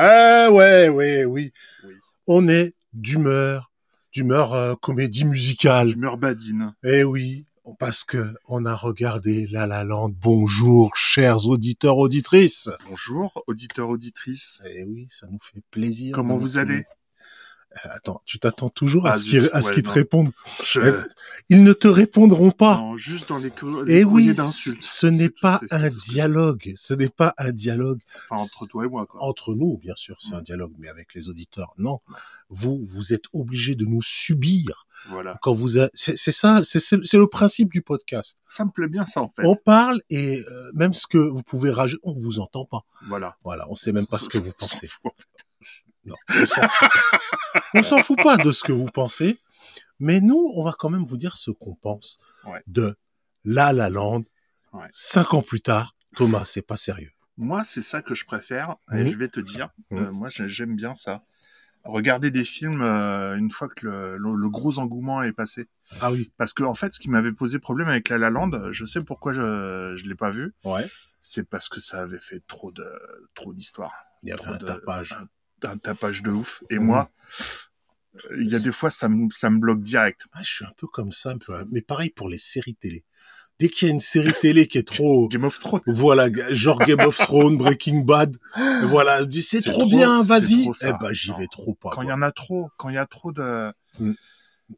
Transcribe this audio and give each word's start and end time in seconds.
Eh 0.00 0.48
ouais, 0.52 0.88
ouais, 0.88 1.24
oui. 1.24 1.52
On 2.26 2.48
est 2.48 2.74
d'humeur, 2.92 3.70
d'humeur 4.12 4.54
euh, 4.54 4.74
comédie 4.74 5.24
musicale. 5.24 5.88
D'humeur 5.88 6.16
badine. 6.16 6.74
Eh 6.84 7.04
oui, 7.04 7.44
parce 7.74 8.04
que 8.04 8.34
on 8.46 8.64
a 8.64 8.74
regardé 8.74 9.46
La 9.48 9.66
La 9.66 9.84
Land. 9.84 10.10
Bonjour, 10.20 10.96
chers 10.96 11.48
auditeurs, 11.48 11.98
auditrices. 11.98 12.70
Bonjour, 12.88 13.42
auditeurs, 13.46 13.88
auditrices. 13.88 14.62
Eh 14.66 14.84
oui, 14.84 15.06
ça 15.08 15.26
nous 15.30 15.38
fait 15.40 15.62
plaisir. 15.70 16.14
Comment 16.14 16.36
vous 16.36 16.58
allez? 16.58 16.84
Attends, 17.84 18.22
tu 18.24 18.38
t'attends 18.38 18.70
toujours 18.70 19.06
à 19.06 19.10
Ah, 19.10 19.14
ce 19.14 19.24
qu'ils 19.24 19.42
ouais, 19.42 19.82
te 19.82 19.90
répondent. 19.90 20.32
Je- 20.64 20.80
Eh, 20.80 20.92
Ils 21.48 21.62
ne 21.62 21.72
te 21.72 21.86
répondront 21.86 22.50
pas. 22.50 22.78
Non, 22.78 22.96
juste 22.96 23.28
dans 23.28 23.38
les, 23.38 23.50
les 23.84 23.98
Eh 24.00 24.02
courriers 24.02 24.30
oui, 24.32 24.36
ce 24.80 25.06
n'est 25.06 25.28
pas 25.28 25.60
un 25.70 25.90
dialogue. 25.90 26.72
Ce 26.76 26.94
n'est 26.94 27.08
pas 27.08 27.34
un 27.38 27.52
dialogue 27.52 28.00
Enfin, 28.30 28.42
entre 28.42 28.66
toi 28.66 28.84
et 28.84 28.88
moi, 28.88 29.06
quoi. 29.06 29.22
entre 29.22 29.54
nous, 29.54 29.78
bien 29.78 29.94
sûr, 29.96 30.16
c'est 30.18 30.32
Mm. 30.32 30.38
un 30.38 30.42
dialogue, 30.42 30.72
mais 30.78 30.88
avec 30.88 31.14
les 31.14 31.28
auditeurs, 31.28 31.72
non. 31.78 31.98
Vous, 32.48 32.80
vous 32.84 33.12
êtes 33.12 33.24
obligés 33.32 33.74
de 33.76 33.84
nous 33.84 34.02
subir 34.02 34.86
Voilà. 35.08 35.38
quand 35.42 35.54
vous. 35.54 35.78
a- 35.78 35.88
C'est 35.92 36.16
ça, 36.16 36.62
c'est 36.64 37.14
le 37.14 37.26
principe 37.26 37.72
du 37.72 37.82
podcast. 37.82 38.38
Ça 38.48 38.64
me 38.64 38.70
plaît 38.70 38.88
bien, 38.88 39.06
ça, 39.06 39.20
en 39.22 39.28
fait. 39.28 39.42
On 39.44 39.54
parle 39.56 40.00
et 40.10 40.40
euh, 40.50 40.70
même 40.74 40.94
ce 40.94 41.06
que 41.06 41.18
vous 41.18 41.42
pouvez 41.42 41.70
rager, 41.70 41.96
on 42.02 42.14
vous 42.14 42.40
entend 42.40 42.64
pas. 42.64 42.80
Voilà. 43.06 43.36
Voilà, 43.44 43.66
on 43.70 43.74
sait 43.76 43.92
même 43.92 44.06
pas 44.06 44.18
ce 44.18 44.28
que 44.28 44.38
vous 44.38 44.52
pensez. 44.58 44.88
Non, 46.04 46.14
on 47.74 47.82
s'en 47.82 48.02
fout 48.02 48.16
pas. 48.22 48.36
Fout 48.36 48.44
de 48.44 48.52
ce 48.52 48.62
que 48.64 48.72
vous 48.72 48.86
pensez, 48.86 49.38
mais 49.98 50.20
nous, 50.20 50.52
on 50.54 50.62
va 50.62 50.74
quand 50.78 50.90
même 50.90 51.04
vous 51.04 51.16
dire 51.16 51.36
ce 51.36 51.50
qu'on 51.50 51.74
pense 51.74 52.18
Ouais. 52.46 52.62
de 52.66 52.94
La 53.44 53.72
La 53.72 53.90
Land. 53.90 54.24
Ouais. 54.72 54.86
Cinq 54.90 55.34
ans 55.34 55.42
plus 55.42 55.60
tard, 55.60 55.94
Thomas, 56.16 56.44
c'est 56.44 56.66
pas 56.66 56.76
sérieux. 56.76 57.10
Moi, 57.36 57.64
c'est 57.64 57.82
ça 57.82 58.02
que 58.02 58.14
je 58.14 58.24
préfère, 58.24 58.76
et 58.92 58.96
Mhm. 59.02 59.06
je 59.06 59.16
vais 59.16 59.28
te 59.28 59.40
dire, 59.40 59.68
Mhm. 59.90 59.98
euh, 59.98 60.12
moi, 60.12 60.28
j'ai- 60.28 60.48
j'aime 60.48 60.74
bien 60.76 60.94
ça. 60.94 61.22
Regarder 61.84 62.30
des 62.32 62.44
films 62.44 62.82
euh, 62.82 63.36
une 63.36 63.50
fois 63.50 63.68
que 63.68 63.86
le, 63.86 64.16
le- 64.16 64.34
le 64.34 64.48
gros 64.50 64.78
engouement 64.80 65.22
est 65.22 65.32
passé. 65.32 65.68
Ah 66.00 66.10
oui. 66.10 66.32
Parce 66.36 66.52
que, 66.52 66.64
en 66.64 66.74
fait, 66.74 66.92
ce 66.92 66.98
qui 66.98 67.08
m'avait 67.08 67.32
posé 67.32 67.58
problème 67.60 67.88
avec 67.88 68.08
La 68.08 68.18
La 68.18 68.30
Land, 68.30 68.72
je 68.72 68.84
sais 68.84 69.00
pourquoi 69.04 69.32
je 69.32 69.94
je 69.96 70.06
l'ai 70.08 70.16
pas 70.16 70.30
vu, 70.30 70.52
Ouais. 70.64 70.88
c'est 71.20 71.48
parce 71.48 71.68
que 71.68 71.78
ça 71.78 72.00
avait 72.02 72.18
fait 72.18 72.42
trop 72.48 72.72
de 72.72 72.84
trop 73.34 73.54
d'histoires. 73.54 73.94
Il 74.24 74.30
y 74.30 74.32
avait 74.32 74.44
un 74.46 74.56
de- 74.56 74.66
tapage. 74.66 75.12
Un, 75.12 75.28
un 75.64 75.76
tapage 75.76 76.22
de 76.22 76.30
ouf. 76.30 76.62
Et 76.70 76.78
Mhm. 76.78 76.84
moi, 76.84 77.10
euh, 78.16 78.36
il 78.40 78.48
y 78.48 78.54
a 78.54 78.58
des 78.58 78.72
fois, 78.72 78.90
ça 78.90 79.08
me, 79.08 79.28
ça 79.30 79.50
me 79.50 79.58
bloque 79.58 79.80
direct. 79.80 80.26
Ah, 80.32 80.40
je 80.42 80.50
suis 80.52 80.64
un 80.64 80.72
peu 80.76 80.86
comme 80.86 81.12
ça, 81.12 81.30
un 81.30 81.38
peu, 81.38 81.54
mais 81.72 81.82
pareil 81.82 82.10
pour 82.10 82.28
les 82.28 82.38
séries 82.38 82.74
télé. 82.74 83.04
Dès 83.58 83.70
qu'il 83.70 83.88
y 83.88 83.90
a 83.90 83.94
une 83.94 84.00
série 84.00 84.34
télé 84.38 84.66
qui 84.66 84.76
est 84.76 84.86
trop, 84.86 85.28
Game 85.28 85.44
of 85.44 85.58
Thrones. 85.58 85.80
voilà, 85.86 86.28
genre 86.50 86.78
Game 86.80 87.00
of 87.00 87.16
Thrones, 87.16 87.56
Breaking 87.56 88.00
Bad, 88.04 88.36
voilà, 88.82 89.20
c'est 89.40 89.62
trop, 89.62 89.86
trop- 89.86 89.88
bien, 89.88 90.22
vas-y. 90.22 90.68
Eh 90.82 90.92
ben, 91.00 91.12
j'y 91.12 91.32
vais 91.38 91.46
trop 91.50 91.74
pas. 91.74 91.88
Quand 91.94 92.02
il 92.02 92.08
y 92.08 92.12
en 92.12 92.20
a 92.20 92.32
trop, 92.32 92.68
quand 92.76 92.90
il 92.90 92.96
y 92.96 92.98
a 92.98 93.06
trop 93.06 93.32
de, 93.32 93.72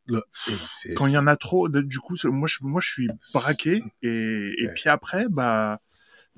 Le- 0.06 0.22
c'est- 0.64 0.92
quand 0.94 1.06
il 1.06 1.14
y 1.14 1.18
en 1.18 1.26
a 1.26 1.34
trop, 1.34 1.68
de- 1.68 1.80
du 1.80 1.98
coup, 1.98 2.14
moi, 2.24 2.46
je, 2.46 2.58
moi, 2.60 2.80
je 2.80 2.88
suis 2.90 3.08
braqué. 3.32 3.82
Et, 4.02 4.52
et 4.58 4.66
Ouais. 4.66 4.74
puis 4.74 4.88
après, 4.90 5.26
bah, 5.30 5.80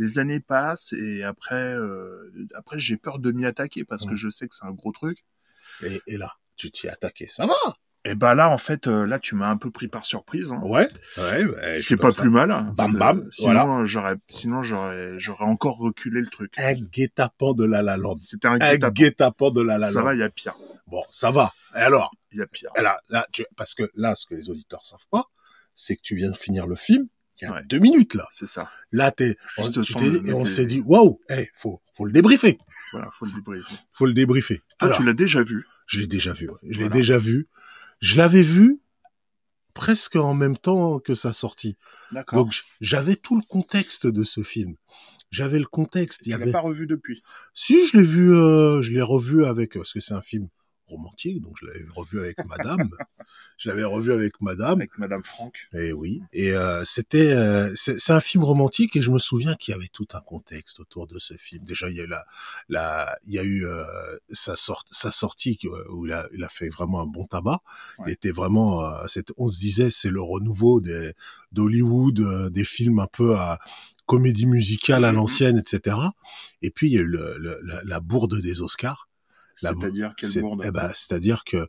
les 0.01 0.19
années 0.19 0.41
passent 0.41 0.93
et 0.95 1.23
après, 1.23 1.75
euh, 1.77 2.33
après, 2.55 2.81
j'ai 2.81 2.97
peur 2.97 3.19
de 3.19 3.31
m'y 3.33 3.45
attaquer 3.47 3.84
parce 3.84 4.07
que 4.07 4.17
je 4.17 4.29
sais 4.31 4.48
que 4.48 4.55
c'est 4.55 4.65
un 4.67 4.73
gros 4.73 4.92
truc. 4.92 5.19
et, 5.85 6.01
et 6.07 6.17
là, 6.17 6.33
tu 6.57 6.70
t'y 6.70 6.86
es 6.86 6.91
attaqué, 6.91 7.27
ça 7.29 7.47
va. 7.47 7.55
Et 8.07 8.14
bah 8.14 8.35
là, 8.35 8.48
en 8.48 8.57
fait, 8.57 8.86
euh, 8.86 9.05
là, 9.07 9.19
tu 9.19 9.35
m'as 9.35 9.48
un 9.51 9.58
peu 9.58 9.70
pris 9.70 9.86
par 9.86 10.07
surprise. 10.07 10.52
Hein. 10.52 10.61
Ouais, 10.63 10.89
ouais, 11.19 11.45
bah, 11.45 11.77
Ce 11.77 11.86
qui 11.86 11.92
est 11.92 11.97
pas 11.98 12.13
ça. 12.13 12.23
plus 12.23 12.30
mal. 12.30 12.51
hein, 12.51 12.73
Bam, 12.74 12.95
bam, 12.95 13.27
Sinon, 13.30 13.52
voilà. 13.67 13.85
j'aurais, 13.85 14.14
sinon, 14.27 14.63
j'aurais, 14.63 15.19
j'aurais 15.19 15.45
encore 15.45 15.77
reculé 15.77 16.23
le 16.23 16.29
truc. 16.29 16.55
Un 16.57 16.73
guet-apens 16.73 17.53
de 17.55 17.64
la 17.67 17.83
La 17.83 17.98
Land. 17.98 18.17
C'était 18.17 18.48
un 18.48 18.58
Un 18.58 18.77
guet-apens. 18.91 19.51
de 19.53 19.61
la 19.61 19.77
La 19.77 19.91
Ça 19.91 20.01
va, 20.01 20.14
il 20.14 20.20
y 20.20 20.23
a 20.23 20.30
pire. 20.30 20.55
Bon, 20.86 21.03
ça 21.11 21.30
va. 21.30 21.53
Et 21.74 21.80
alors, 21.80 22.11
Il 22.33 22.39
y 22.39 22.42
a 22.42 22.47
pire. 22.47 22.70
là, 22.80 22.98
là, 23.11 23.27
tu, 23.33 23.45
parce 23.55 23.74
que 23.74 23.83
là, 23.95 24.14
ce 24.14 24.24
que 24.24 24.35
les 24.35 24.48
auditeurs 24.48 24.83
savent 24.86 25.07
pas, 25.11 25.24
c'est 25.74 25.95
que 25.97 26.03
tu 26.03 26.17
viens 26.17 26.30
de 26.30 26.36
finir 26.39 26.67
le 26.67 26.77
film 26.77 27.07
il 27.40 27.45
y 27.48 27.51
a 27.51 27.55
Ouais. 27.55 27.62
deux 27.67 27.78
minutes 27.78 28.14
là. 28.14 28.27
C'est 28.30 28.46
ça. 28.46 28.70
Là, 28.92 29.11
t'es, 29.11 29.36
on, 29.58 29.68
de 29.68 30.28
et 30.28 30.33
on 30.34 30.45
s'est 30.45 30.67
dit, 30.67 30.80
waouh, 30.80 31.20
eh, 31.30 31.48
faut, 31.55 31.80
faut 31.95 32.05
le 32.06 32.12
débriefer. 32.12 32.58
Voilà, 32.92 33.08
faut 33.18 33.27
le 33.27 33.33
débriefer. 33.33 33.74
Faut 33.92 34.06
le 34.06 34.12
débriefer. 34.14 34.61
Alors, 34.78 34.96
tu 34.96 35.05
l'as 35.05 35.14
déjà 35.14 35.42
vu. 35.42 35.67
je 35.86 36.00
l'ai 36.00 36.06
déjà 36.06 36.33
vu. 36.33 36.48
ouais. 36.48 36.56
Je 36.62 36.68
l'ai 36.79 36.84
Voilà. 36.84 36.89
déjà 36.90 37.18
vu. 37.18 37.48
Je 38.00 38.17
l'avais 38.17 38.42
vu 38.42 38.80
presque 39.74 40.17
en 40.17 40.34
même 40.34 40.56
temps 40.56 40.98
que 40.98 41.14
sa 41.14 41.33
sortie. 41.33 41.77
D'accord. 42.12 42.45
Donc, 42.45 42.62
j'avais 42.80 43.17
tout 43.17 43.36
le 43.36 43.42
contexte 43.46 44.06
de 44.06 44.23
ce 44.24 44.42
film. 44.42 44.74
J'avais 45.30 45.58
le 45.61 45.67
contexte. 45.67 46.27
Il 46.27 46.33
Tu 46.33 46.39
l'as 46.39 46.42
avait. 46.42 46.52
pas 46.52 46.61
revu 46.61 46.86
depuis. 46.86 47.23
Si, 47.55 47.86
je 47.86 47.98
l'ai 47.98 48.02
vu, 48.02 48.34
euh, 48.34 48.83
je 48.83 48.90
l'ai 48.92 49.02
revu 49.02 49.45
avec, 49.45 49.74
parce 49.74 49.92
que 49.92 50.00
c'est 50.00 50.14
un 50.14 50.23
film 50.23 50.48
romantique, 50.90 51.40
donc 51.40 51.56
je 51.61 51.67
l'avais 51.67 51.84
revu 51.95 52.18
avec 52.20 52.36
madame. 52.46 52.90
je 53.56 53.68
l'avais 53.68 53.84
revu 53.84 54.12
avec 54.12 54.40
madame. 54.40 54.78
Avec 54.80 54.98
Madame 54.98 55.23
Franck. 55.23 55.55
Et 55.73 55.92
oui. 55.92 56.23
Et 56.33 56.52
euh, 56.52 56.83
c'était, 56.84 57.33
euh, 57.33 57.70
c'est 57.74 58.11
un 58.12 58.20
film 58.20 58.45
romantique 58.45 58.96
et 58.96 59.02
je 59.02 59.11
me 59.11 59.18
souviens 59.18 59.55
qu'il 59.55 59.73
y 59.73 59.74
avait 59.77 59.89
tout 59.92 60.08
un 60.14 60.20
contexte 60.20 60.80
autour 60.80 61.06
de 61.06 61.18
ce 61.18 61.34
film. 61.34 61.64
Déjà, 61.64 61.89
il 61.89 61.96
y 61.96 62.00
a 62.00 62.05
eu 62.05 62.08
la, 62.08 62.24
la, 62.68 63.18
il 63.24 63.33
y 63.34 63.39
a 63.39 63.42
eu 63.45 63.64
euh, 63.67 63.84
sa 64.30 64.56
sorte, 64.56 64.89
sa 64.90 65.11
sortie 65.12 65.56
qui- 65.56 65.68
où 65.68 66.06
il 66.06 66.12
a, 66.12 66.27
il 66.34 66.42
a 66.45 66.48
fait 66.48 66.68
vraiment 66.68 67.00
un 67.02 67.06
bon 67.06 67.27
tabac. 67.27 67.61
Il 68.06 68.12
était 68.12 68.33
vraiment, 68.33 68.84
euh, 68.84 69.06
on 69.36 69.48
se 69.48 69.58
disait, 69.61 69.90
c'est 69.90 70.11
le 70.11 70.20
renouveau 70.23 70.80
des 70.80 71.12
d'Hollywood, 71.52 72.20
euh, 72.20 72.50
des 72.50 72.64
films 72.64 72.98
un 73.00 73.06
peu 73.06 73.36
à 73.36 73.58
comédie 74.06 74.46
musicale 74.46 75.05
à 75.05 75.11
Mhm. 75.12 75.17
l'ancienne, 75.17 75.58
etc. 75.58 75.96
Et 76.62 76.70
puis 76.70 76.89
il 76.89 76.95
y 76.95 76.98
a 76.98 77.02
eu 77.02 77.06
le, 77.06 77.36
le- 77.39 77.61
la, 77.62 77.83
la 77.84 78.00
bourde 78.00 78.40
des 78.40 78.61
Oscars. 78.61 79.08
C'est-à-dire 79.69 80.15
quelle 80.17 80.29
C'est- 80.31 80.41
bourde 80.41 80.63
eh 80.65 80.71
ben, 80.71 80.91
c'est-à-dire 80.95 81.45
que 81.45 81.67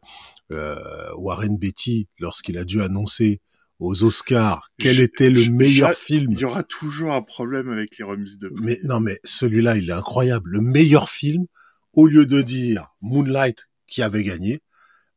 euh, 0.51 0.75
Warren 1.15 1.57
Beatty, 1.57 2.07
lorsqu'il 2.19 2.57
a 2.57 2.63
dû 2.65 2.81
annoncer 2.81 3.39
aux 3.79 4.03
Oscars 4.03 4.69
quel 4.77 4.95
Je- 4.95 5.01
était 5.03 5.29
le 5.29 5.39
je- 5.41 5.51
meilleur 5.51 5.93
film, 5.95 6.31
Il 6.33 6.39
y 6.39 6.45
aura 6.45 6.63
toujours 6.63 7.13
un 7.13 7.21
problème 7.21 7.69
avec 7.69 7.97
les 7.97 8.03
remises 8.03 8.37
de 8.37 8.49
prix. 8.49 8.63
mais 8.63 8.77
non, 8.83 8.99
mais 8.99 9.19
celui-là, 9.23 9.77
il 9.77 9.89
est 9.89 9.93
incroyable. 9.93 10.49
Le 10.51 10.61
meilleur 10.61 11.09
film, 11.09 11.45
au 11.93 12.05
lieu 12.07 12.25
de 12.25 12.41
dire 12.41 12.89
Moonlight 13.01 13.67
qui 13.87 14.01
avait 14.03 14.23
gagné, 14.23 14.61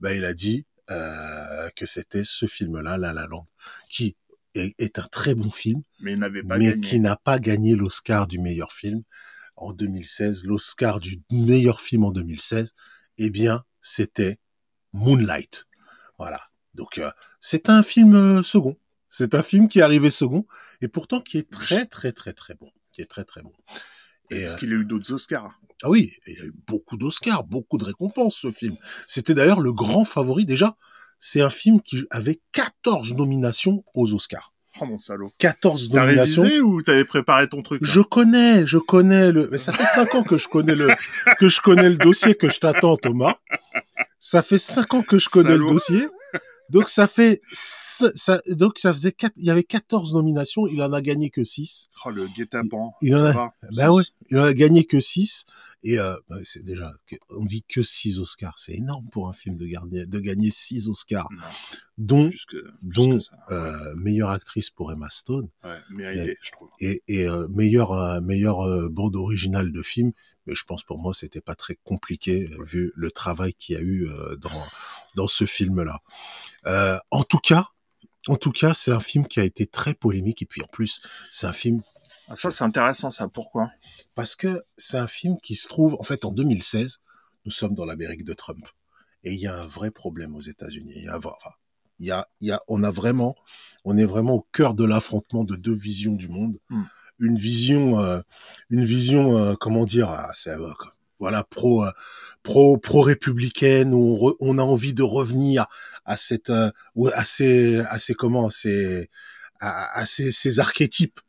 ben, 0.00 0.16
il 0.16 0.24
a 0.24 0.34
dit 0.34 0.66
euh, 0.90 1.68
que 1.76 1.86
c'était 1.86 2.24
ce 2.24 2.46
film-là, 2.46 2.98
La 2.98 3.12
La 3.12 3.26
Land, 3.26 3.46
qui 3.90 4.16
est, 4.54 4.74
est 4.78 4.98
un 4.98 5.06
très 5.10 5.34
bon 5.34 5.50
film, 5.50 5.80
Mais 6.00 6.12
il 6.12 6.18
n'avait 6.18 6.42
pas 6.42 6.58
mais 6.58 6.70
gagné. 6.72 6.80
qui 6.88 7.00
n'a 7.00 7.16
pas 7.16 7.38
gagné 7.38 7.74
l'Oscar 7.74 8.26
du 8.26 8.38
meilleur 8.38 8.70
film 8.72 9.02
en 9.56 9.72
2016. 9.72 10.44
L'Oscar 10.44 11.00
du 11.00 11.22
meilleur 11.30 11.80
film 11.80 12.04
en 12.04 12.12
2016, 12.12 12.74
eh 13.18 13.30
bien, 13.30 13.64
c'était 13.80 14.38
Moonlight. 14.92 15.66
Voilà. 16.18 16.40
Donc, 16.74 16.98
euh, 16.98 17.10
c'est 17.40 17.68
un 17.68 17.82
film 17.82 18.14
euh, 18.14 18.42
second. 18.42 18.76
C'est 19.08 19.34
un 19.34 19.42
film 19.42 19.68
qui 19.68 19.78
est 19.78 19.82
arrivé 19.82 20.10
second, 20.10 20.44
et 20.80 20.88
pourtant 20.88 21.20
qui 21.20 21.38
est 21.38 21.48
très, 21.48 21.86
très, 21.86 22.12
très, 22.12 22.32
très 22.32 22.54
bon. 22.54 22.70
Qui 22.90 23.02
est 23.02 23.06
très, 23.06 23.24
très 23.24 23.42
bon. 23.42 23.52
Et, 24.30 24.42
Parce 24.42 24.54
euh, 24.54 24.58
qu'il 24.58 24.72
a 24.72 24.76
eu 24.76 24.84
d'autres 24.84 25.12
Oscars. 25.12 25.60
ah 25.82 25.90
oui, 25.90 26.12
il 26.26 26.34
y 26.34 26.40
a 26.40 26.44
eu 26.46 26.52
beaucoup 26.66 26.96
d'Oscars, 26.96 27.44
beaucoup 27.44 27.78
de 27.78 27.84
récompenses, 27.84 28.36
ce 28.36 28.50
film. 28.50 28.76
C'était 29.06 29.34
d'ailleurs 29.34 29.60
le 29.60 29.72
grand 29.72 30.04
favori. 30.04 30.44
Déjà, 30.44 30.76
c'est 31.20 31.40
un 31.40 31.50
film 31.50 31.80
qui 31.80 32.04
avait 32.10 32.40
14 32.52 33.14
nominations 33.14 33.84
aux 33.94 34.12
Oscars. 34.14 34.53
Oh 34.80 34.86
mon 34.86 34.98
salaud. 34.98 35.30
14 35.38 35.90
T'as 35.92 36.04
nominations. 36.04 36.42
révisé 36.42 36.60
ou 36.60 36.82
t'avais 36.82 37.04
préparé 37.04 37.48
ton 37.48 37.62
truc 37.62 37.80
Je 37.84 38.00
connais, 38.00 38.66
je 38.66 38.78
connais 38.78 39.30
le. 39.30 39.48
Mais 39.52 39.58
ça 39.58 39.72
fait 39.72 39.84
cinq 39.86 40.14
ans 40.14 40.22
que 40.24 40.36
je 40.38 40.48
connais 40.48 40.74
le 40.74 40.88
que 41.38 41.48
je 41.48 41.60
connais 41.60 41.88
le 41.88 41.96
dossier 41.96 42.34
que 42.34 42.50
je 42.50 42.58
t'attends, 42.58 42.96
Thomas. 42.96 43.36
Ça 44.18 44.42
fait 44.42 44.58
cinq 44.58 44.94
ans 44.94 45.02
que 45.02 45.18
je 45.18 45.28
connais 45.28 45.50
Salaud. 45.50 45.66
le 45.68 45.72
dossier. 45.74 46.08
Donc 46.70 46.88
ça 46.88 47.06
fait 47.06 47.40
ça, 47.52 48.40
donc 48.48 48.78
ça 48.78 48.90
faisait 48.92 49.12
quatre, 49.12 49.34
il 49.36 49.44
y 49.44 49.50
avait 49.50 49.62
14 49.64 50.14
nominations, 50.14 50.66
il 50.66 50.82
en 50.82 50.92
a 50.94 51.02
gagné 51.02 51.28
que 51.28 51.44
6. 51.44 51.88
Oh 52.06 52.10
le 52.10 52.26
guet-apens. 52.26 52.92
Il 53.02 53.14
en 53.14 53.32
ça 53.32 53.38
a-. 53.40 53.52
Bah 53.76 53.90
ouais, 53.92 54.02
Six. 54.02 54.12
il 54.30 54.38
en 54.38 54.44
a 54.44 54.54
gagné 54.54 54.84
que 54.84 54.98
6 54.98 55.44
et 55.84 55.98
euh, 55.98 56.16
bah, 56.28 56.36
c'est 56.42 56.64
déjà 56.64 56.92
on 57.28 57.44
dit 57.44 57.62
que 57.68 57.82
6 57.82 58.18
Oscars, 58.18 58.58
c'est 58.58 58.72
énorme 58.74 59.08
pour 59.10 59.28
un 59.28 59.32
film 59.32 59.56
de 59.56 59.66
gagner 59.66 60.06
de 60.06 60.18
gagner 60.18 60.50
6 60.50 60.88
Oscars, 60.88 61.28
Non, 61.30 61.42
dont 61.98 62.28
plus 62.30 62.44
que, 62.46 62.56
plus 62.56 62.72
dont 62.82 63.18
euh, 63.50 63.94
meilleure 63.94 64.30
actrice 64.30 64.70
pour 64.70 64.90
Emma 64.90 65.08
Stone. 65.10 65.48
Ouais, 65.62 65.78
mérité, 65.90 66.36
je 66.42 66.50
trouve. 66.50 66.68
et, 66.80 67.02
et 67.06 67.28
euh, 67.28 67.46
meilleure 67.48 68.20
meilleure 68.22 68.90
bande 68.90 69.14
originale 69.14 69.70
de 69.70 69.82
film. 69.82 70.12
Mais 70.46 70.54
je 70.54 70.64
pense 70.64 70.82
pour 70.82 70.98
moi 70.98 71.14
c'était 71.14 71.40
pas 71.40 71.54
très 71.54 71.76
compliqué 71.84 72.48
vu 72.66 72.92
le 72.96 73.10
travail 73.10 73.54
qu'il 73.54 73.76
y 73.76 73.78
a 73.78 73.82
eu 73.82 74.08
dans 74.40 74.66
dans 75.14 75.28
ce 75.28 75.44
film 75.46 75.82
là 75.82 76.00
euh, 76.66 76.98
en 77.10 77.22
tout 77.22 77.38
cas 77.38 77.66
en 78.28 78.36
tout 78.36 78.52
cas 78.52 78.74
c'est 78.74 78.90
un 78.92 79.00
film 79.00 79.26
qui 79.26 79.40
a 79.40 79.44
été 79.44 79.66
très 79.66 79.94
polémique. 79.94 80.42
Et 80.42 80.46
puis 80.46 80.62
en 80.62 80.66
plus 80.66 81.00
c'est 81.30 81.46
un 81.46 81.52
film 81.52 81.82
Ah, 82.28 82.34
ça, 82.36 82.50
c'est 82.50 82.64
intéressant, 82.64 83.10
ça. 83.10 83.28
Pourquoi? 83.28 83.70
Parce 84.14 84.36
que 84.36 84.62
c'est 84.76 84.98
un 84.98 85.06
film 85.06 85.36
qui 85.42 85.54
se 85.54 85.68
trouve 85.68 85.96
en 85.98 86.02
fait 86.02 86.24
en 86.24 86.32
2016 86.32 86.98
nous 87.44 87.50
sommes 87.50 87.74
dans 87.74 87.84
l'Amérique 87.84 88.24
de 88.24 88.32
Trump. 88.32 88.66
Et 89.22 89.32
il 89.32 89.40
y 89.40 89.46
a 89.46 89.54
un 89.54 89.66
vrai 89.66 89.90
problème 89.90 90.34
aux 90.34 90.40
États-Unis. 90.40 90.92
Il 90.96 91.04
y 91.04 91.08
a, 91.08 91.18
il 91.98 92.06
y 92.06 92.10
a, 92.10 92.26
il 92.40 92.48
y 92.48 92.52
a, 92.52 92.60
on 92.68 92.82
a 92.82 92.90
vraiment, 92.90 93.36
on 93.84 93.96
est 93.96 94.04
vraiment 94.04 94.34
au 94.34 94.46
cœur 94.52 94.74
de 94.74 94.84
l'affrontement 94.84 95.44
de 95.44 95.56
deux 95.56 95.74
visions 95.74 96.12
du 96.12 96.28
monde. 96.28 96.58
Mm. 96.70 96.82
Une 97.20 97.36
vision, 97.36 98.00
euh, 98.00 98.20
une 98.70 98.84
vision, 98.84 99.36
euh, 99.36 99.54
comment 99.54 99.86
dire, 99.86 100.08
ah, 100.08 100.30
c'est, 100.34 100.50
euh, 100.50 100.72
voilà, 101.18 101.44
pro, 101.44 101.84
euh, 101.84 101.90
pro, 102.42 102.76
pro 102.76 103.00
républicaine. 103.02 103.94
Où 103.94 103.98
on, 103.98 104.16
re- 104.16 104.36
on 104.40 104.58
a 104.58 104.62
envie 104.62 104.94
de 104.94 105.02
revenir 105.02 105.66
à 106.04 106.16
cette, 106.16 106.50
à 106.50 106.72
ces, 107.24 107.78
à 107.80 107.98
ces 107.98 108.14
comment, 108.14 108.50
ces, 108.50 109.08
à, 109.60 109.98
à 109.98 110.06
ces, 110.06 110.32
ces 110.32 110.60
archétypes, 110.60 111.20
à 111.20 111.23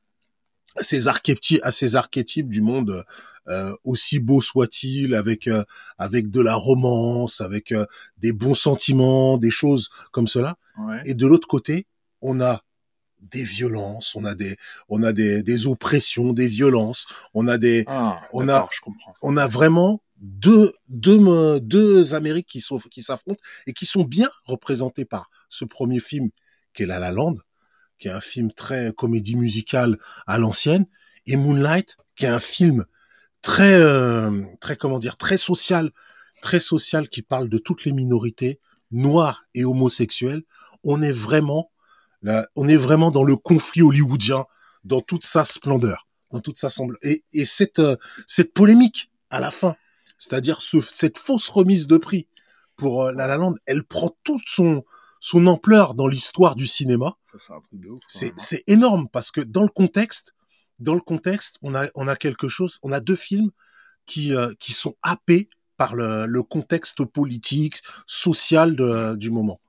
ces 0.81 1.07
archétypes, 1.07 1.62
à 1.63 1.72
ces 1.72 1.95
archétypes 1.95 2.50
du 2.50 2.62
monde. 2.62 3.04
euh, 3.48 3.72
aussi 3.83 4.18
beau 4.19 4.42
soit-il, 4.42 5.13
avec 5.13 5.48
euh, 5.48 5.63
avec 6.00 6.31
de 6.31 6.42
la 6.42 6.56
romance, 6.56 7.42
avec 7.42 7.72
euh, 7.72 7.86
des 8.18 8.33
bons 8.33 8.56
sentiments, 8.56 9.38
des 9.38 9.51
choses 9.51 9.89
comme 10.12 10.27
cela. 10.27 10.56
Ouais. 10.80 11.00
Et 11.06 11.13
de 11.13 11.27
l'autre 11.27 11.48
côté, 11.48 11.86
on 12.22 12.42
a 12.42 12.63
des 13.22 13.44
violences, 13.44 14.16
on 14.16 14.25
a 14.25 14.33
des, 14.33 14.56
on 14.89 15.04
a 15.04 15.13
des, 15.13 15.44
des 15.44 15.68
oppressions, 15.68 16.33
des 16.33 16.48
violences, 16.48 17.06
on 17.36 17.48
a 17.48 17.60
des, 17.60 17.83
Ah, 17.86 18.19
on 18.33 18.50
a- 18.50 18.68
je 18.72 18.81
comprends. 18.81 19.13
on 19.22 19.38
a 19.38 19.45
vraiment 19.48 20.01
deux, 20.18 20.74
deux, 20.89 21.60
deux 21.60 22.16
Amériques 22.16 22.48
qui 22.48 22.62
sont, 22.62 22.80
qui 22.80 23.04
s'affrontent 23.04 23.42
et 23.68 23.74
qui 23.74 23.86
sont 23.86 24.04
bien 24.06 24.30
représentées 24.45 25.06
par 25.06 25.30
ce 25.50 25.66
premier 25.66 26.00
film 26.00 26.30
qui 26.74 26.81
est 26.81 26.88
La 26.88 26.98
La 26.98 27.12
Land, 27.12 27.36
qui 27.97 28.07
est 28.07 28.12
un 28.12 28.21
film 28.21 28.51
très 28.51 28.94
comédie 28.94 29.36
musicale 29.36 29.97
à 30.27 30.38
l'ancienne, 30.38 30.86
et 31.25 31.38
Moonlight, 31.38 31.97
qui 32.15 32.25
est 32.25 32.30
un 32.30 32.39
film 32.39 32.86
très, 33.42 33.75
euh, 33.75 34.44
très 34.59 34.75
comment 34.75 35.00
dire, 35.00 35.18
très 35.18 35.38
social, 35.38 35.92
très 36.42 36.59
social, 36.59 37.09
qui 37.09 37.21
parle 37.21 37.50
de 37.50 37.57
toutes 37.57 37.86
les 37.86 37.94
minorités 37.94 38.59
noires 38.92 39.44
et 39.53 39.65
homosexuelles. 39.65 40.44
On 40.83 41.01
est 41.01 41.12
vraiment, 41.12 41.71
on 42.56 42.68
est 42.68 42.75
vraiment 42.75 43.12
dans 43.12 43.24
le 43.24 43.36
conflit 43.36 43.81
hollywoodien, 43.81 44.45
dans 44.83 45.01
toute 45.01 45.24
sa 45.24 45.45
splendeur, 45.45 46.07
dans 46.31 46.39
toute 46.39 46.57
sa 46.57 46.69
semble. 46.69 46.98
Et, 47.01 47.24
et 47.33 47.45
cette, 47.45 47.80
euh, 47.80 47.95
cette 48.27 48.53
polémique 48.53 49.12
à 49.30 49.39
la 49.39 49.51
fin, 49.51 49.75
c'est-à-dire 50.18 50.62
ce, 50.62 50.80
cette 50.81 51.18
fausse 51.18 51.50
remise 51.50 51.88
de 51.88 51.98
prix 51.98 52.27
pour 52.75 53.06
euh, 53.06 53.12
La 53.12 53.27
La 53.27 53.38
Land, 53.38 53.56
elle 53.65 53.83
prend 53.83 54.15
toute 54.24 54.44
son, 54.48 54.83
son 55.31 55.48
ampleur 55.48 55.95
dans 55.95 56.07
l'histoire 56.07 56.56
du 56.56 56.68
cinéma. 56.68 57.10
C'est 58.07 58.30
hein. 58.30 58.33
c'est 58.38 58.63
énorme 58.68 59.07
parce 59.16 59.31
que 59.31 59.42
dans 59.42 59.63
le 59.63 59.69
contexte, 59.81 60.27
dans 60.77 60.94
le 60.94 61.01
contexte, 61.01 61.56
on 61.63 61.74
a 61.74 61.88
on 61.95 62.07
a 62.07 62.16
quelque 62.16 62.48
chose, 62.48 62.74
on 62.83 62.92
a 62.92 63.00
deux 63.00 63.16
films 63.16 63.50
qui 64.06 64.36
euh, 64.36 64.54
qui 64.60 64.72
sont 64.74 64.94
happés 65.01 65.50
par 65.77 65.95
le, 65.95 66.27
le 66.27 66.44
contexte 66.44 67.04
politique, 67.06 67.77
social 68.06 68.75
de- 68.75 69.16
du 69.16 69.31
moment. 69.31 69.60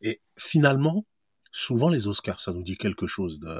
Et 0.00 0.20
finalement, 0.36 1.06
souvent 1.52 1.90
les 1.90 2.08
Oscars, 2.08 2.40
ça 2.40 2.52
nous 2.52 2.64
dit 2.64 2.76
quelque 2.76 3.06
chose 3.06 3.38
de, 3.38 3.54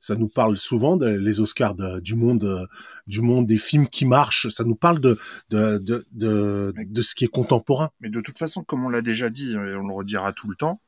ça 0.00 0.16
nous 0.16 0.28
parle 0.28 0.56
souvent 0.58 0.96
de 0.96 1.06
les 1.06 1.38
Oscars 1.40 1.76
de- 1.76 2.00
du 2.00 2.16
monde, 2.16 2.42
euh, 2.42 2.66
du 3.06 3.20
monde 3.20 3.46
des 3.46 3.58
films 3.58 3.86
qui 3.86 4.04
marchent. 4.04 4.48
Ça 4.48 4.64
nous 4.64 4.74
parle 4.74 5.00
de 5.00 5.16
de 5.50 5.78
de 5.78 6.04
de, 6.10 6.74
de 6.76 7.02
ce 7.02 7.14
qui 7.14 7.24
est 7.24 7.34
contemporain. 7.40 7.90
Mais 8.00 8.10
de 8.10 8.20
toute 8.20 8.38
façon, 8.38 8.64
comme 8.64 8.84
on 8.84 8.90
l'a 8.90 9.02
déjà 9.02 9.30
dit, 9.30 9.52
et 9.52 9.56
on 9.82 9.86
le 9.86 9.94
redira 9.94 10.32
tout 10.32 10.50
le 10.50 10.56
temps. 10.56 10.80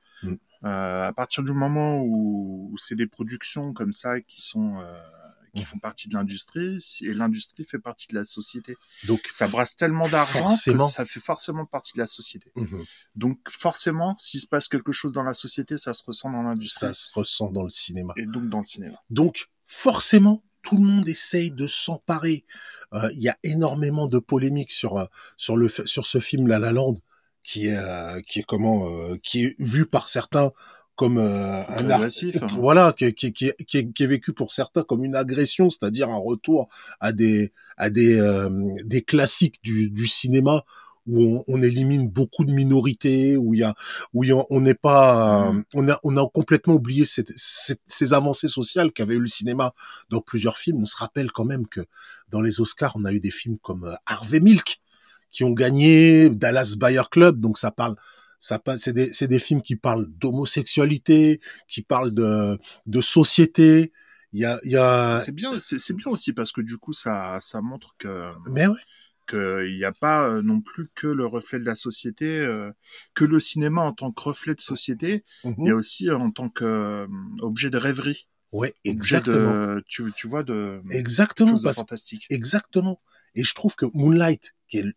Euh, 0.64 1.08
à 1.08 1.12
partir 1.12 1.42
du 1.42 1.52
moment 1.52 2.00
où, 2.02 2.70
où 2.72 2.76
c'est 2.76 2.96
des 2.96 3.06
productions 3.06 3.72
comme 3.72 3.92
ça 3.92 4.20
qui 4.20 4.42
sont 4.42 4.78
euh, 4.78 5.00
qui 5.54 5.64
font 5.64 5.78
partie 5.78 6.08
de 6.08 6.14
l'industrie, 6.14 6.78
et 7.02 7.14
l'industrie 7.14 7.64
fait 7.64 7.78
partie 7.78 8.08
de 8.08 8.14
la 8.14 8.24
société. 8.24 8.76
Donc 9.04 9.26
Ça 9.30 9.48
brasse 9.48 9.76
tellement 9.76 10.08
d'argent 10.08 10.48
que 10.48 10.78
ça 10.78 11.04
fait 11.04 11.20
forcément 11.20 11.64
partie 11.64 11.94
de 11.94 11.98
la 11.98 12.06
société. 12.06 12.52
Mhm. 12.54 12.84
Donc 13.16 13.38
forcément, 13.50 14.16
s'il 14.18 14.40
se 14.40 14.46
passe 14.46 14.68
quelque 14.68 14.92
chose 14.92 15.12
dans 15.12 15.22
la 15.22 15.34
société, 15.34 15.76
ça 15.76 15.92
se 15.92 16.04
ressent 16.04 16.30
dans 16.30 16.42
l'industrie 16.42 16.86
ça 16.86 16.94
se 16.94 17.08
ressent 17.12 17.50
dans 17.50 17.62
le 17.64 17.70
cinéma. 17.70 18.12
et 18.16 18.26
donc 18.26 18.48
dans 18.48 18.60
le 18.60 18.64
cinéma. 18.64 18.96
Donc, 19.10 19.48
forcément, 19.66 20.44
tout 20.62 20.76
le 20.76 20.84
monde 20.84 21.08
essaye 21.08 21.50
de 21.50 21.66
s'emparer. 21.66 22.44
Euh, 22.92 23.08
Il 23.14 23.20
y 23.20 23.28
a 23.28 23.36
énormément 23.42 24.06
de 24.06 24.18
polémiques 24.18 24.72
sur 24.72 24.98
euh, 24.98 25.06
sur 25.36 25.56
le 25.56 25.68
sur 25.68 26.06
ce 26.06 26.20
film 26.20 26.46
La 26.46 26.58
La 26.58 26.72
Land, 26.72 27.00
qui 27.44 27.66
est 27.68 27.76
euh, 27.76 28.20
qui 28.26 28.40
est 28.40 28.44
comment 28.44 28.88
euh, 28.88 29.16
qui 29.22 29.44
est 29.44 29.54
vu 29.60 29.86
par 29.86 30.08
certains 30.08 30.50
comme 30.96 31.16
euh, 31.18 31.62
un 31.66 31.90
hein. 32.42 32.46
voilà 32.58 32.92
qui 32.92 33.06
est, 33.06 33.12
qui, 33.14 33.26
est, 33.26 33.32
qui, 33.32 33.46
est, 33.46 33.64
qui 33.64 33.78
est- 33.78 33.92
qui 33.92 34.02
est 34.02 34.06
vécu 34.06 34.32
pour 34.34 34.52
certains 34.52 34.82
comme 34.82 35.02
une 35.04 35.16
agression, 35.16 35.70
c'est-à-dire 35.70 36.10
un 36.10 36.18
retour 36.18 36.68
à 37.00 37.12
des 37.12 37.52
à 37.78 37.88
des 37.90 38.20
euh, 38.20 38.50
des 38.84 39.00
classiques 39.02 39.60
du, 39.62 39.88
du 39.90 40.06
cinéma 40.06 40.62
où 41.06 41.22
on, 41.22 41.44
on 41.48 41.62
élimine 41.62 42.06
beaucoup 42.08 42.44
de 42.44 42.52
minorités, 42.52 43.38
où 43.38 43.54
il 43.54 43.60
y 43.60 43.62
a 43.62 43.74
où 44.12 44.24
il 44.24 44.28
y 44.28 44.32
a- 44.32 44.44
on 44.50 44.60
n'est 44.60 44.74
pas 44.74 45.50
Mm. 45.52 45.64
on 45.74 45.88
a 45.88 45.98
on 46.04 46.16
a 46.18 46.26
complètement 46.28 46.74
oublié 46.74 47.06
cette, 47.06 47.32
cette- 47.34 47.80
ces 47.86 48.12
avancées 48.12 48.48
sociales 48.48 48.92
qu'avait 48.92 49.14
eu 49.14 49.20
le 49.20 49.26
cinéma 49.26 49.72
dans 50.10 50.20
plusieurs 50.20 50.58
films. 50.58 50.82
On 50.82 50.86
se 50.86 50.98
rappelle 50.98 51.32
quand 51.32 51.46
même 51.46 51.66
que 51.66 51.80
dans 52.28 52.42
les 52.42 52.60
Oscars, 52.60 52.92
on 52.96 53.06
a 53.06 53.12
eu 53.12 53.20
des 53.20 53.30
films 53.30 53.56
comme 53.62 53.84
euh, 53.84 53.94
Harvey 54.04 54.40
Milk 54.40 54.80
qui 55.30 55.44
ont 55.44 55.52
gagné, 55.52 56.30
Dallas 56.30 56.74
Buyer 56.78 57.02
Club, 57.10 57.40
donc 57.40 57.58
ça 57.58 57.70
parle 57.70 57.96
ça 58.38 58.58
c'est 58.78 58.94
des 58.94 59.12
c'est 59.12 59.28
des 59.28 59.38
films 59.38 59.60
qui 59.62 59.76
parlent 59.76 60.08
d'homosexualité, 60.18 61.40
qui 61.68 61.82
parlent 61.82 62.12
de 62.12 62.58
de 62.86 63.00
société. 63.00 63.92
Il 64.32 64.40
y 64.40 64.44
a 64.44 64.58
il 64.64 64.70
y 64.70 64.76
a 64.76 65.18
C'est 65.18 65.34
bien, 65.34 65.58
c'est 65.58 65.78
c'est 65.78 65.92
bien 65.94 66.10
aussi 66.10 66.32
parce 66.32 66.52
que 66.52 66.60
du 66.60 66.78
coup, 66.78 66.92
ça, 66.92 67.38
ça 67.40 67.60
montre 67.60 67.94
que 67.98 68.30
mais 68.48 68.66
ouais. 68.66 68.78
qu'il 69.28 69.76
n'y 69.76 69.84
a 69.84 69.92
pas 69.92 70.26
euh, 70.26 70.40
non 70.42 70.60
plus 70.60 70.88
que 70.94 71.06
le 71.06 71.26
reflet 71.26 71.58
de 71.58 71.66
la 71.66 71.74
société, 71.74 72.38
euh, 72.38 72.72
que 73.14 73.24
le 73.24 73.40
cinéma 73.40 73.82
en 73.82 73.92
tant 73.92 74.10
que 74.10 74.22
reflet 74.22 74.54
de 74.54 74.60
société, 74.60 75.24
il 75.44 75.66
y 75.66 75.70
a 75.70 75.74
aussi 75.74 76.08
euh, 76.08 76.16
en 76.16 76.30
tant 76.30 76.48
que 76.48 77.06
objet 77.40 77.70
de 77.70 77.76
rêverie, 77.76 78.26
Ouais, 78.52 78.74
exactement. 78.84 79.76
de, 79.76 79.84
tu, 79.86 80.12
tu 80.16 80.26
vois, 80.26 80.42
de 80.42 80.82
Exactement 80.90 81.52
de 81.52 81.62
parce 81.62 81.76
fantastique. 81.76 82.26
Exactement. 82.30 83.00
Et 83.36 83.44
je 83.44 83.54
trouve 83.54 83.76
que 83.76 83.86
Moonlight, 83.94 84.54
qui 84.66 84.78
est 84.78 84.92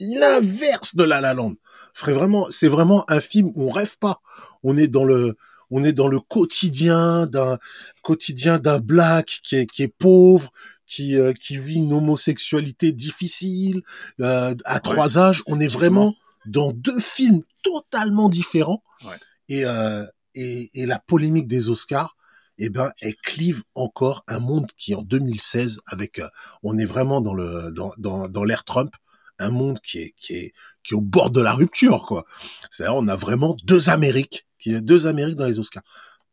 l'inverse 0.00 0.96
de 0.96 1.04
La 1.04 1.20
La 1.20 1.34
Land, 1.34 1.54
vraiment, 1.98 2.46
c'est 2.50 2.68
vraiment 2.68 3.04
un 3.10 3.20
film 3.20 3.52
où 3.54 3.68
on 3.68 3.70
rêve 3.70 3.96
pas. 3.98 4.20
On 4.62 4.76
est 4.76 4.88
dans 4.88 5.04
le, 5.04 5.36
on 5.70 5.84
est 5.84 5.92
dans 5.92 6.08
le 6.08 6.20
quotidien 6.20 7.26
d'un 7.26 7.58
quotidien 8.02 8.58
d'un 8.58 8.78
black 8.78 9.40
qui 9.42 9.56
est 9.56 9.66
qui 9.66 9.82
est 9.82 9.94
pauvre, 9.96 10.50
qui 10.86 11.16
euh, 11.16 11.32
qui 11.32 11.58
vit 11.58 11.76
une 11.76 11.92
homosexualité 11.92 12.92
difficile 12.92 13.82
euh, 14.20 14.54
à 14.64 14.80
trois 14.80 15.18
âges. 15.18 15.42
On 15.46 15.60
est 15.60 15.68
vraiment 15.68 16.14
dans 16.46 16.72
deux 16.72 17.00
films 17.00 17.42
totalement 17.62 18.28
différents. 18.28 18.82
Ouais. 19.04 19.18
Et, 19.48 19.64
euh, 19.64 20.04
et 20.34 20.70
et 20.74 20.86
la 20.86 20.98
polémique 20.98 21.48
des 21.48 21.68
Oscars, 21.68 22.16
eh 22.58 22.70
ben, 22.70 22.90
elle 23.00 23.16
clive 23.16 23.62
encore 23.74 24.24
un 24.28 24.38
monde 24.38 24.70
qui 24.76 24.94
en 24.94 25.02
2016 25.02 25.80
avec 25.86 26.18
euh, 26.18 26.28
on 26.62 26.78
est 26.78 26.84
vraiment 26.84 27.20
dans 27.20 27.34
le 27.34 27.72
dans 27.72 27.92
dans, 27.98 28.28
dans 28.28 28.44
l'ère 28.44 28.64
Trump 28.64 28.94
un 29.38 29.50
monde 29.50 29.80
qui 29.80 29.98
est 29.98 30.12
qui 30.16 30.34
est 30.34 30.52
qui 30.82 30.94
est 30.94 30.96
au 30.96 31.00
bord 31.00 31.30
de 31.30 31.40
la 31.40 31.52
rupture 31.52 32.04
quoi. 32.06 32.24
C'est-à-dire 32.70 32.96
on 32.96 33.08
a 33.08 33.16
vraiment 33.16 33.56
deux 33.64 33.90
Amériques 33.90 34.46
qui 34.58 34.74
est 34.74 34.80
deux 34.80 35.06
Amériques 35.06 35.36
dans 35.36 35.46
les 35.46 35.58
Oscars. 35.58 35.82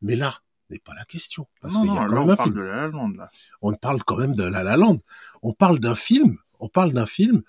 Mais 0.02 0.16
là 0.16 0.40
n'est 0.70 0.80
pas 0.80 0.94
la 0.96 1.04
question 1.06 1.48
parce 1.62 1.76
non, 1.76 1.82
qu'il 1.84 1.94
y 1.94 1.98
a 1.98 2.02
non, 2.02 2.08
quand 2.08 2.16
là, 2.16 2.20
même 2.22 2.30
on 2.30 2.32
un 2.32 2.36
parle 2.38 2.50
film. 2.50 2.60
de 2.60 2.62
la 2.64 2.76
Lalande, 2.82 3.16
là. 3.18 3.30
on 3.62 3.74
parle 3.74 4.04
quand 4.06 4.16
même 4.18 4.36
de 4.36 4.44
La 4.44 4.64
La 4.64 4.78
Land. 4.78 5.00
On 5.42 5.54
parle 5.54 5.80
d'un 5.80 5.96
film 5.96 6.38
on 6.60 6.70
parle 6.70 6.94
d'un 6.94 7.06
film 7.08 7.42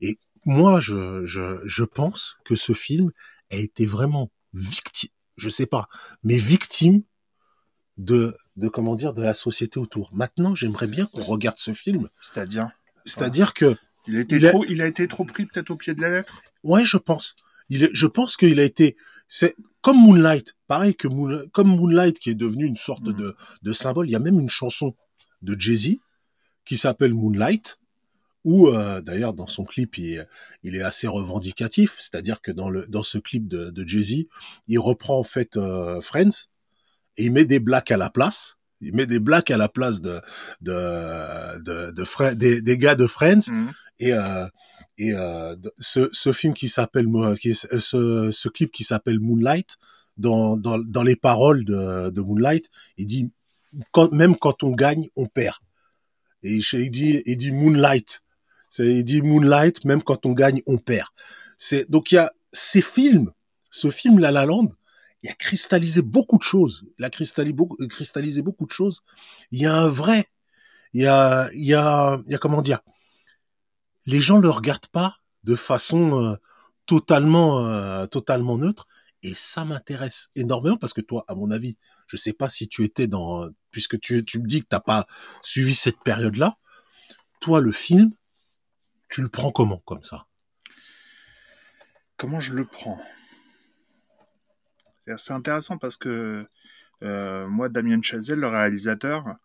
et 0.00 0.18
moi 0.44 0.80
je 0.80 1.24
je 1.26 1.60
je 1.64 1.84
pense 1.84 2.36
que 2.44 2.54
ce 2.54 2.72
film 2.72 3.10
a 3.50 3.56
été 3.56 3.86
vraiment 3.86 4.30
victime 4.52 5.10
je 5.36 5.48
sais 5.48 5.66
pas 5.66 5.86
mais 6.22 6.36
victime 6.36 7.02
de 7.96 8.36
de 8.56 8.68
comment 8.68 8.94
dire 8.94 9.12
de 9.12 9.22
la 9.22 9.34
société 9.34 9.78
autour. 9.78 10.10
Maintenant 10.14 10.54
j'aimerais 10.54 10.86
bien 10.86 11.06
qu'on 11.06 11.20
regarde 11.20 11.58
ce 11.58 11.72
film. 11.74 12.08
C'est-à-dire, 12.20 12.70
c'est-à-dire 13.04 13.54
que 13.54 13.76
il 14.08 14.16
a 14.16 14.20
été 14.20 14.36
Il 14.36 14.46
a- 14.46 14.50
trop, 14.50 14.64
il 14.64 14.80
a 14.82 14.86
été 14.86 15.06
trop 15.08 15.24
pris 15.24 15.46
peut-être 15.46 15.70
au 15.70 15.76
pied 15.76 15.94
de 15.94 16.00
la 16.00 16.10
lettre? 16.10 16.42
Ouais, 16.64 16.84
je 16.84 16.96
pense. 16.96 17.34
Il 17.70 17.88
je 17.92 18.06
pense 18.06 18.36
qu'il 18.36 18.58
a 18.60 18.64
été, 18.64 18.96
c'est 19.26 19.54
comme 19.82 19.98
Moonlight, 19.98 20.54
pareil 20.66 20.94
que 20.94 21.06
Moon, 21.06 21.46
comme 21.52 21.68
Moonlight 21.68 22.18
qui 22.18 22.30
est 22.30 22.34
devenu 22.34 22.64
une 22.64 22.76
sorte 22.76 23.04
Mhm. 23.04 23.12
de, 23.14 23.34
de 23.62 23.72
symbole. 23.72 24.08
Il 24.08 24.12
y 24.12 24.16
a 24.16 24.20
même 24.20 24.40
une 24.40 24.48
chanson 24.48 24.94
de 25.42 25.54
Jay-Z 25.58 25.96
qui 26.64 26.76
s'appelle 26.76 27.14
Moonlight, 27.14 27.78
où 28.44 28.68
euh, 28.68 29.00
d'ailleurs 29.02 29.34
dans 29.34 29.46
son 29.46 29.64
clip 29.64 29.98
il, 29.98 30.14
est- 30.14 30.26
il 30.62 30.76
est 30.76 30.82
assez 30.82 31.06
revendicatif, 31.06 31.94
c'est-à-dire 31.98 32.40
que 32.40 32.50
dans 32.52 32.70
le 32.70 32.86
dans 32.88 33.02
ce 33.02 33.18
clip 33.18 33.46
de, 33.48 33.70
de 33.70 33.86
Jay-Z, 33.86 34.24
il 34.68 34.78
reprend 34.78 35.18
en 35.18 35.24
fait 35.24 35.56
euh, 35.56 36.00
Friends 36.00 36.46
et 37.16 37.26
il 37.26 37.32
met 37.32 37.44
des 37.44 37.60
blacks 37.60 37.90
à 37.90 37.96
la 37.96 38.10
place. 38.10 38.56
Il 38.80 38.94
met 38.94 39.06
des 39.06 39.18
blacks 39.20 39.50
à 39.50 39.56
la 39.56 39.68
place 39.68 40.00
de 40.00 40.20
de 40.60 41.58
de, 41.60 41.90
de 41.90 42.04
Fre- 42.04 42.34
des, 42.34 42.62
des 42.62 42.78
gars 42.78 42.94
de 42.94 43.06
Friends 43.06 43.50
Mhm. 43.50 43.70
et 44.00 44.12
euh, 44.14 44.46
et 44.98 45.12
euh, 45.14 45.54
ce, 45.78 46.08
ce 46.12 46.32
film 46.32 46.54
qui 46.54 46.68
s'appelle 46.68 47.06
qui 47.40 47.50
est- 47.50 47.72
euh, 47.72 47.80
ce, 47.80 48.30
ce 48.32 48.48
clip 48.48 48.70
qui 48.72 48.84
s'appelle 48.84 49.20
Moonlight 49.20 49.76
dans, 50.16 50.56
dans 50.56 50.78
dans 50.78 51.02
les 51.02 51.16
paroles 51.16 51.64
de, 51.64 52.10
de 52.10 52.20
Moonlight 52.20 52.66
il 52.96 53.06
dit 53.06 53.30
quand, 53.92 54.10
même 54.12 54.36
quand 54.36 54.62
on 54.62 54.70
gagne 54.70 55.08
on 55.16 55.26
perd 55.26 55.56
et 56.42 56.54
il 56.72 56.90
dit 56.90 57.22
il 57.26 57.36
dit 57.36 57.52
Moonlight 57.52 58.20
il 58.78 59.02
dit 59.02 59.22
Moonlight, 59.22 59.84
même 59.86 60.02
quand 60.02 60.26
on 60.26 60.32
gagne, 60.34 60.60
on 60.66 60.76
perd. 60.76 61.08
C'est 61.56 61.90
donc 61.90 62.12
il 62.12 62.16
y 62.16 62.18
a 62.18 62.30
ces 62.52 62.82
films, 62.82 63.30
ce 63.70 63.88
film 63.90 64.18
La 64.18 64.30
La 64.30 64.44
Land, 64.44 64.68
il 65.22 65.30
a 65.30 65.34
cristallisé 65.34 66.02
beaucoup 66.02 66.38
de 66.38 66.42
choses. 66.42 66.84
Il 66.98 67.04
a 67.04 67.10
cristallisé 67.10 67.52
beaucoup, 67.52 67.76
cristallisé 67.88 68.42
beaucoup 68.42 68.66
de 68.66 68.70
choses. 68.70 69.02
Il 69.50 69.60
y 69.60 69.66
a 69.66 69.74
un 69.74 69.88
vrai, 69.88 70.26
il 70.92 71.02
y 71.02 71.06
a, 71.06 71.48
il 71.54 71.64
y 71.64 71.74
a, 71.74 72.20
il 72.26 72.32
y 72.32 72.34
a 72.34 72.38
comment 72.38 72.62
dire, 72.62 72.80
les 74.06 74.20
gens 74.20 74.38
le 74.38 74.48
regardent 74.48 74.86
pas 74.86 75.16
de 75.44 75.54
façon 75.54 76.22
euh, 76.22 76.36
totalement, 76.86 77.66
euh, 77.66 78.06
totalement 78.06 78.58
neutre. 78.58 78.86
Et 79.24 79.34
ça 79.34 79.64
m'intéresse 79.64 80.28
énormément 80.36 80.76
parce 80.76 80.92
que 80.92 81.00
toi, 81.00 81.24
à 81.26 81.34
mon 81.34 81.50
avis, 81.50 81.76
je 82.06 82.16
sais 82.16 82.32
pas 82.32 82.48
si 82.48 82.68
tu 82.68 82.84
étais 82.84 83.08
dans, 83.08 83.48
puisque 83.72 83.98
tu, 83.98 84.24
tu 84.24 84.38
me 84.38 84.46
dis 84.46 84.60
que 84.60 84.68
t'as 84.68 84.80
pas 84.80 85.06
suivi 85.42 85.74
cette 85.74 86.00
période-là. 86.04 86.56
Toi, 87.40 87.60
le 87.60 87.72
film, 87.72 88.12
tu 89.08 89.22
le 89.22 89.28
prends 89.28 89.50
comment 89.50 89.78
comme 89.78 90.04
ça? 90.04 90.26
Comment 92.16 92.38
je 92.38 92.52
le 92.52 92.64
prends? 92.64 93.00
C'est 95.16 95.32
intéressant 95.32 95.78
parce 95.78 95.96
que 95.96 96.46
euh, 97.02 97.46
moi, 97.48 97.68
Damien 97.68 98.02
Chazelle, 98.02 98.40
le 98.40 98.48
réalisateur, 98.48 99.36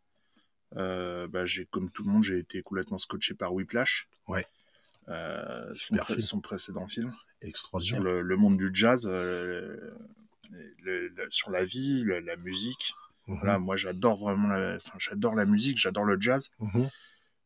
euh, 0.76 1.28
bah, 1.28 1.46
j'ai 1.46 1.66
comme 1.66 1.90
tout 1.92 2.04
le 2.04 2.10
monde, 2.12 2.24
j'ai 2.24 2.40
été 2.40 2.62
complètement 2.64 2.98
scotché 2.98 3.34
par 3.36 3.54
Whiplash. 3.54 4.08
Ouais. 4.28 4.46
Euh, 5.10 5.74
son, 5.74 5.96
film. 5.98 6.20
son 6.20 6.40
précédent 6.40 6.88
film 6.88 7.12
sur 7.12 7.48
Extraordinaire. 7.50 8.02
le, 8.04 8.22
le 8.22 8.36
monde 8.38 8.58
du 8.58 8.70
jazz, 8.74 9.06
euh, 9.12 9.78
le- 10.82 11.10
le- 11.10 11.30
sur 11.30 11.52
la 11.52 11.64
vie, 11.66 12.06
la 12.06 12.36
musique. 12.38 12.94
Mhm. 13.28 13.38
Voilà, 13.40 13.60
moi 13.60 13.76
j'adore 13.76 14.16
vraiment, 14.18 14.48
la, 14.48 14.78
j'adore 14.98 15.36
la 15.36 15.46
musique, 15.46 15.78
j'adore 15.78 16.06
le 16.06 16.18
jazz. 16.20 16.50
Mhm. 16.60 16.90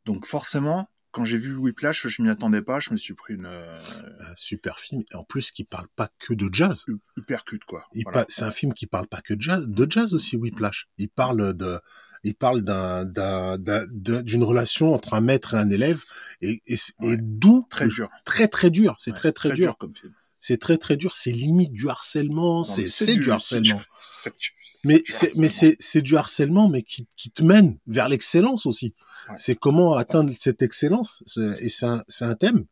Donc 0.06 0.26
forcément, 0.26 0.88
quand 1.18 1.26
j'ai 1.26 1.38
vu 1.40 1.56
Whiplash, 1.56 2.08
je 2.08 2.22
m'y 2.22 2.30
attendais 2.30 2.62
pas, 2.62 2.80
je 2.80 2.92
me 2.92 2.98
suis 2.98 3.16
pris 3.16 3.34
une 3.34 3.48
euh, 3.48 3.82
Un 4.20 4.34
super 4.36 4.78
film. 4.78 5.02
En 5.16 5.24
plus, 5.24 5.50
qui 5.50 5.64
parle 5.64 5.88
pas 5.96 6.10
que 6.20 6.36
de 6.36 6.48
jazz. 6.54 6.86
hypercute 7.18 7.64
quoi. 7.66 7.86
Il 7.94 8.04
Voilà. 8.04 8.24
C'est 8.30 8.44
un 8.44 8.52
film 8.52 8.72
qui 8.76 8.86
parle 8.86 9.08
pas 9.08 9.22
que 9.22 9.34
de 9.34 9.42
jazz, 9.42 9.68
de 9.68 9.88
jazz 9.90 10.14
aussi, 10.14 10.36
Whiplash. 10.38 10.88
Il 11.00 11.10
parle 11.10 11.56
de, 11.56 11.80
il 12.24 12.36
parle 12.36 12.62
d'un, 12.62 13.04
d'un, 13.06 13.58
d'un- 13.58 13.88
d'un- 13.90 14.22
d'une 14.22 14.44
relation 14.44 14.94
entre 14.94 15.16
un 15.16 15.22
maître 15.22 15.56
et 15.56 15.58
un 15.58 15.72
élève, 15.72 16.04
et, 16.42 16.62
et, 16.68 17.18
d'où 17.18 17.66
Très 17.72 17.88
dur. 17.88 18.10
très 18.24 18.48
très 18.48 18.70
dur. 18.70 18.96
C'est 19.00 19.10
Ouais, 19.12 19.18
très 19.18 19.32
très, 19.32 19.54
dur. 19.54 19.76
comme 19.80 19.96
film. 19.96 20.14
C'est 20.40 20.60
très 20.60 20.78
très 20.78 20.98
dur. 20.98 21.16
C'est 21.16 21.32
limite 21.32 21.74
du 21.74 21.90
harcèlement. 21.90 22.64
C'est 22.64 22.84
du 23.16 23.32
harcèlement. 23.32 23.82
c'est 24.04 24.38
du- 24.38 24.52
Mais 24.86 25.02
c'est 25.06 25.38
mais 25.38 26.02
du 26.02 26.18
harcèlement, 26.18 26.70
mais 26.70 26.84
qui 26.84 27.08
qui 27.16 27.32
te 27.32 27.44
mène 27.44 27.78
vers 27.88 28.10
l'excellence 28.10 28.66
aussi. 28.66 28.94
Ouais. 29.30 29.36
C'est 29.38 29.56
comment 29.56 29.96
atteindre 29.96 30.34
cette 30.34 30.62
excellence. 30.62 31.24
Et 31.62 31.70
c'est 31.70 31.86
un 32.26 32.36
thème 32.36 32.66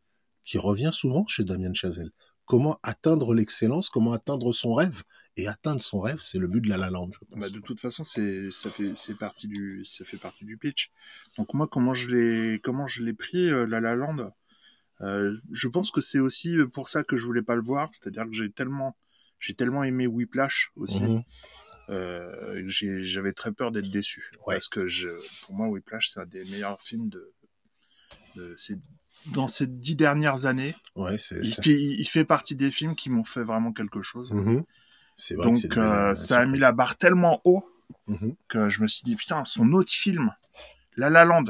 qui 0.44 0.58
revient 0.58 0.92
souvent 0.94 1.26
chez 1.28 1.44
Damien 1.44 1.74
Chazelle. 1.74 2.12
Comment 2.46 2.80
atteindre 2.84 3.34
l'excellence, 3.34 3.90
comment 3.90 4.14
atteindre 4.14 4.52
son 4.52 4.76
rêve. 4.76 5.02
Et 5.36 5.48
atteindre 5.48 5.82
son 5.82 6.00
rêve, 6.00 6.18
c'est 6.20 6.38
le 6.38 6.48
but 6.48 6.62
de 6.62 6.70
la 6.70 6.78
La 6.78 6.92
Land, 6.92 7.10
je 7.12 7.26
pense. 7.26 7.40
Bah, 7.40 7.50
de 7.50 7.60
toute 7.60 7.80
façon, 7.80 8.04
c'est 8.04 8.52
ça 8.52 8.70
fait 8.70 8.96
c'est 8.96 9.18
partie 9.18 9.48
du 9.48 9.84
ça 9.84 10.06
fait 10.06 10.18
partie 10.18 10.46
du 10.46 10.56
pitch. 10.56 10.92
Donc 11.38 11.56
moi, 11.56 11.68
comment 11.68 11.96
je 11.96 12.10
l'ai 12.10 12.60
comment 12.60 12.86
je 12.86 13.04
l'ai 13.04 13.14
pris 13.14 13.50
euh, 13.50 13.66
La 13.66 13.80
La 13.80 13.96
Land 13.96 14.32
euh, 15.02 15.36
Je 15.52 15.68
pense 15.68 15.90
que 15.90 16.02
c'est 16.02 16.20
aussi 16.20 16.56
pour 16.72 16.88
ça 16.88 17.04
que 17.04 17.18
je 17.18 17.26
voulais 17.26 17.42
pas 17.42 17.56
le 17.56 17.64
voir. 17.64 17.90
C'est-à-dire 17.92 18.26
que 18.26 18.34
j'ai 18.34 18.52
tellement 18.52 18.96
j'ai 19.40 19.56
tellement 19.56 19.84
aimé 19.84 20.06
Whiplash 20.06 20.72
aussi. 20.76 21.04
Mhm. 21.04 21.24
Euh, 21.90 22.64
j'avais 22.68 23.34
très 23.34 23.52
peur 23.52 23.72
d'être 23.72 23.90
déçu 23.90 24.32
Ouais. 24.48 24.56
parce 24.56 24.68
que 24.68 24.88
je, 24.88 25.10
pour 25.44 25.54
moi 25.56 25.68
Whiplash 25.68 26.10
c'est 26.10 26.20
un 26.20 26.26
des 26.26 26.44
meilleurs 26.46 26.82
films 26.82 27.10
de, 27.10 27.32
de 28.36 28.56
dans 29.34 29.48
ces 29.48 29.68
dix 29.68 29.96
dernières 29.96 30.46
années 30.46 30.76
Ouais, 30.96 31.16
il 31.16 31.54
fait, 31.64 31.74
il 31.82 32.06
fait 32.06 32.26
partie 32.26 32.56
des 32.56 32.72
films 32.72 32.96
qui 32.96 33.10
m'ont 33.10 33.24
fait 33.24 33.44
vraiment 33.44 33.72
quelque 33.72 34.02
chose 34.02 34.32
Mhm. 34.34 34.64
C'est 35.18 35.36
vrai 35.36 35.52
que 35.52 35.68
donc 35.68 35.78
euh, 35.78 36.14
ça 36.16 36.40
a 36.40 36.46
mis 36.46 36.60
la 36.60 36.72
barre 36.72 36.98
tellement 36.98 37.40
haut 37.46 37.64
Mhm. 38.08 38.36
que 38.48 38.68
je 38.70 38.82
me 38.82 38.88
suis 38.88 39.04
dit 39.04 39.16
putain 39.16 39.44
son 39.46 39.72
autre 39.74 39.92
film 39.92 40.32
La 40.96 41.10
La 41.10 41.24
Land 41.24 41.46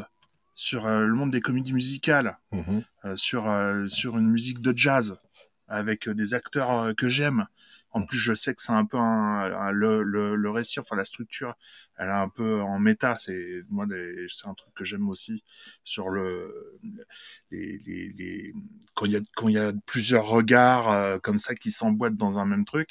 sur 0.53 0.85
euh, 0.85 1.05
le 1.05 1.13
monde 1.13 1.31
des 1.31 1.41
comédies 1.41 1.73
musicales 1.73 2.37
Mhm. 2.51 2.83
euh, 3.05 3.15
sur 3.15 3.43
sur 3.87 4.17
une 4.17 4.29
musique 4.29 4.59
de 4.61 4.73
jazz 4.77 5.17
avec 5.67 6.07
des 6.09 6.33
acteurs 6.33 6.93
que 6.95 7.09
j'aime. 7.09 7.47
En 7.95 8.01
plus, 8.03 8.17
je 8.17 8.33
sais 8.33 8.53
que 8.53 8.61
c'est 8.61 8.73
un 8.73 8.85
peu 8.85 8.97
un, 8.97 9.71
le, 9.71 10.03
le, 10.03 10.35
le 10.35 10.49
récit, 10.51 10.79
enfin 10.81 10.97
la 10.97 11.05
structure, 11.05 11.55
elle 11.97 12.09
est 12.09 12.11
un 12.11 12.27
peu 12.27 12.61
en 12.61 12.77
méta. 12.77 13.15
C'est 13.15 13.63
moi, 13.69 13.85
c'est 14.27 14.47
un 14.47 14.53
truc 14.53 14.73
que 14.75 14.83
j'aime 14.83 15.07
aussi 15.09 15.45
sur 15.85 16.09
le 16.09 16.77
les, 17.51 17.77
les, 17.85 18.09
les 18.09 18.53
quand 18.95 19.05
il 19.05 19.13
y 19.13 19.15
a 19.15 19.21
quand 19.35 19.47
il 19.47 19.55
y 19.55 19.59
a 19.59 19.71
plusieurs 19.85 20.25
regards 20.27 20.91
euh, 20.91 21.19
comme 21.19 21.37
ça 21.37 21.55
qui 21.55 21.71
s'emboîtent 21.71 22.17
dans 22.17 22.37
un 22.37 22.45
même 22.45 22.65
truc. 22.65 22.89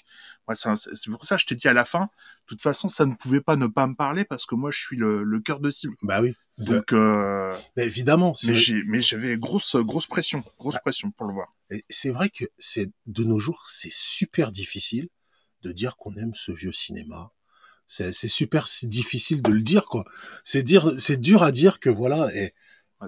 Moi, 0.49 0.54
c'est 0.54 1.11
pour 1.11 1.25
ça 1.25 1.37
que 1.37 1.42
je 1.42 1.46
t'ai 1.46 1.54
dit 1.54 1.68
à 1.68 1.75
la 1.75 1.84
fin. 1.84 2.08
De 2.44 2.48
toute 2.48 2.60
façon, 2.62 2.88
ça 2.88 3.06
ne 3.06 3.14
pouvait 3.14 3.40
pas 3.40 3.56
ne 3.56 3.66
pas 3.66 3.86
me 3.86 3.94
parler 3.94 4.24
parce 4.24 4.44
que 4.44 4.54
moi, 4.54 4.70
je 4.70 4.78
suis 4.80 4.96
le, 4.96 5.24
le 5.24 5.40
cœur 5.40 5.60
de 5.60 5.70
cible. 5.70 5.94
Bah 6.02 6.20
oui. 6.20 6.34
Donc, 6.58 6.92
euh, 6.92 7.56
Mais 7.76 7.84
évidemment, 7.86 8.34
mais 8.46 8.54
j'ai 8.54 8.82
mais 8.86 9.00
j'avais 9.00 9.36
grosse 9.36 9.74
grosse 9.76 10.06
pression, 10.06 10.44
grosse 10.58 10.74
Bah. 10.74 10.80
pression 10.84 11.10
pour 11.10 11.26
le 11.26 11.32
voir. 11.32 11.54
Et 11.70 11.84
c'est 11.88 12.10
vrai 12.10 12.28
que 12.28 12.44
c'est 12.58 12.92
de 13.06 13.24
nos 13.24 13.38
jours, 13.40 13.64
c'est 13.66 13.90
super 13.92 14.52
difficile 14.52 15.08
de 15.62 15.72
dire 15.72 15.96
qu'on 15.96 16.14
aime 16.16 16.34
ce 16.34 16.52
vieux 16.52 16.72
cinéma. 16.72 17.32
C'est 17.86 18.12
c'est 18.12 18.28
super 18.28 18.66
difficile 18.84 19.42
de 19.42 19.50
le 19.50 19.62
dire 19.62 19.86
quoi. 19.86 20.04
C'est 20.44 20.62
dire, 20.62 20.92
c'est 21.00 21.20
dur 21.20 21.42
à 21.42 21.50
dire 21.50 21.80
que 21.80 21.90
voilà. 21.90 22.30
Et 22.36 22.52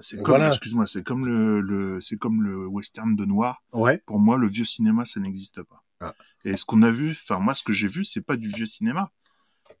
C'est 0.01 0.17
comme, 0.17 0.25
voilà. 0.25 0.49
excuse-moi, 0.49 0.85
c'est 0.85 1.03
comme 1.03 1.25
le, 1.25 1.61
le 1.61 2.01
c'est 2.01 2.17
comme 2.17 2.41
le 2.43 2.65
western 2.67 3.15
de 3.15 3.25
noir. 3.25 3.63
ouais, 3.71 4.01
Pour 4.07 4.19
moi, 4.19 4.37
le 4.37 4.47
vieux 4.47 4.65
cinéma, 4.65 5.05
ça 5.05 5.19
n'existe 5.19 5.61
pas. 5.63 5.83
Ah. 6.01 6.13
Et 6.43 6.57
ce 6.57 6.65
qu'on 6.65 6.81
a 6.83 6.91
vu, 6.91 7.11
enfin 7.11 7.39
moi, 7.39 7.53
ce 7.55 7.63
que 7.63 7.73
j'ai 7.73 7.87
vu, 7.87 8.03
c'est 8.03 8.21
pas 8.21 8.35
du 8.35 8.49
vieux 8.49 8.65
cinéma, 8.67 9.09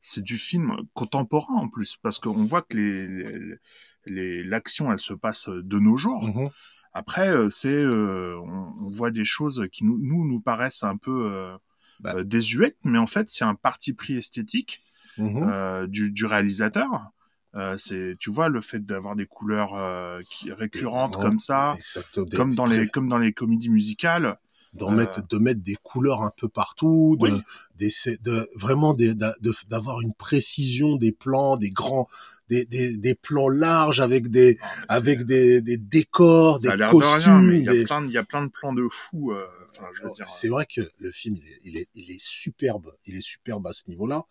c'est 0.01 0.23
du 0.23 0.37
film 0.37 0.75
contemporain 0.93 1.55
en 1.55 1.67
plus, 1.67 1.97
parce 2.01 2.19
qu'on 2.19 2.45
voit 2.45 2.61
que 2.61 2.75
les 2.77 3.57
les- 4.05 4.43
l'action, 4.43 4.91
elle 4.91 4.99
se 4.99 5.13
passe 5.13 5.49
de 5.49 5.79
nos 5.79 5.97
jours. 5.97 6.23
Mhm. 6.23 6.49
Après, 6.93 7.27
euh, 7.29 7.49
c'est 7.49 7.67
euh, 7.73 8.39
on, 8.39 8.85
on 8.85 8.89
voit 8.89 9.11
des 9.11 9.25
choses 9.25 9.67
qui 9.71 9.83
nous 9.83 9.97
nous, 9.99 10.25
nous 10.25 10.39
paraissent 10.39 10.83
un 10.83 10.97
peu 10.97 11.29
euh, 11.31 11.57
Bah. 11.99 12.13
euh, 12.17 12.23
désuètes, 12.23 12.77
mais 12.83 12.97
en 12.99 13.05
fait, 13.05 13.29
c'est 13.29 13.43
un 13.45 13.55
parti 13.55 13.93
pris 13.93 14.15
esthétique 14.17 14.83
Mhm. 15.17 15.43
euh, 15.49 15.87
du, 15.87 16.11
du 16.11 16.25
réalisateur. 16.25 17.09
Euh, 17.55 17.75
c'est, 17.77 18.15
tu 18.19 18.29
vois, 18.29 18.49
le 18.49 18.61
fait 18.61 18.85
d'avoir 18.85 19.15
des 19.15 19.25
couleurs 19.25 19.73
euh, 19.73 20.21
qui, 20.29 20.51
récurrentes 20.53 21.19
comme 21.19 21.39
ça, 21.39 21.73
Exactement. 21.77 22.27
Comme 22.35 22.53
dans 22.55 22.65
les 22.65 22.87
comme 22.87 23.07
dans 23.09 23.17
les 23.17 23.33
comédies 23.33 23.69
musicales. 23.69 24.37
D'en 24.77 24.91
euh, 24.91 24.95
mettre, 24.95 25.27
de 25.27 25.37
mettre 25.37 25.61
des 25.61 25.75
couleurs 25.83 26.21
un 26.23 26.31
peu 26.35 26.47
partout, 26.47 27.17
de, 27.19 27.29
Oui. 27.29 27.41
d'essa- 27.77 28.17
de 28.21 28.47
vraiment 28.55 28.93
des- 28.93 29.15
d'a- 29.15 29.35
de- 29.41 29.53
d'avoir 29.67 30.01
une 30.01 30.13
précision 30.13 30.95
des 30.95 31.11
plans, 31.11 31.57
des 31.57 31.71
grands, 31.71 32.07
des, 32.49 32.65
des, 32.65 32.97
des 32.97 33.15
plans 33.15 33.49
larges 33.49 33.99
avec 33.99 34.29
des, 34.29 34.57
Ah, 34.61 34.95
avec 34.95 35.23
des, 35.23 35.61
des 35.61 35.77
décors, 35.77 36.57
ça 36.59 36.69
a 36.69 36.71
des 36.71 36.77
de 36.77 36.83
rien, 36.83 36.91
costumes. 36.91 37.47
mais 37.47 37.59
il 37.59 37.65
y 37.65 37.69
a 37.69 37.73
des- 37.73 37.83
plein 37.85 38.01
de, 38.01 38.07
il 38.07 38.13
y 38.13 38.17
a 38.17 38.23
plein 38.23 38.45
de 38.45 38.51
plans 38.51 38.73
de 38.73 38.87
fous. 38.89 39.31
euh, 39.31 39.45
Enfin. 39.69 40.25
C'est 40.27 40.47
vrai 40.47 40.65
que 40.65 40.81
le 40.99 41.11
film, 41.11 41.35
il 41.35 41.47
est, 41.49 41.59
il 41.65 41.77
est, 41.77 41.89
il 41.93 42.09
est 42.11 42.21
superbe. 42.21 42.93
Il 43.05 43.15
est 43.15 43.21
superbe 43.21 43.67
à 43.67 43.73
ce 43.73 43.83
niveau-là. 43.89 44.23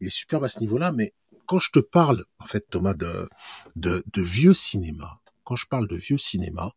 Il 0.00 0.06
est 0.06 0.10
superbe 0.10 0.44
à 0.44 0.48
ce 0.48 0.60
niveau-là. 0.60 0.92
Mais 0.92 1.12
quand 1.46 1.58
je 1.60 1.70
te 1.70 1.78
parle, 1.78 2.24
en 2.38 2.46
fait, 2.46 2.64
Thomas, 2.70 2.94
de, 2.94 3.28
de, 3.76 4.02
de 4.12 4.22
vieux 4.22 4.54
cinéma, 4.54 5.20
quand 5.44 5.56
je 5.56 5.66
parle 5.66 5.86
de 5.88 5.96
vieux 5.96 6.16
cinéma, 6.18 6.72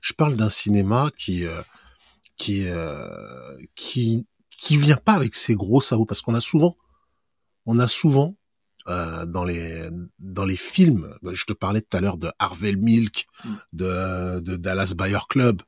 je 0.00 0.12
parle 0.12 0.34
d'un 0.34 0.50
cinéma 0.50 1.10
qui, 1.16 1.46
euh, 1.46 1.62
qui, 2.42 2.66
euh, 2.66 3.56
qui, 3.76 4.26
qui 4.48 4.76
vient 4.76 4.96
pas 4.96 5.12
avec 5.12 5.36
ses 5.36 5.54
gros 5.54 5.80
sabots, 5.80 6.06
parce 6.06 6.22
qu'on 6.22 6.34
a 6.34 6.40
souvent, 6.40 6.76
on 7.66 7.78
a 7.78 7.86
souvent 7.86 8.34
euh, 8.88 9.26
dans 9.26 9.44
les 9.44 9.88
dans 10.18 10.44
les 10.44 10.56
films, 10.56 11.14
bah, 11.22 11.30
je 11.34 11.44
te 11.44 11.52
parlais 11.52 11.82
tout 11.82 11.96
à 11.96 12.00
l'heure 12.00 12.18
de 12.18 12.30
Harvey 12.40 12.74
Milk, 12.74 13.26
Mm. 13.44 13.48
de, 13.80 14.40
de 14.40 14.56
Dallas 14.56 14.94
Buyer 14.96 15.24
Club, 15.28 15.62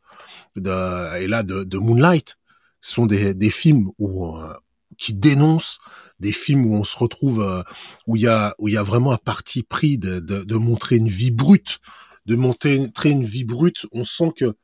de, 0.56 0.74
et 1.22 1.28
là 1.28 1.44
de, 1.44 1.62
de 1.62 1.78
Moonlight, 1.78 2.36
ce 2.80 2.94
sont 2.94 3.06
des, 3.06 3.34
des 3.34 3.50
films 3.50 3.86
où 3.98 4.08
euh, 4.36 4.52
qui 4.98 5.14
dénoncent, 5.14 5.78
des 6.18 6.32
films 6.32 6.66
où 6.66 6.74
on 6.74 6.84
se 6.84 6.96
retrouve, 6.96 7.40
euh, 7.40 7.62
où 8.08 8.16
il 8.16 8.22
y 8.22 8.28
a 8.28 8.54
où 8.58 8.66
il 8.68 8.74
y 8.74 8.76
a 8.76 8.82
vraiment 8.82 9.12
un 9.12 9.22
parti 9.32 9.62
pris 9.62 9.96
de, 9.98 10.18
de, 10.18 10.42
de 10.42 10.56
montrer 10.56 10.96
une 10.96 11.08
vie 11.08 11.30
brute, 11.30 11.78
de 12.26 12.34
montrer 12.34 13.10
une 13.18 13.24
vie 13.24 13.44
brute. 13.44 13.86
On 13.92 14.02
sent 14.02 14.32
que 14.36 14.56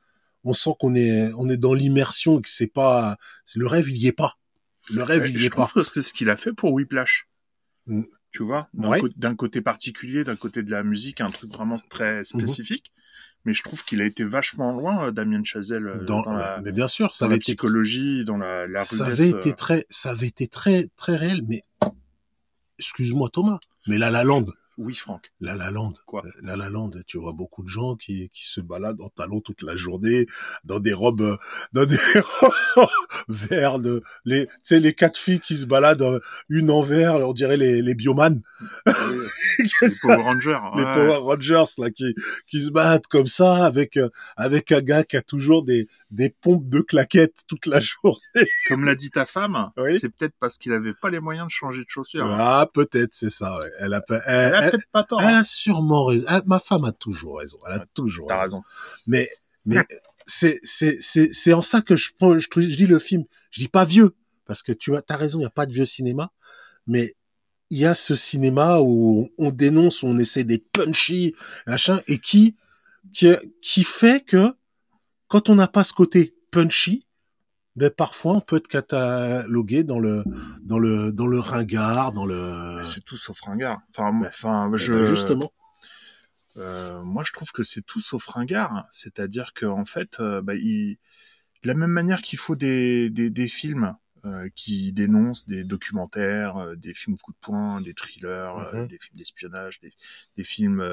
on 0.45 0.53
sent 0.53 0.71
qu'on 0.79 0.95
est 0.95 1.33
on 1.39 1.49
est 1.49 1.57
dans 1.57 1.75
l'immersion 1.75 2.39
et 2.39 2.43
que 2.43 2.49
c'est 2.49 2.67
pas 2.73 3.17
c'est 3.45 3.59
le 3.59 3.67
rêve 3.67 3.89
il 3.89 3.97
y 3.97 4.07
est 4.07 4.13
pas. 4.13 4.35
Le 4.93 5.03
rêve 5.03 5.27
il 5.29 5.37
y 5.37 5.39
je 5.39 5.47
est 5.47 5.51
pas. 5.51 5.67
trouve 5.67 5.73
que 5.75 5.83
c'est 5.83 6.03
ce 6.03 6.13
qu'il 6.13 6.31
a 6.31 6.37
fait 6.37 6.53
pour 6.53 6.73
Whiplash. 6.73 7.29
Mm. 7.87 8.03
Tu 8.33 8.45
vois, 8.45 8.69
d'un 8.75 8.89
Ouais. 8.91 9.01
côté 9.37 9.61
particulier, 9.61 10.23
d'un 10.23 10.37
côté 10.37 10.63
de 10.63 10.71
la 10.71 10.85
musique, 10.85 11.21
un 11.21 11.31
truc 11.31 11.53
vraiment 11.53 11.75
Mhm. 11.77 11.89
très 11.91 12.25
spécifique. 12.25 12.93
Mais 13.45 13.55
je 13.55 13.63
trouve 13.63 13.85
qu'il 13.85 14.01
a 14.03 14.05
été 14.05 14.23
vachement 14.23 14.73
loin, 14.73 15.07
euh, 15.07 15.11
Damien 15.11 15.43
Chazelle, 15.43 15.87
euh, 15.89 16.05
Dans, 16.05 16.23
dans, 16.23 16.35
la, 16.35 16.61
mais 16.63 16.71
bien 16.73 16.87
sûr, 16.89 17.13
ça 17.15 17.25
dans 17.25 17.31
la 17.31 17.33
avait 17.33 17.37
été 17.39 17.45
psychologie, 17.53 18.25
dans 18.25 18.37
la, 18.37 18.67
la 18.69 18.85
ça 18.85 19.07
avait 19.07 19.33
euh, 19.35 19.39
été 19.39 19.55
très, 19.55 19.85
ça 19.89 20.11
avait 20.11 20.27
été 20.29 20.47
très, 20.47 20.87
très 20.97 21.17
réel, 21.17 21.41
mais 21.49 21.63
excuse-moi 22.79 23.29
Thomas, 23.33 23.59
mais 23.87 23.99
là 23.99 24.11
la 24.11 24.25
lande, 24.25 24.53
Oui, 24.83 24.95
Franck. 24.95 25.31
La 25.41 25.55
La 25.55 25.71
Land. 25.71 25.93
Quoi? 26.07 26.23
La 26.43 26.57
La 26.57 26.71
Land, 26.71 26.91
tu 27.07 27.19
vois 27.19 27.33
beaucoup 27.35 27.63
de 27.63 27.69
gens 27.69 27.97
qui, 27.97 28.31
qui 28.33 28.47
se 28.47 28.61
baladent 28.63 29.01
en 29.03 29.09
talons 29.11 29.41
toute 29.41 29.61
la 29.63 29.77
journée, 29.77 30.25
dans 30.65 30.79
des 30.81 30.95
robes, 30.95 31.21
euh, 31.21 31.37
dans 31.73 31.85
des 31.85 31.97
robes 32.77 32.89
verts, 33.29 33.79
de, 33.79 34.03
les, 34.25 34.47
tu 34.47 34.53
sais, 34.63 34.81
les 34.81 34.95
quatre 34.95 35.19
filles 35.19 35.41
qui 35.41 35.57
se 35.59 35.67
baladent, 35.67 36.01
euh, 36.03 36.21
une 36.49 36.71
en 36.71 36.81
vert, 36.81 37.17
on 37.17 37.33
dirait 37.35 37.59
les, 37.59 37.83
les 37.83 37.95
bioman. 37.95 38.41
les 39.83 39.89
Power 40.01 40.17
Rangers. 40.17 40.59
les 40.77 40.85
ouais. 40.85 40.95
Power 40.95 41.17
Rangers, 41.19 41.65
là, 41.79 41.91
qui, 41.91 42.15
qui 42.47 42.61
se 42.61 42.71
battent 42.71 43.07
comme 43.07 43.27
ça, 43.27 43.65
avec, 43.67 43.97
euh, 43.97 44.09
avec 44.37 44.73
un 44.73 44.81
gars 44.81 45.05
qui 45.05 45.17
a 45.17 45.23
toujours 45.23 45.63
des, 45.63 45.89
des 46.11 46.31
pompes 46.31 46.69
de 46.69 46.81
claquettes 46.81 47.43
toute 47.47 47.67
la 47.67 47.81
journée. 47.81 48.19
Comme 48.69 48.85
l'a 48.85 48.95
dit 48.95 49.11
ta 49.11 49.27
femme, 49.27 49.71
Oui. 49.77 49.99
c'est 49.99 50.09
peut-être 50.09 50.35
parce 50.41 50.57
qu'il 50.59 50.73
avait 50.73 50.95
pas 50.95 51.11
les 51.11 51.21
moyens 51.21 51.47
de 51.49 51.53
changer 51.53 51.81
de 51.85 51.89
chaussures. 51.91 52.27
Ah, 52.27 52.69
peut-être, 52.73 53.15
c'est 53.15 53.31
ça, 53.31 53.59
ouais. 53.59 53.71
Elle 53.81 53.95
a, 53.95 54.01
pas- 54.01 54.21
Elle 54.27 54.49
elle, 54.49 54.55
a 54.55 54.65
elle- 54.65 54.70
peut-être 54.71 54.91
pas 54.93 55.05
tort. 55.05 55.21
elle 55.23 55.35
hein. 55.35 55.41
a 55.41 55.45
sûrement 55.45 56.07
raison. 56.07 56.25
Elle- 56.29 56.43
ma 56.47 56.59
femme 56.59 56.85
a 56.85 56.93
toujours 56.93 57.39
raison. 57.39 57.59
Elle 57.67 57.73
a 57.75 57.79
Ouais, 57.79 57.85
toujours 57.95 58.29
raison. 58.29 58.43
raison. 58.43 58.63
Mais, 59.07 59.29
mais 59.65 59.77
c'est, 60.27 60.59
c'est, 60.63 60.97
c'est, 61.01 61.33
c'est 61.33 61.53
en 61.53 61.63
ça 61.63 61.81
que 61.81 61.97
je 61.97 62.11
prends, 62.19 62.39
je, 62.39 62.49
dis 62.61 62.87
le 62.87 62.99
film. 62.99 63.25
Je 63.51 63.61
dis 63.61 63.69
pas 63.69 63.85
vieux, 63.85 64.15
parce 64.47 64.63
que 64.63 64.73
tu 64.73 64.95
as, 64.97 65.17
raison, 65.17 65.39
il 65.39 65.43
n'y 65.43 65.47
a 65.47 65.51
pas 65.51 65.67
de 65.67 65.73
vieux 65.73 65.85
cinéma, 65.85 66.31
mais 66.87 67.15
il 67.71 67.79
y 67.79 67.87
a 67.87 67.95
ce 67.95 68.15
cinéma 68.15 68.81
où 68.81 69.31
on 69.39 69.51
dénonce, 69.51 70.03
où 70.03 70.07
on 70.07 70.17
essaie 70.17 70.45
d'être 70.45 70.71
punchy, 70.73 71.35
machin, 71.67 72.01
et 72.09 72.19
qui, 72.19 72.57
qui, 73.13 73.33
qui 73.63 73.85
fait 73.85 74.25
que 74.25 74.55
quand 75.29 75.49
on 75.49 75.55
n'a 75.55 75.69
pas 75.69 75.85
ce 75.85 75.93
côté 75.93 76.35
punchy, 76.51 77.07
ben 77.81 77.91
parfois 77.91 78.35
on 78.37 78.41
peut 78.41 78.57
être 78.57 78.69
catalogué 78.69 79.85
dans 79.85 79.99
le, 79.99 80.23
dans 80.63 80.79
le, 80.79 81.13
dans 81.13 81.27
le 81.27 81.39
ringard, 81.41 82.13
dans 82.13 82.27
le. 82.27 82.81
C'est 82.85 83.05
tout 83.05 83.17
sauf 83.17 83.41
ringard. 83.41 83.81
Enfin, 83.91 84.13
enfin, 84.21 84.71
Eh 84.75 84.79
je, 84.79 84.93
ben, 84.93 85.05
justement. 85.05 85.53
Euh, 86.57 87.01
moi, 87.03 87.23
je 87.25 87.33
trouve 87.33 87.51
que 87.53 87.63
c'est 87.63 87.81
tout 87.83 88.01
sauf 88.01 88.27
ringard. 88.27 88.87
C'est-à-dire 88.91 89.53
qu'en 89.55 89.85
fait, 89.85 90.21
euh, 90.21 90.43
bah, 90.43 90.55
il... 90.57 90.97
de 91.63 91.69
la 91.69 91.75
même 91.75 91.91
manière 91.91 92.23
qu'il 92.23 92.39
faut 92.39 92.57
des, 92.57 93.09
des, 93.09 93.31
des 93.31 93.49
films 93.49 93.95
euh, 94.27 94.49
qui 94.57 94.93
dénoncent 94.93 95.47
des 95.47 95.65
documentaires, 95.65 96.77
des 96.77 96.93
films 96.93 97.17
coup 97.17 97.33
de 97.33 97.39
poing, 97.41 97.81
des 97.81 97.95
thrillers, 97.95 98.71
Mhm. 98.75 98.89
des 98.89 98.99
films 98.99 99.17
d'espionnage, 99.17 99.81
des, 99.81 99.93
des 100.37 100.45
films 100.45 100.85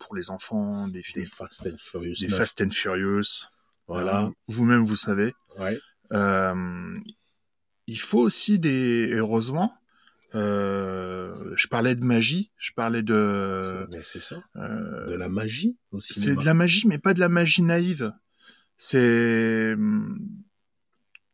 pour 0.00 0.16
les 0.16 0.30
enfants, 0.30 0.88
des 0.88 1.02
films 1.02 1.22
Des 1.24 1.30
Fast 1.30 1.66
and 1.66 1.76
Furious. 1.78 2.16
des 2.20 2.26
9. 2.28 2.36
Fast 2.36 2.60
and 2.62 2.70
Furious. 2.70 3.46
Voilà. 3.86 4.30
Vous-même, 4.48 4.84
vous 4.84 4.96
savez. 4.96 5.32
Ouais. 5.58 5.78
Euh, 6.12 6.94
il 7.86 7.98
faut 7.98 8.20
aussi 8.20 8.58
des... 8.58 9.08
Heureusement, 9.14 9.72
euh, 10.34 11.52
je 11.54 11.68
parlais 11.68 11.94
de 11.94 12.04
magie, 12.04 12.52
je 12.58 12.72
parlais 12.72 13.02
de... 13.02 13.60
C'est- 13.62 13.96
mais 13.96 14.20
ça. 14.20 14.42
euh, 14.56 15.06
De 15.06 15.14
la 15.14 15.28
magie 15.28 15.76
au 15.92 16.00
c'est 16.00 16.34
de 16.36 16.44
la 16.44 16.54
magie, 16.54 16.86
mais 16.86 16.98
pas 16.98 17.14
de 17.14 17.20
la 17.20 17.28
magie 17.28 17.62
naïve. 17.62 18.12
C'est 18.76 19.74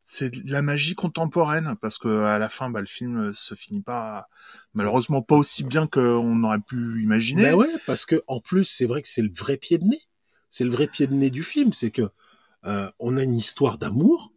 c'est 0.06 0.30
de 0.30 0.52
la 0.52 0.60
magie 0.60 0.94
contemporaine 0.94 1.76
parce 1.80 1.96
que 1.98 2.24
à 2.24 2.38
la 2.38 2.50
fin, 2.50 2.68
bah, 2.68 2.80
le 2.80 2.86
film 2.86 3.32
se 3.32 3.54
finit 3.54 3.80
pas 3.80 4.28
malheureusement 4.74 5.22
pas 5.22 5.34
aussi 5.36 5.64
bien 5.64 5.86
qu'on 5.86 6.42
aurait 6.44 6.60
pu 6.60 7.02
imaginer. 7.02 7.42
Ben 7.44 7.54
ouais, 7.54 7.70
parce 7.86 8.04
que 8.04 8.20
en 8.26 8.38
plus, 8.40 8.64
c'est 8.66 8.84
vrai 8.84 9.00
que 9.00 9.08
c'est 9.08 9.22
le 9.22 9.32
vrai 9.34 9.56
pied 9.56 9.78
de 9.78 9.84
nez. 9.84 10.00
C'est 10.50 10.64
le 10.64 10.70
vrai 10.70 10.88
pied 10.88 11.06
de 11.06 11.14
nez 11.14 11.30
du 11.30 11.42
film, 11.42 11.72
c'est 11.72 11.90
que 11.90 12.02
euh, 12.66 12.90
on 12.98 13.16
a 13.16 13.22
une 13.22 13.34
histoire 13.36 13.78
d'amour, 13.78 14.33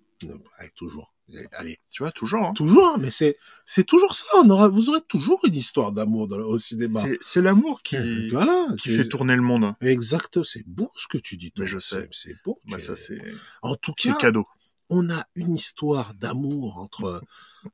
Toujours, 0.76 1.14
allez, 1.54 1.78
Tu 1.90 2.04
vois, 2.04 2.12
toujours. 2.12 2.46
hein. 2.46 2.54
toujours, 2.54 2.98
mais 3.00 3.12
c'est 3.12 3.38
c'est 3.66 3.84
toujours 3.84 4.16
ça. 4.16 4.26
On 4.44 4.50
aura, 4.50 4.68
vous 4.70 4.90
aurez 4.90 5.02
toujours 5.08 5.40
une 5.46 5.56
histoire 5.56 5.92
d'amour 5.92 6.28
au 6.32 6.58
cinéma. 6.58 7.02
C'est- 7.22 7.42
l'amour 7.42 7.82
qui, 7.84 7.98
voilà, 8.32 8.68
qui 8.80 8.90
fait 8.90 9.08
tourner 9.08 9.36
le 9.36 9.42
monde. 9.42 9.74
Exact, 9.82 10.44
c'est 10.44 10.66
beau 10.68 10.90
ce 10.96 11.08
que 11.08 11.18
tu 11.18 11.38
dis. 11.38 11.52
toi. 11.52 11.64
Mais 11.64 11.68
je 11.70 11.80
sais. 11.80 12.08
C'est- 12.12 12.36
beau. 12.46 12.58
Bah, 12.70 12.80
ça, 12.80 12.96
c'est 12.96 13.20
en 13.62 13.76
tout 13.76 13.94
cas, 13.94 14.14
cadeau. 14.16 14.46
on 14.90 15.10
a 15.10 15.26
une 15.36 15.54
histoire 15.54 16.14
d'amour 16.16 16.78
entre 16.78 17.22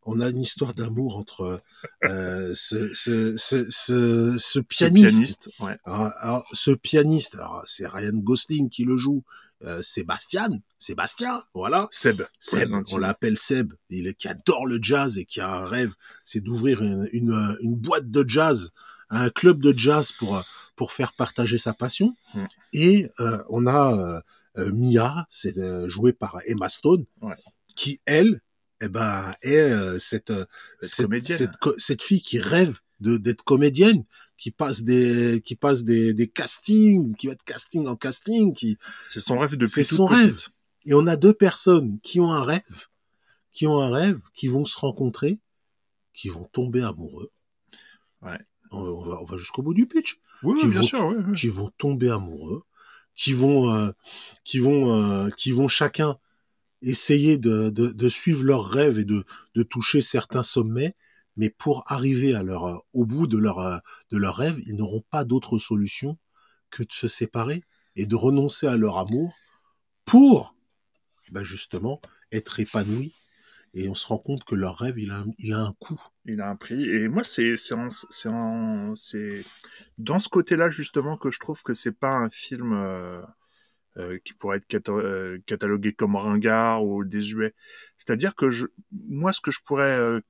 on 0.06 0.20
a 0.20 0.30
une 0.30 0.42
histoire 0.42 0.74
d'amour 0.74 1.18
entre 1.18 1.62
euh, 2.06 2.52
ce, 2.56 2.88
ce, 2.96 3.38
ce, 3.38 3.64
ce, 3.70 4.36
ce 4.38 4.38
Ce 4.40 4.60
pianiste, 4.60 5.10
pianiste, 5.10 5.50
ouais. 5.60 5.78
Alors, 5.86 6.12
alors, 6.22 6.46
ce 6.52 6.72
pianiste 6.72 7.36
alors 7.36 7.62
c'est 7.68 7.86
Ryan 7.88 8.16
Gosling 8.16 8.70
qui 8.70 8.86
le 8.86 8.98
joue 8.98 9.24
euh, 9.66 9.82
Sébastien 9.82 10.50
Sébastien 10.80 11.44
voilà 11.54 11.88
Seb. 11.92 12.22
Seb 12.40 12.70
on 12.92 12.98
l'appelle 12.98 13.38
Seb 13.38 13.74
il 13.90 14.08
est 14.08 14.14
qui 14.14 14.28
adore 14.28 14.66
le 14.66 14.80
jazz 14.82 15.18
et 15.18 15.26
qui 15.26 15.40
a 15.42 15.50
un 15.64 15.68
rêve 15.68 15.94
c'est 16.24 16.42
d'ouvrir 16.42 16.82
une, 16.82 17.08
une, 17.14 17.56
une 17.62 17.76
boîte 17.76 18.10
de 18.12 18.24
jazz 18.28 18.72
un 19.10 19.30
club 19.30 19.62
de 19.62 19.74
jazz 19.78 20.12
pour 20.12 20.44
pour 20.76 20.92
faire 20.92 21.14
partager 21.14 21.58
sa 21.58 21.74
passion 21.74 22.16
Mm. 22.36 22.46
et 22.74 23.10
euh, 23.20 23.38
on 23.50 23.68
a 23.68 23.94
euh, 23.94 24.20
euh, 24.58 24.72
Mia, 24.74 25.24
c'est 25.30 25.56
euh, 25.60 25.88
joué 25.88 26.14
par 26.14 26.40
Emma 26.48 26.68
Stone, 26.68 27.06
Ouais. 27.22 27.36
qui 27.76 28.02
elle, 28.06 28.40
eh 28.82 28.90
ben, 28.90 29.36
est 29.44 29.58
euh, 29.60 30.00
cette 30.00 30.32
euh, 30.32 30.46
Cette 30.82 31.12
cette, 31.24 31.38
cette, 31.38 31.52
cette 31.78 32.02
fille 32.02 32.24
qui 32.24 32.40
rêve 32.40 32.80
de 33.04 33.18
d'être 33.18 33.44
comédienne, 33.44 34.04
qui 34.38 34.50
passe 34.52 34.82
des 34.84 35.42
qui 35.46 35.56
passe 35.56 35.84
des, 35.84 36.14
des 36.16 36.28
castings, 36.28 37.16
qui 37.16 37.28
va 37.28 37.36
de 37.36 37.44
casting 37.44 37.86
en 37.88 37.96
casting, 37.96 38.54
qui 38.54 38.78
C'est 39.04 39.20
son 39.20 39.38
rêve 39.38 39.56
depuis 39.56 39.84
C'est 39.86 39.96
son 39.96 40.08
petite. 40.08 40.20
rêve. 40.26 40.48
et 40.86 40.94
on 40.96 41.06
a 41.06 41.16
deux 41.16 41.34
personnes 41.34 42.00
qui 42.02 42.20
ont 42.20 42.32
un 42.32 42.44
rêve, 42.44 42.88
qui 43.52 43.68
ont 43.68 43.80
un 43.80 43.90
rêve, 43.92 44.20
qui 44.34 44.48
vont 44.48 44.66
se 44.66 44.78
rencontrer, 44.80 45.40
qui 46.14 46.30
vont 46.30 46.46
tomber 46.52 46.82
amoureux. 46.82 47.30
Ouais. 48.22 48.40
On, 48.72 48.82
va, 49.06 49.22
on 49.22 49.26
va 49.26 49.38
jusqu'au 49.38 49.62
bout 49.62 49.76
du 49.76 49.86
pitch 49.86 50.18
Oui, 50.42 50.60
Qui 50.60 50.68
bien 50.68 50.80
vont- 50.82 50.88
sûr. 50.88 51.26
qui 51.36 51.48
vont 51.50 51.70
tomber 51.78 52.10
amoureux, 52.10 52.64
qui 53.14 53.34
vont, 53.34 53.72
euh, 53.72 53.92
qui 54.44 54.58
vont, 54.58 54.82
euh, 55.00 55.30
qui 55.38 55.52
vont 55.52 55.68
chacun 55.68 56.18
essayer 56.82 57.38
de, 57.38 57.70
de, 57.70 57.88
de 57.90 58.10
suivre 58.10 58.44
leurs 58.44 58.66
rêves 58.66 58.98
et 59.00 59.06
de, 59.06 59.24
de 59.56 59.64
toucher 59.64 60.02
certains 60.02 60.42
sommets, 60.44 60.96
mais 61.36 61.50
pour 61.50 61.84
arriver 61.88 62.36
à 62.36 62.44
leur, 62.44 62.66
euh, 62.66 62.78
au 62.94 63.06
bout 63.06 63.28
de 63.28 63.38
leur, 63.38 63.60
euh, 63.60 63.78
de 64.12 64.18
leur 64.18 64.36
rêve, 64.36 64.60
ils 64.66 64.76
n'auront 64.76 65.04
pas 65.10 65.24
d'autre 65.24 65.58
solution 65.58 66.18
que 66.70 66.84
de 66.84 66.92
se 66.92 67.08
séparer 67.08 67.64
et 67.96 68.06
de 68.06 68.16
renoncer 68.16 68.68
à 68.68 68.78
leur 68.78 68.98
amour 68.98 69.34
pour, 70.06 70.56
ben 71.32 71.44
justement, 71.44 72.02
être 72.32 72.60
épanouis. 72.60 73.14
Et 73.76 73.90
on 73.90 73.96
se 73.96 74.06
rend 74.06 74.20
compte 74.20 74.44
que 74.44 74.54
leur 74.54 74.78
rêve, 74.78 75.00
il 75.00 75.12
a, 75.12 75.20
un- 75.20 75.32
il 75.40 75.54
a 75.54 75.62
un 75.62 75.74
coût. 75.80 76.00
Il 76.26 76.42
a 76.42 76.50
un 76.50 76.56
prix. 76.56 76.88
Et 76.90 77.08
moi, 77.08 77.24
c'est 77.24 77.56
dans 79.98 80.20
ce 80.20 80.30
côté-là 80.30 80.70
justement 80.70 81.18
que 81.18 81.32
je 81.32 81.40
trouve 81.40 81.64
que 81.64 81.74
c'est 81.74 81.92
pas 81.92 82.12
un 82.12 82.30
film 82.30 82.74
euh, 82.74 84.20
qui 84.24 84.34
pourrait 84.34 84.58
être 84.58 84.68
cata- 84.68 85.40
catalogué 85.48 85.94
comme 85.94 86.16
ringard 86.16 86.86
ou 86.86 87.04
désuet. 87.04 87.54
C'est-à-dire 87.98 88.36
que 88.36 88.52
je, 88.52 88.68
moi, 88.92 89.34
ce 89.34 89.42
que 89.42 89.52
je 89.52 89.60
pourrais 89.66 90.22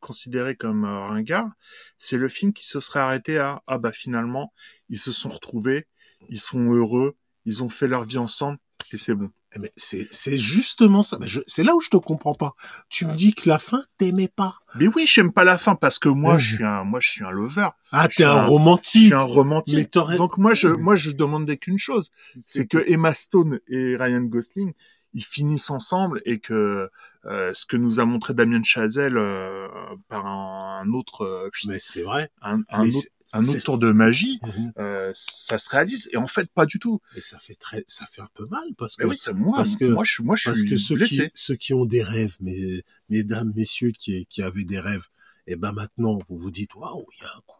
considérer 0.00 0.56
comme 0.56 0.84
euh, 0.84 1.06
ringard, 1.08 1.48
c'est 1.96 2.16
le 2.18 2.28
film 2.28 2.52
qui 2.52 2.66
se 2.66 2.80
serait 2.80 3.00
arrêté 3.00 3.38
à 3.38 3.62
ah 3.66 3.78
bah 3.78 3.92
finalement 3.92 4.52
ils 4.88 4.98
se 4.98 5.12
sont 5.12 5.28
retrouvés, 5.28 5.86
ils 6.28 6.38
sont 6.40 6.72
heureux, 6.72 7.16
ils 7.44 7.62
ont 7.62 7.68
fait 7.68 7.88
leur 7.88 8.04
vie 8.04 8.18
ensemble 8.18 8.58
et 8.92 8.96
c'est 8.96 9.14
bon. 9.14 9.30
Eh 9.56 9.60
ben, 9.60 9.70
c'est 9.76 10.06
c'est 10.10 10.36
justement 10.38 11.02
ça. 11.02 11.18
Je- 11.24 11.40
c'est 11.46 11.64
là 11.64 11.74
où 11.74 11.80
je 11.80 11.88
te 11.88 11.96
comprends 11.96 12.34
pas. 12.34 12.50
Tu 12.90 13.06
me 13.06 13.14
dis 13.14 13.32
que 13.32 13.48
la 13.48 13.58
fin 13.58 13.82
t'aimais 13.96 14.28
pas. 14.28 14.58
Mais 14.78 14.88
oui, 14.88 15.06
j'aime 15.06 15.32
pas 15.32 15.44
la 15.44 15.56
fin 15.56 15.74
parce 15.74 15.98
que 15.98 16.10
moi, 16.10 16.36
je 16.36 16.56
suis 16.56 16.64
un, 16.64 16.84
moi, 16.84 17.00
je 17.00 17.08
suis 17.10 17.24
un 17.24 17.30
lover. 17.30 17.68
Ah, 17.90 18.08
Je 18.10 18.16
t'es 18.16 18.24
un 18.24 18.32
un- 18.34 18.44
Je 18.44 18.50
romantique. 18.50 19.04
suis 19.06 19.14
un 19.14 19.22
romantique. 19.22 19.88
Mais 19.94 20.16
Donc 20.18 20.36
moi, 20.36 20.52
je, 20.52 20.68
moi, 20.68 20.96
je 20.96 21.10
demandais 21.12 21.56
qu'une 21.56 21.78
chose, 21.78 22.10
c'est 22.44 22.66
que 22.66 22.76
Emma 22.90 23.14
Stone 23.14 23.58
et 23.68 23.96
Ryan 23.96 24.20
Gosling, 24.24 24.74
ils 25.14 25.24
finissent 25.24 25.70
ensemble 25.70 26.20
et 26.24 26.38
que 26.38 26.88
euh, 27.24 27.52
ce 27.54 27.66
que 27.66 27.76
nous 27.76 28.00
a 28.00 28.04
montré 28.04 28.34
Damien 28.34 28.62
Chazelle 28.62 29.16
euh, 29.16 29.68
par 30.08 30.26
un, 30.26 30.80
un 30.82 30.92
autre, 30.92 31.22
euh, 31.22 31.50
Mais 31.66 31.78
c'est 31.80 32.02
vrai. 32.02 32.30
un, 32.42 32.60
un 32.70 32.82
Mais 32.82 32.94
autre, 32.94 33.08
un 33.32 33.58
tour 33.60 33.78
de 33.78 33.90
magie, 33.92 34.40
Mhm. 34.42 34.72
euh, 34.78 35.10
ça 35.14 35.58
se 35.58 35.68
réalise. 35.68 36.08
Et 36.12 36.16
en 36.16 36.26
fait, 36.26 36.50
pas 36.52 36.64
du 36.66 36.78
tout. 36.78 36.98
Et 37.16 37.20
ça 37.20 37.38
fait 37.38 37.54
très, 37.56 37.84
ça 37.86 38.06
fait 38.06 38.22
un 38.22 38.28
peu 38.34 38.46
mal 38.46 38.64
parce 38.78 38.96
que 38.96 39.04
Mais 39.04 39.10
oui, 39.10 39.16
c'est 39.16 39.34
moi. 39.34 39.56
parce 39.58 39.76
que- 39.76 39.84
moi, 39.84 40.04
je 40.04 40.12
suis, 40.12 40.24
moi, 40.24 40.36
je 40.36 40.44
parce 40.46 40.58
suis 40.60 40.68
que 40.70 40.76
ceux 40.76 40.94
qui, 40.94 41.16
blessé. 41.16 41.30
ceux 41.34 41.56
qui 41.56 41.74
ont 41.74 41.84
des 41.84 42.02
rêves, 42.02 42.36
mais, 42.40 42.82
mesdames, 43.10 43.52
messieurs 43.54 43.92
qui, 43.92 44.24
qui 44.26 44.42
avaient 44.42 44.64
des 44.64 44.80
rêves, 44.80 45.06
et 45.46 45.56
ben 45.56 45.72
maintenant 45.72 46.18
vous 46.28 46.38
vous 46.38 46.50
dites 46.50 46.74
waouh, 46.74 47.06
il 47.18 47.22
y 47.22 47.26
a 47.26 47.30
un 47.36 47.40
coup. 47.46 47.57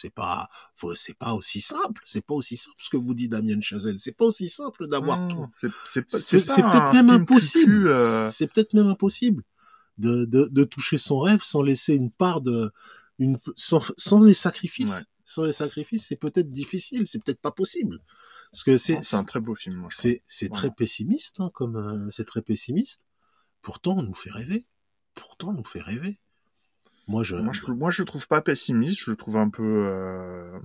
C'est 0.00 0.10
pas, 0.14 0.48
c'est 0.94 1.16
pas 1.18 1.34
aussi 1.34 1.60
simple. 1.60 2.00
C'est 2.04 2.24
pas 2.24 2.34
aussi 2.34 2.56
simple 2.56 2.76
ce 2.78 2.90
que 2.90 2.96
vous 2.96 3.14
dit 3.14 3.28
Damien 3.28 3.60
Chazelle. 3.60 3.98
C'est 3.98 4.16
pas 4.16 4.24
aussi 4.26 4.48
simple 4.48 4.86
d'avoir 4.88 5.20
Non, 5.20 5.28
tout. 5.28 5.46
C'est, 5.52 5.68
peut-être 6.02 6.92
même 6.94 7.10
impossible. 7.10 7.88
euh, 7.88 8.28
C'est 8.28 8.46
peut-être 8.46 8.74
même 8.74 8.86
impossible 8.88 9.42
de, 9.98 10.24
de, 10.24 10.48
de 10.50 10.64
toucher 10.64 10.98
son 10.98 11.18
rêve 11.18 11.42
sans 11.42 11.62
laisser 11.62 11.94
une 11.94 12.10
part 12.10 12.40
de, 12.40 12.70
une, 13.18 13.38
sans, 13.56 13.80
sans 13.96 14.20
les 14.20 14.34
sacrifices. 14.34 14.90
Ouais. 14.90 15.04
Sans 15.24 15.44
les 15.44 15.52
sacrifices, 15.52 16.06
c'est 16.06 16.16
peut-être 16.16 16.50
difficile. 16.50 17.06
C'est 17.06 17.22
peut-être 17.22 17.40
pas 17.40 17.50
possible. 17.52 17.98
Parce 18.50 18.64
que 18.64 18.76
c'est, 18.78 18.98
c'est 19.02 19.16
un 19.16 19.24
très 19.24 19.40
beau 19.40 19.54
film. 19.54 19.86
c'est, 19.90 20.22
c'est 20.26 20.48
très 20.48 20.60
Vraiment. 20.68 20.74
pessimiste, 20.74 21.40
hein, 21.40 21.50
comme 21.52 21.76
euh, 21.76 22.08
c'est 22.10 22.24
très 22.24 22.40
pessimiste. 22.40 23.06
Pourtant, 23.60 23.96
on 23.98 24.02
nous 24.02 24.14
fait 24.14 24.30
rêver. 24.30 24.66
Pourtant, 25.14 25.48
on 25.50 25.52
nous 25.54 25.64
fait 25.64 25.82
rêver. 25.82 26.18
Moi, 27.08 27.22
je, 27.22 27.36
Moi, 27.36 27.52
je, 27.52 27.72
moi, 27.72 27.90
je 27.90 28.02
le 28.02 28.06
trouve 28.06 28.28
pas 28.28 28.42
pessimiste. 28.42 29.00
Je 29.04 29.10
le 29.10 29.16
trouve 29.16 29.36
un 29.36 29.48
peu. 29.48 29.64
euh. 29.64 30.58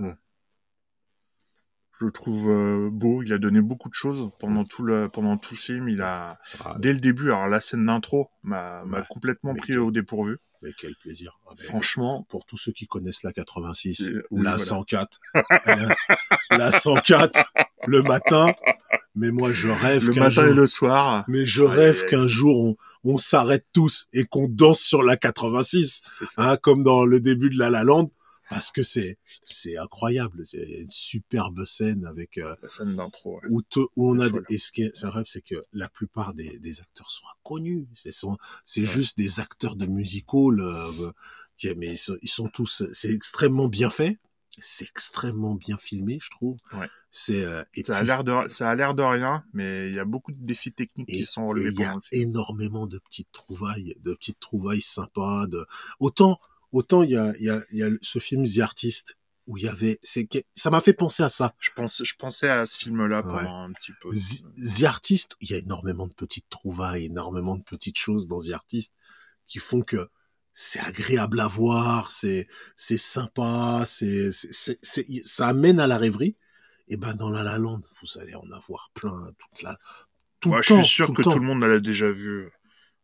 Je 2.00 2.06
le 2.06 2.12
trouve 2.12 2.50
euh, 2.50 2.90
beau. 2.92 3.24
Il 3.24 3.32
a 3.34 3.38
donné 3.38 3.62
beaucoup 3.62 3.88
de 3.88 3.94
choses 3.94 4.30
pendant 4.40 4.66
tout 4.66 4.84
le 4.84 5.10
pendant 5.10 5.38
tout 5.38 5.54
le 5.54 5.60
film. 5.60 5.90
Il 5.90 6.02
a 6.02 6.38
Ah, 6.64 6.76
dès 6.80 6.92
le 6.92 7.00
début. 7.00 7.28
Alors 7.32 7.48
la 7.48 7.60
scène 7.60 7.86
d'intro 7.86 8.30
m'a 8.44 8.84
complètement 9.10 9.54
pris 9.54 9.78
au 9.78 9.92
dépourvu. 9.92 10.38
Mais 10.64 10.72
quel 10.78 10.96
plaisir. 10.96 11.38
Ah, 11.48 11.54
mais 11.58 11.64
Franchement, 11.66 12.26
pour 12.30 12.46
tous 12.46 12.58
ceux 12.58 12.72
qui 12.72 12.88
connaissent 12.88 13.24
la 13.24 13.32
86, 13.34 13.94
C'est- 13.96 14.14
oui, 14.32 14.44
la 14.44 14.52
voilà. 14.52 14.58
104, 14.58 15.20
la, 15.66 15.96
la 16.58 16.72
104, 16.72 17.44
le 17.86 18.02
matin. 18.02 18.54
Mais 19.16 19.30
moi, 19.30 19.52
je 19.52 19.68
rêve 19.68 20.08
le 20.08 20.14
qu'un 20.14 20.22
matin 20.22 20.32
jour, 20.42 20.44
et 20.46 20.54
le 20.54 20.66
soir, 20.68 21.24
mais 21.28 21.46
je 21.46 21.62
rêve 21.62 22.06
qu'un 22.06 22.26
jour 22.26 22.60
on, 23.04 23.12
on 23.14 23.18
s'arrête 23.20 23.66
tous 23.72 24.08
et 24.12 24.24
qu'on 24.26 24.48
danse 24.48 24.80
sur 24.80 25.04
la 25.04 25.18
86, 25.18 26.02
c'est 26.18 26.26
ça. 26.26 26.52
hein, 26.52 26.58
comme 26.58 26.82
dans 26.82 27.06
le 27.06 27.20
début 27.20 27.52
de 27.52 27.60
La 27.60 27.70
La 27.70 27.84
Land, 27.84 28.10
parce 28.54 28.72
que 28.72 28.84
c'est 28.84 29.18
c'est 29.44 29.78
incroyable. 29.78 30.46
C'est 30.46 30.64
une 30.84 30.90
superbe 30.90 31.66
scène 31.66 32.06
avec 32.06 32.38
euh, 32.38 32.56
La 32.62 32.70
scène 32.70 32.96
d'intro. 32.96 33.36
ouais. 33.36 33.50
où, 33.50 33.62
on 33.98 34.20
a 34.20 34.30
folle. 34.30 34.46
et 34.50 34.58
ce 34.58 34.72
qui 34.72 34.84
est 34.84 35.06
vrai 35.06 35.24
c'est 35.26 35.42
que 35.42 35.56
la 35.74 35.90
plupart 35.90 36.34
des, 36.34 36.60
des 36.60 36.80
acteurs 36.82 37.10
sont 37.10 37.26
inconnus 37.40 37.86
c'est 37.96 38.12
sont 38.12 38.38
c'est 38.64 38.82
Ouais. 38.82 38.88
juste 38.88 39.18
des 39.18 39.40
acteurs 39.40 39.76
de 39.76 39.86
musical 39.86 40.60
euh, 40.60 41.12
qui 41.58 41.74
mais 41.76 41.88
ils 41.88 41.98
sont, 41.98 42.18
ils 42.22 42.30
sont 42.30 42.48
tous 42.48 42.84
c'est 42.92 43.12
extrêmement 43.14 43.68
bien 43.68 43.90
fait 43.90 44.20
c'est 44.60 44.86
extrêmement 44.86 45.56
bien 45.56 45.78
filmé 45.78 46.20
je 46.22 46.30
trouve 46.30 46.58
Ouais. 46.78 46.88
c'est 47.12 47.44
euh, 47.44 47.64
Ça 47.84 47.98
a 47.98 48.04
l'air 48.04 48.24
de 48.24 48.34
ça 48.48 48.70
a 48.70 48.76
l'air 48.76 48.94
de 48.94 49.02
rien, 49.02 49.44
mais 49.54 49.88
il 49.90 49.96
y 49.96 50.00
a 50.00 50.06
beaucoup 50.06 50.32
de 50.32 50.38
défis 50.40 50.72
techniques 50.72 51.10
et 51.12 51.18
qui 51.18 51.24
sont 51.26 51.48
relevés 51.48 51.70
il 51.72 51.80
y 51.80 51.84
a 51.84 51.98
énormément 52.12 52.86
de 52.88 53.00
petites 53.00 53.32
trouvailles 53.32 53.96
de 54.02 54.14
petites 54.14 54.40
trouvailles 54.40 54.82
sympas 54.82 55.48
de 55.48 55.66
autant 56.00 56.40
autant 56.74 57.04
il 57.04 57.12
y 57.12 57.18
a 57.18 57.34
y 57.40 57.50
a 57.50 57.62
y 57.72 57.84
a 57.84 57.90
ce 58.02 58.20
film 58.20 58.44
The 58.46 58.60
Artist 58.60 59.16
où 59.48 59.58
il 59.58 59.64
y 59.64 59.68
avait 59.68 60.00
c'est 60.04 60.28
ça 60.54 60.70
m'a 60.70 60.82
fait 60.82 60.94
penser 60.94 61.24
à 61.24 61.30
ça 61.30 61.54
Je 61.60 61.70
pense 61.76 62.02
je 62.04 62.14
pensais 62.16 62.50
à 62.50 62.66
ce 62.66 62.78
film-là 62.80 63.18
Ouais. 63.26 63.32
pendant 63.34 63.62
un 63.64 63.72
petit 63.74 63.92
peu. 64.02 64.10
The, 64.10 64.80
The 64.80 64.84
Artist, 64.84 65.36
il 65.42 65.52
y 65.52 65.54
a 65.54 65.58
énormément 65.58 66.08
de 66.08 66.14
petites 66.14 66.50
trouvailles, 66.50 67.06
énormément 67.06 67.56
de 67.58 67.64
petites 67.64 67.98
choses 67.98 68.28
dans 68.28 68.40
The 68.42 68.52
Artist 68.52 68.94
qui 69.48 69.60
font 69.60 69.82
que 69.82 70.10
c'est 70.54 70.80
agréable 70.80 71.40
à 71.40 71.48
voir, 71.48 72.12
c'est 72.12 72.48
c'est 72.76 72.98
sympa, 72.98 73.84
c'est 73.88 74.32
ça 74.32 75.48
amène 75.48 75.80
à 75.80 75.88
la 75.88 75.98
rêverie. 75.98 76.36
Et 76.90 76.98
ben 76.98 77.14
dans 77.14 77.30
La 77.30 77.44
La 77.44 77.58
Land, 77.58 77.82
vous 78.02 78.20
allez 78.20 78.36
en 78.36 78.50
avoir 78.52 78.92
plein 78.94 79.32
toute 79.40 79.64
la 79.64 79.78
tout 80.40 80.50
Moi, 80.50 80.58
le 80.60 80.64
je 80.64 80.70
temps. 80.70 80.84
suis 80.84 80.94
sûr 80.96 81.08
tout 81.08 81.14
que 81.14 81.22
le 81.24 81.32
tout 81.32 81.40
le 81.40 81.46
monde 81.46 81.62
l'a 81.62 81.80
déjà 81.80 82.12
vu. 82.12 82.50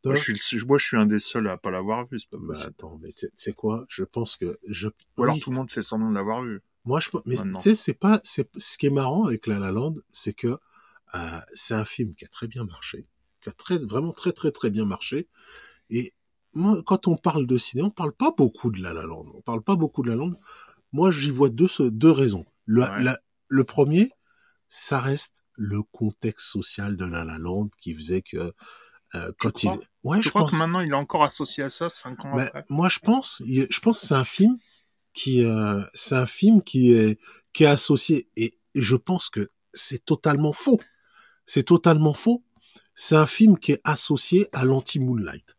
Moi, 0.06 0.16
je 0.16 0.22
suis, 0.22 0.58
le- 0.60 0.66
moi, 0.66 0.78
je 0.78 0.86
suis 0.86 0.98
un 0.98 1.06
des 1.06 1.20
seuls 1.20 1.48
à 1.48 1.58
pas 1.58 1.72
l'avoir 1.72 2.06
vu, 2.06 2.20
c'est 2.20 2.30
pas 2.30 2.38
Bah, 2.38 2.48
possible. 2.48 2.70
attends, 2.70 2.98
mais 3.02 3.10
c'est 3.36 3.54
quoi? 3.54 3.86
Je 3.90 4.04
pense 4.04 4.36
que 4.38 4.58
je. 4.68 4.88
Ou 5.18 5.24
alors 5.24 5.36
oui, 5.36 5.42
tout 5.42 5.50
le 5.50 5.58
monde 5.58 5.70
fait 5.70 5.82
semblant 5.82 6.10
de 6.10 6.16
l'avoir 6.16 6.42
vu. 6.42 6.62
Moi, 6.86 7.00
je. 7.02 7.10
Mais 7.26 7.36
tu 7.36 7.60
sais, 7.60 7.76
c'est 7.76 7.94
pas. 7.94 8.22
C'est 8.24 8.50
ce 8.58 8.78
qui 8.78 8.86
est 8.86 8.92
marrant 8.92 9.26
avec 9.26 9.46
La 9.48 9.60
La 9.60 9.72
Land, 9.72 9.96
c'est 10.10 10.34
que 10.34 10.48
euh, 11.16 11.20
c'est 11.54 11.74
un 11.74 11.86
film 11.86 12.14
qui 12.16 12.24
a 12.24 12.30
très 12.30 12.48
bien 12.48 12.64
marché, 12.64 13.08
qui 13.42 13.50
a 13.50 13.52
très 13.52 13.78
vraiment 13.78 14.12
très 14.14 14.32
très 14.32 14.52
très 14.52 14.70
bien 14.70 14.86
marché. 14.86 15.28
Et 15.90 16.14
moi, 16.54 16.82
quand 16.86 17.08
on 17.08 17.18
parle 17.18 17.46
de 17.46 17.58
cinéma, 17.58 17.90
on 17.90 17.92
parle 17.92 18.14
pas 18.14 18.32
beaucoup 18.38 18.72
de 18.72 18.82
La 18.82 18.94
La 18.94 19.06
Land. 19.06 19.26
On 19.34 19.42
parle 19.42 19.62
pas 19.64 19.76
beaucoup 19.76 20.02
de 20.02 20.10
La 20.10 20.16
La 20.16 20.24
Land. 20.26 20.34
Moi, 20.94 21.12
j'y 21.12 21.30
vois 21.30 21.50
deux 21.50 21.68
deux 21.92 22.12
raisons. 22.12 22.46
Le, 22.66 22.82
Ouais. 22.84 23.04
la- 23.04 23.20
le 23.50 23.64
premier, 23.66 24.12
ça 24.70 25.00
reste 25.02 25.44
le 25.56 25.84
contexte 25.84 26.48
social 26.48 26.96
de 26.96 27.06
La 27.06 27.26
La 27.26 27.38
Land 27.38 27.70
qui 27.78 27.94
faisait 27.94 28.22
que 28.22 28.54
euh, 29.15 29.32
quand 29.39 29.63
il. 29.63 29.67
crois 29.69 29.80
Ouais, 30.04 30.17
je 30.17 30.24
je 30.24 30.30
crois 30.30 30.41
pense. 30.43 30.52
que 30.52 30.58
maintenant 30.58 30.80
il 30.80 30.89
est 30.91 30.95
encore 30.95 31.24
associé 31.24 31.63
à 31.63 31.69
ça 31.69 31.89
cinq 31.89 32.24
ans 32.26 32.36
Ben, 32.36 32.45
après. 32.45 32.65
moi, 32.69 32.88
je 32.89 33.00
pense, 33.00 33.41
je 33.45 33.80
pense 33.80 34.00
que 34.02 34.08
c'est 34.08 34.13
un 34.15 34.24
film 34.24 34.58
qui, 35.13 35.43
euh, 35.43 35.82
c'est 35.93 36.15
un 36.15 36.26
film 36.28 36.62
qui 36.62 36.93
est, 36.93 37.19
qui 37.54 37.63
est 37.63 37.67
associé, 37.67 38.30
et, 38.38 38.54
je 38.76 38.95
pense 38.95 39.30
que 39.30 39.50
c'est 39.74 40.06
totalement 40.06 40.54
faux. 40.54 40.80
C'est 41.45 41.63
totalement 41.63 42.13
faux. 42.13 42.43
C'est 42.95 43.15
un 43.15 43.26
film 43.26 43.58
qui 43.58 43.72
est 43.74 43.82
associé 43.84 44.48
à 44.54 44.63
l'anti-Moonlight. 44.63 45.56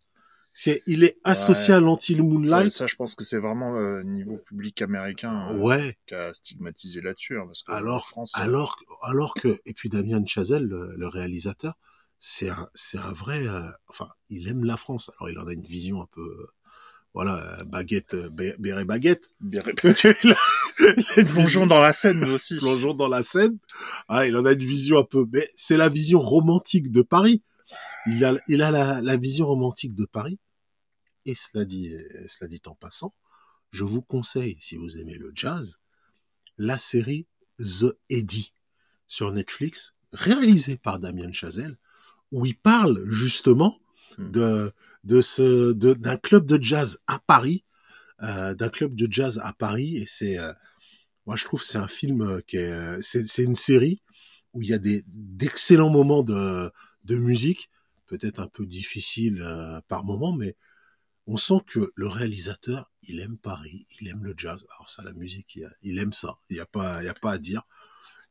C'est, 0.53 0.83
il 0.87 1.05
est 1.05 1.19
associé 1.25 1.73
Ouais. 1.75 1.79
à 1.79 1.81
l'anti-Moonlight. 1.81 2.71
ça, 2.73 2.87
je 2.87 2.95
pense 2.97 3.15
que 3.15 3.25
c'est 3.25 3.39
vraiment 3.39 3.73
le 3.73 4.03
niveau 4.05 4.37
public 4.39 4.81
américain 4.83 5.49
euh, 5.51 5.57
Ouais. 5.59 5.99
qui 6.07 6.15
a 6.15 6.33
stigmatisé 6.35 7.01
là-dessus. 7.01 7.39
hein, 7.39 7.45
parce 7.47 7.63
que 7.63 7.73
en 7.73 7.75
Alors, 7.77 8.07
France, 8.07 8.33
euh, 8.39 8.43
alors, 8.43 8.77
alors 9.03 9.35
que, 9.35 9.61
et 9.67 9.75
puis 9.75 9.89
Damien 9.89 10.25
Chazelle, 10.27 10.65
le, 10.65 10.95
le 10.97 11.09
réalisateur, 11.09 11.75
c'est 12.21 12.51
un, 12.51 12.69
c'est 12.75 12.99
un 12.99 13.13
vrai, 13.15 13.49
euh, 13.49 13.63
enfin, 13.89 14.09
il 14.29 14.47
aime 14.49 14.65
la 14.65 14.77
France. 14.77 15.11
Alors, 15.19 15.31
il 15.31 15.39
en 15.41 15.49
a 15.49 15.55
une 15.55 15.65
vision 15.65 16.03
un 16.03 16.07
peu, 16.13 16.21
euh, 16.23 16.53
voilà, 17.15 17.61
euh, 17.61 17.65
baguette, 17.65 18.15
euh, 18.15 18.29
bé- 18.31 18.55
béret 18.59 18.85
baguette. 18.85 19.31
a 19.43 21.21
une 21.21 21.25
plongeons 21.27 21.67
dans 21.67 21.81
la 21.81 21.93
scène 21.95 22.21
nous 22.21 22.33
aussi. 22.33 22.57
plongeons 22.59 22.95
dans 22.95 23.09
la 23.09 23.23
scène. 23.23 23.59
Ah, 24.09 24.27
il 24.27 24.37
en 24.37 24.45
a 24.45 24.53
une 24.53 24.59
vision 24.65 24.99
un 24.99 25.05
peu, 25.05 25.27
mais 25.33 25.49
c'est 25.57 25.79
la 25.79 25.89
vision 25.89 26.21
romantique 26.21 26.93
de 26.93 27.03
Paris. 27.03 27.43
Il 28.07 28.25
a, 28.25 28.37
il 28.49 28.63
a 28.63 28.71
la, 28.71 29.03
la 29.03 29.17
vision 29.17 29.47
romantique 29.47 29.95
de 29.95 30.05
Paris. 30.05 30.39
Et 31.27 31.35
cela 31.35 31.65
dit, 31.65 31.93
cela 32.29 32.49
dit 32.49 32.63
en 32.67 32.75
passant, 32.75 33.15
je 33.73 33.85
vous 33.85 34.03
conseille, 34.03 34.57
si 34.61 34.77
vous 34.77 34.99
aimez 34.99 35.17
le 35.19 35.33
jazz, 35.35 35.79
la 36.59 36.79
série 36.79 37.27
The 37.59 37.97
Eddie 38.09 38.55
sur 39.07 39.33
Netflix, 39.33 39.95
réalisée 40.13 40.79
par 40.79 40.99
Damien 40.99 41.33
Chazelle, 41.33 41.79
où 42.33 42.47
il 42.47 42.57
parle 42.57 43.05
justement 43.09 43.81
Hmm. 44.19 44.31
de, 44.31 44.73
de 45.05 45.21
ce, 45.21 45.73
de, 45.73 45.95
d'un 45.95 46.17
club 46.17 46.47
de 46.47 46.63
jazz 46.63 46.99
à 47.07 47.19
Paris, 47.21 47.65
euh, 48.23 48.55
d'un 48.55 48.69
club 48.69 48.95
de 48.95 49.11
jazz 49.11 49.41
à 49.43 49.53
Paris, 49.53 49.97
et 49.97 50.07
c'est, 50.07 50.39
euh, 50.39 50.53
moi, 51.27 51.37
je 51.37 51.45
trouve 51.45 51.61
que 51.61 51.67
c'est 51.67 51.79
un 51.79 51.89
film 51.89 52.23
euh, 52.23 52.41
qui 52.47 52.57
est, 52.57 52.71
euh, 52.71 52.99
c'est, 53.01 53.27
c'est 53.27 53.45
une 53.45 53.55
série 53.55 54.03
où 54.53 54.63
il 54.63 54.69
y 54.69 54.75
a 54.75 54.79
des, 54.79 55.03
d'excellents 55.07 55.91
moments 55.91 56.23
de, 56.23 56.71
de 57.05 57.17
musique, 57.17 57.71
peut-être 58.07 58.41
un 58.41 58.49
peu 58.49 58.67
difficile 58.67 59.41
euh, 59.43 59.81
par 59.89 60.05
moment, 60.05 60.33
mais 60.33 60.57
on 61.27 61.37
sent 61.37 61.61
que 61.67 61.93
le 61.95 62.09
réalisateur, 62.09 62.91
il 63.05 63.21
aime 63.21 63.39
Paris, 63.39 63.87
il 64.01 64.09
aime 64.09 64.25
le 64.25 64.35
jazz. 64.37 64.67
Alors 64.75 64.91
ça, 64.91 65.05
la 65.05 65.13
musique, 65.13 65.55
il, 65.55 65.69
il 65.83 65.99
aime 66.01 66.13
ça. 66.13 66.39
Il 66.49 66.55
n'y 66.55 66.61
a 66.61 66.67
pas, 66.67 67.03
il 67.03 67.07
y 67.07 67.09
a 67.09 67.15
pas 67.15 67.33
à 67.33 67.39
dire. 67.39 67.63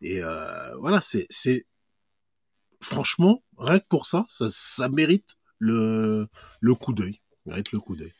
Et 0.01 0.21
euh, 0.21 0.75
voilà, 0.77 0.99
c'est, 1.01 1.25
c'est, 1.29 1.65
franchement, 2.81 3.43
rien 3.57 3.79
que 3.79 3.87
pour 3.89 4.05
ça, 4.05 4.25
ça, 4.29 4.47
ça 4.49 4.89
mérite 4.89 5.35
le, 5.57 6.27
le 6.61 6.75
coup 6.75 6.93
d'œil. 6.93 7.21
Mérite 7.45 7.71
le 7.71 7.79
coup 7.79 7.95
d'œil. 7.95 8.13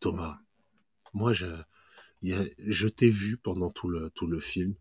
Thomas, 0.00 0.38
moi, 1.12 1.32
je, 1.32 1.46
il 2.22 2.30
y 2.30 2.34
a- 2.34 2.44
je 2.58 2.88
t'ai 2.88 3.10
vu 3.10 3.36
pendant 3.36 3.70
tout 3.70 3.88
le, 3.88 4.10
tout 4.10 4.26
le 4.26 4.40
film. 4.40 4.74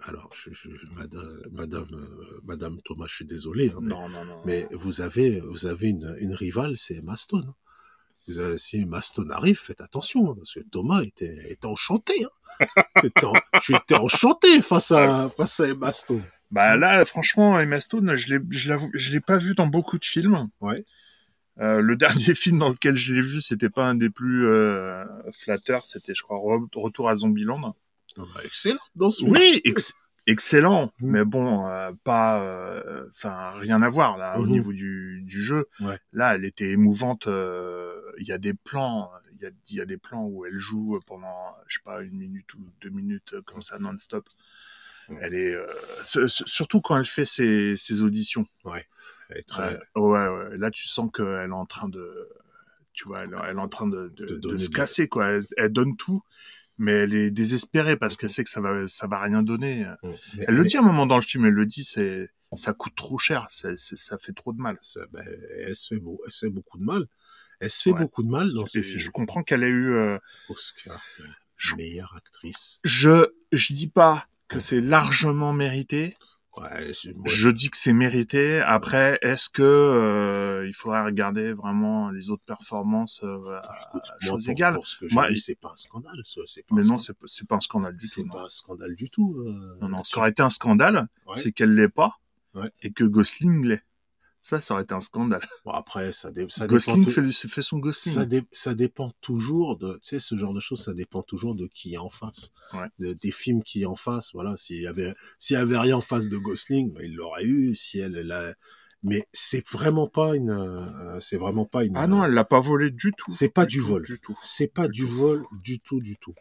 Alors, 0.00 0.30
je, 0.34 0.50
je- 0.52 0.68
madame, 0.94 1.42
madame, 1.50 1.88
euh, 1.92 2.40
madame 2.44 2.80
Thomas, 2.84 3.06
je 3.08 3.16
suis 3.16 3.24
désolé, 3.24 3.70
hein, 3.70 3.78
mais, 3.80 3.88
Non, 3.88 4.08
non, 4.10 4.24
non. 4.24 4.42
mais 4.44 4.68
vous 4.72 5.00
avez, 5.00 5.40
vous 5.40 5.66
avez 5.66 5.88
une, 5.88 6.14
une 6.20 6.34
rivale, 6.34 6.76
c'est 6.76 6.94
Emma 6.96 7.16
Stone. 7.16 7.46
hein. 7.48 7.54
Vous 8.28 8.38
avez, 8.38 8.56
si 8.58 8.76
Emma 8.76 9.02
Stone 9.02 9.32
arrive, 9.32 9.58
faites 9.58 9.80
attention, 9.80 10.30
hein, 10.30 10.34
parce 10.36 10.54
que 10.54 10.60
Thomas 10.70 11.02
était, 11.02 11.50
était 11.50 11.66
enchanté. 11.66 12.14
Était 13.02 13.24
en- 13.24 14.04
enchanté 14.04 14.62
face 14.62 14.92
à, 14.92 15.28
face 15.28 15.58
à 15.60 15.68
Emma 15.68 15.90
Stone. 15.90 16.22
Bah 16.52 16.76
là, 16.76 17.04
franchement, 17.04 17.58
Emma 17.58 17.80
Stone, 17.80 18.14
je 18.14 18.34
l'ai, 18.34 18.40
je 18.50 19.10
l'ai 19.12 19.20
pas 19.20 19.38
vu 19.38 19.54
dans 19.54 19.66
beaucoup 19.66 19.98
de 19.98 20.04
films. 20.04 20.48
Ouais. 20.60 20.84
Euh, 21.60 21.80
le 21.80 21.96
dernier 22.04 22.34
film 22.34 22.58
dans 22.58 22.68
lequel 22.68 22.94
je 22.94 23.14
l'ai 23.14 23.22
vu, 23.22 23.40
c'était 23.40 23.70
pas 23.70 23.86
un 23.86 23.94
des 23.94 24.10
plus 24.10 24.46
euh, 24.46 25.04
flatteurs, 25.32 25.84
c'était, 25.84 26.14
je 26.14 26.22
crois, 26.22 26.36
Re- 26.38 26.68
Retour 26.74 27.08
à 27.08 27.16
Zombieland. 27.16 27.74
Ah 28.18 28.22
bah, 28.34 28.40
excellent 28.44 28.78
dans 28.94 29.10
ce 29.10 29.24
Oui, 29.24 29.60
ex- 29.64 29.94
excellent, 30.26 30.92
Mm. 31.00 31.10
mais 31.10 31.24
bon, 31.24 31.66
euh, 31.66 31.90
pas, 32.04 32.42
euh, 32.42 33.06
enfin, 33.08 33.52
rien 33.56 33.80
à 33.82 33.88
voir 33.88 34.18
là 34.18 34.38
au 34.38 34.42
Mhm. 34.44 34.50
niveau 34.50 34.72
du, 34.74 35.22
du 35.24 35.40
jeu. 35.42 35.64
Ouais. 35.80 35.96
Là, 36.12 36.34
elle 36.34 36.44
était 36.44 36.68
émouvante. 36.70 37.26
euh, 37.28 37.98
Il 38.18 38.26
y 38.26 38.32
a 38.32 38.38
des 38.38 38.52
plans, 38.54 39.10
il 39.34 39.40
y 39.40 39.46
a, 39.46 39.50
il 39.70 39.76
y 39.76 39.80
a 39.80 39.86
des 39.86 39.96
plans 39.96 40.24
où 40.26 40.44
elle 40.44 40.58
joue 40.58 41.00
pendant, 41.06 41.56
je 41.66 41.76
sais 41.76 41.82
pas, 41.82 42.02
une 42.02 42.16
minute 42.18 42.52
ou 42.54 42.58
deux 42.82 42.90
minutes 42.90 43.32
euh, 43.34 43.42
comme 43.42 43.62
ça 43.62 43.78
non-stop. 43.78 44.28
Ouais. 45.08 45.18
Elle 45.22 45.34
est, 45.34 45.54
euh, 45.54 45.66
surtout 46.26 46.80
quand 46.80 46.96
elle 46.98 47.04
fait 47.06 47.24
ses, 47.26 47.76
ses 47.76 48.02
auditions. 48.02 48.46
Très, 49.46 49.78
Ouais. 49.96 50.56
Là, 50.58 50.70
tu 50.70 50.86
sens 50.88 51.10
qu'elle 51.12 51.48
est 51.50 51.52
en 51.52 51.66
train 51.66 51.88
de, 51.88 52.28
tu 52.92 53.04
vois, 53.08 53.24
elle, 53.24 53.34
elle 53.48 53.56
est 53.56 53.60
en 53.60 53.68
train 53.68 53.86
de, 53.86 54.08
de, 54.08 54.26
De 54.26 54.34
de 54.34 54.36
donner 54.36 54.58
se 54.58 54.70
casser, 54.70 55.08
quoi. 55.08 55.26
Elle, 55.28 55.42
elle 55.56 55.70
donne 55.70 55.96
tout, 55.96 56.20
mais 56.78 56.92
elle 56.92 57.14
est 57.14 57.30
désespérée 57.30 57.96
parce 57.96 58.16
qu'elle 58.16 58.28
sait 58.30 58.44
que 58.44 58.50
ça 58.50 58.60
va, 58.60 58.86
ça 58.88 59.06
va 59.06 59.20
rien 59.20 59.42
donner. 59.42 59.86
Mais 60.02 60.44
Elle 60.48 60.56
le 60.56 60.64
dit 60.64 60.76
à 60.76 60.80
un 60.80 60.84
moment 60.84 61.06
dans 61.06 61.16
le 61.16 61.22
film, 61.22 61.46
elle 61.46 61.54
le 61.54 61.64
dit, 61.66 61.82
c'est, 61.84 62.30
ça 62.54 62.74
coûte 62.74 62.94
trop 62.94 63.18
cher, 63.18 63.46
ça 63.48 64.18
fait 64.18 64.32
trop 64.34 64.52
de 64.52 64.60
mal. 64.60 64.76
Ça, 64.82 65.00
ben, 65.12 65.24
elle, 65.66 65.74
se 65.74 65.94
fait 65.94 66.00
beau, 66.00 66.20
elle 66.26 66.32
se 66.32 66.46
fait 66.46 66.50
beaucoup 66.52 66.78
de 66.78 66.84
mal. 66.84 67.06
Elle 67.60 67.70
se 67.70 67.82
fait 67.82 67.92
Ouais. 67.92 68.00
beaucoup 68.00 68.22
de 68.22 68.28
mal 68.28 68.52
dans 68.52 68.66
ce 68.66 68.82
je 68.82 69.10
comprends 69.10 69.42
qu'elle 69.42 69.62
ait 69.62 69.68
eu, 69.68 69.94
euh, 69.94 70.18
Oscar 70.48 71.00
Je- 71.56 71.76
meilleure 71.76 72.12
actrice. 72.16 72.80
je, 72.84 73.28
je 73.52 73.72
dis 73.72 73.86
pas 73.88 74.26
que 74.52 74.60
c'est 74.60 74.80
largement 74.80 75.52
mérité, 75.52 76.14
Ouais, 76.58 76.92
c'est- 76.92 77.14
Je 77.24 77.48
dis 77.48 77.70
que 77.70 77.78
c'est 77.78 77.94
mérité. 77.94 78.60
Après, 78.60 79.18
est-ce 79.22 79.48
que 79.48 79.62
euh, 79.62 80.66
il 80.66 80.74
faudrait 80.74 81.02
regarder 81.02 81.54
vraiment 81.54 82.10
les 82.10 82.28
autres 82.28 82.42
performances 82.44 83.22
euh, 83.24 83.38
à 83.58 83.88
moi, 84.72 84.74
pour, 84.74 84.86
ce 84.86 84.96
que 84.98 85.08
j'ai 85.08 85.36
c'est 85.38 85.58
pas 85.58 85.70
un 85.72 85.76
scandale. 85.76 86.20
ça, 86.26 86.40
C'est 86.46 86.66
pas 86.66 86.74
Mais 86.74 86.84
un 86.84 86.88
non, 86.88 86.98
c'est 86.98 87.14
pas- 87.14 87.24
c'est 87.26 87.46
un 87.56 87.60
scandale 87.60 87.96
du 87.96 88.06
c'est 88.06 88.20
tout. 88.20 88.26
non. 88.26 88.32
pas 88.34 88.42
un 88.44 88.48
scandale 88.50 88.94
du 88.94 89.08
tout. 89.08 89.34
euh, 89.46 89.88
Non. 89.88 90.04
Ce 90.04 90.12
qui 90.12 90.18
aurait 90.18 90.28
été 90.28 90.42
un 90.42 90.50
scandale, 90.50 91.08
Ouais. 91.26 91.36
c'est 91.36 91.52
qu'elle 91.52 91.72
l'est 91.72 91.88
pas 91.88 92.18
et 92.82 92.92
que 92.92 93.04
Gosling 93.04 93.64
l'est. 93.66 93.82
Ça, 94.42 94.60
ça 94.60 94.74
aurait 94.74 94.82
été 94.82 94.92
un 94.92 95.00
scandale. 95.00 95.40
Bon, 95.64 95.70
après, 95.70 96.10
ça, 96.12 96.32
dé- 96.32 96.46
ça 96.50 96.66
dépend. 96.66 96.74
Gosling 96.74 97.04
tout- 97.04 97.10
fait, 97.32 97.48
fait 97.48 97.62
son 97.62 97.78
Gosling. 97.78 98.14
Ça, 98.14 98.24
dé- 98.24 98.42
ça 98.50 98.74
dépend 98.74 99.10
toujours 99.20 99.76
de, 99.78 99.92
tu 99.94 99.98
sais, 100.02 100.18
ce 100.18 100.36
genre 100.36 100.52
de 100.52 100.58
choses, 100.60 100.82
ça 100.82 100.94
dépend 100.94 101.22
toujours 101.22 101.54
de 101.54 101.66
qui 101.68 101.94
est 101.94 101.98
en 101.98 102.08
face, 102.10 102.50
Ouais. 102.74 102.88
De- 102.98 103.12
des 103.12 103.30
films 103.30 103.62
qui 103.62 103.82
est 103.82 103.86
en 103.86 103.94
face. 103.96 104.30
Voilà, 104.34 104.56
s'il 104.56 104.82
y 104.82 104.86
avait, 104.88 105.14
s'il 105.38 105.54
y 105.54 105.58
avait 105.58 105.78
rien 105.78 105.96
en 105.96 106.00
face 106.00 106.28
de 106.28 106.36
Gosling, 106.38 106.92
bah, 106.92 107.00
il 107.04 107.14
l'aurait 107.14 107.44
eu. 107.44 107.76
Si 107.76 108.00
elle, 108.00 108.16
elle 108.16 108.32
a- 108.32 108.52
mais 109.04 109.24
c'est 109.32 109.64
vraiment 109.68 110.08
pas 110.08 110.34
une, 110.36 110.50
euh, 110.50 111.20
c'est 111.20 111.36
vraiment 111.38 111.64
pas 111.64 111.84
une. 111.84 111.96
Ah 111.96 112.06
non, 112.08 112.24
elle 112.24 112.32
l'a 112.34 112.44
pas 112.44 112.60
volé 112.60 112.90
du 112.90 113.12
tout. 113.16 113.30
C'est 113.30 113.48
pas 113.48 113.64
du 113.66 113.78
tout, 113.78 113.86
vol. 113.86 114.02
Du 114.04 114.18
tout. 114.20 114.36
c'est 114.42 114.66
pas 114.72 114.88
du 114.88 115.04
vol 115.06 115.44
du 115.62 115.78
tout, 115.80 116.00
du 116.00 116.16
tout. 116.16 116.34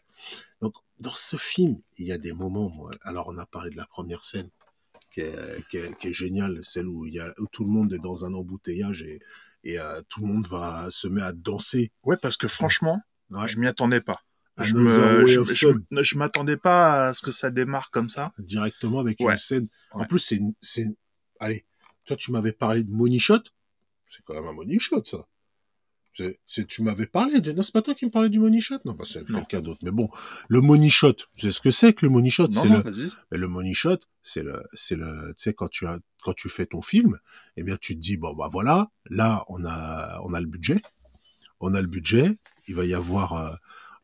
Donc, 0.62 0.74
dans 1.00 1.14
ce 1.16 1.38
film, 1.38 1.80
il 1.98 2.06
y 2.06 2.12
a 2.12 2.18
des 2.20 2.34
moments, 2.34 2.70
moi, 2.70 2.92
alors 3.04 3.28
on 3.30 3.38
a 3.38 3.46
parlé 3.48 3.70
de 3.72 3.78
la 3.78 3.86
première 3.88 4.24
scène, 4.24 4.50
qui 5.12 5.22
est, 5.22 5.68
qui 5.70 5.78
est, 5.78 5.96
qui 5.98 6.08
est 6.08 6.14
géniale, 6.14 6.60
celle 6.64 6.88
où, 6.88 7.06
il 7.06 7.14
y 7.14 7.20
a, 7.20 7.34
où 7.40 7.48
tout 7.52 7.64
le 7.66 7.70
monde 7.70 7.94
est 7.94 8.00
dans 8.00 8.26
un 8.26 8.34
embouteillage 8.34 9.02
et, 9.04 9.20
et 9.64 9.80
euh, 9.80 10.02
tout 10.10 10.22
le 10.22 10.28
monde 10.28 10.48
va 10.48 10.88
se 10.90 11.08
met 11.08 11.22
à 11.22 11.34
danser. 11.34 11.92
Ouais, 12.04 12.18
parce 12.22 12.38
que 12.38 12.48
franchement, 12.48 13.02
Ouais. 13.30 13.48
je 13.48 13.60
m'y 13.60 13.68
attendais 13.68 14.02
pas. 14.02 14.20
Je 14.58 14.74
me, 14.76 15.26
je, 15.26 16.04
je- 16.04 16.18
m'attendais 16.18 16.58
pas 16.58 17.08
à 17.08 17.14
ce 17.14 17.22
que 17.24 17.32
ça 17.32 17.50
démarre 17.52 17.90
comme 17.92 18.10
ça. 18.10 18.32
directement 18.38 19.00
avec 19.00 19.20
Ouais. 19.20 19.32
une 19.32 19.38
scène. 19.38 19.68
En 19.92 20.02
Ouais. 20.02 20.08
plus, 20.08 20.20
c'est 20.20 20.40
c'est 20.60 20.86
allez, 21.40 21.66
toi, 22.06 22.16
tu 22.18 22.32
m'avais 22.32 22.52
parlé 22.52 22.84
de 22.84 22.92
money 22.92 23.18
shot. 23.20 23.40
C'est 24.08 24.22
quand 24.24 24.34
même 24.34 24.48
un 24.48 24.54
money 24.54 24.78
shot, 24.80 25.04
ça. 25.06 25.26
C'est, 26.14 26.68
tu 26.68 26.84
m'avais 26.84 27.06
parlé 27.06 27.40
de, 27.40 27.52
non, 27.54 27.64
c'est 27.64 27.72
pas 27.72 27.82
toi 27.82 27.94
qui 27.94 28.06
me 28.06 28.12
parlais 28.12 28.30
du 28.30 28.40
money 28.40 28.60
shot? 28.60 28.80
Non, 28.86 28.94
bah, 28.94 29.06
c'est 29.08 29.26
quelqu'un 29.26 29.62
d'autre. 29.62 29.80
Mais 29.84 29.92
bon, 29.92 30.10
le 30.50 30.60
money 30.62 30.90
shot, 30.90 31.16
c'est 31.38 31.52
ce 31.52 31.62
que 31.62 31.72
c'est 31.72 31.94
que 31.94 32.06
le 32.06 32.12
money 32.12 32.30
shot. 32.30 32.52
C'est 32.52 32.68
le. 32.68 32.84
Mais 33.32 33.38
le 33.38 33.48
money 33.48 33.74
shot, 33.74 33.98
c'est 34.22 34.44
le, 34.44 34.62
c'est 34.74 34.96
le, 34.96 35.34
tu 35.38 35.44
sais, 35.44 35.54
quand 35.54 35.70
tu 35.70 35.88
as, 35.88 36.00
quand 36.22 36.34
tu 36.34 36.50
fais 36.50 36.66
ton 36.66 36.82
film, 36.82 37.18
eh 37.56 37.64
bien, 37.64 37.78
tu 37.80 37.96
te 37.96 38.00
dis, 38.00 38.18
bon, 38.18 38.34
bah 38.34 38.50
voilà, 38.52 38.90
là, 39.10 39.44
on 39.48 39.64
a, 39.66 40.20
on 40.24 40.34
a 40.34 40.42
le 40.42 40.48
budget. 40.48 40.82
On 41.60 41.74
a 41.74 41.82
le 41.82 41.88
budget. 41.88 42.38
Il 42.68 42.76
va 42.76 42.86
y 42.86 42.94
avoir, 42.94 43.34
euh, 43.34 43.54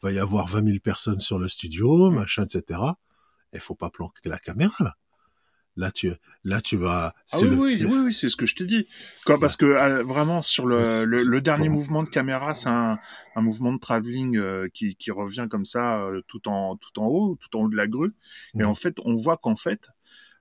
va 0.02 0.12
y 0.12 0.20
avoir 0.20 0.48
20 0.48 0.66
000 0.66 0.80
personnes 0.80 1.20
sur 1.20 1.40
le 1.40 1.48
studio, 1.48 2.10
machin, 2.12 2.46
etc. 2.46 2.80
Il 3.54 3.60
faut 3.60 3.76
pas 3.76 3.90
planquer 3.90 4.30
la 4.30 4.40
caméra, 4.40 4.84
là. 4.84 4.96
Là, 5.78 5.92
tu, 5.92 6.12
là, 6.44 6.60
tu 6.60 6.76
vas, 6.76 7.14
Ah 7.32 7.38
oui, 7.40 7.48
le, 7.50 7.56
oui, 7.56 7.86
oui, 7.88 7.98
oui, 8.06 8.14
c'est 8.14 8.30
ce 8.30 8.36
que 8.36 8.46
je 8.46 8.56
t'ai 8.56 8.66
dit. 8.66 8.88
Quand, 9.26 9.38
parce 9.40 9.56
que 9.56 9.66
euh, 9.66 10.04
vraiment 10.04 10.42
sur 10.42 10.66
le, 10.66 10.82
le, 11.06 11.40
dernier 11.40 11.70
bon. 11.70 11.76
mouvement 11.76 12.04
de 12.04 12.10
caméra, 12.10 12.54
c'est 12.56 12.68
un, 12.70 12.98
un 13.36 13.42
mouvement 13.42 13.72
de 13.74 13.78
travelling 13.80 14.38
euh, 14.38 14.68
qui, 14.74 14.96
qui 14.96 15.12
revient 15.12 15.48
comme 15.50 15.66
ça 15.66 16.02
euh, 16.02 16.22
tout 16.28 16.48
en 16.50 16.76
tout 16.78 17.00
en 17.00 17.06
haut, 17.06 17.38
tout 17.40 17.56
en 17.58 17.62
haut 17.66 17.70
de 17.70 17.76
la 17.76 17.88
grue. 17.88 18.14
Et 18.56 18.64
Mhm. 18.64 18.66
en 18.66 18.74
fait, 18.74 18.96
on 19.06 19.14
voit 19.16 19.38
qu'en 19.38 19.56
fait, 19.56 19.90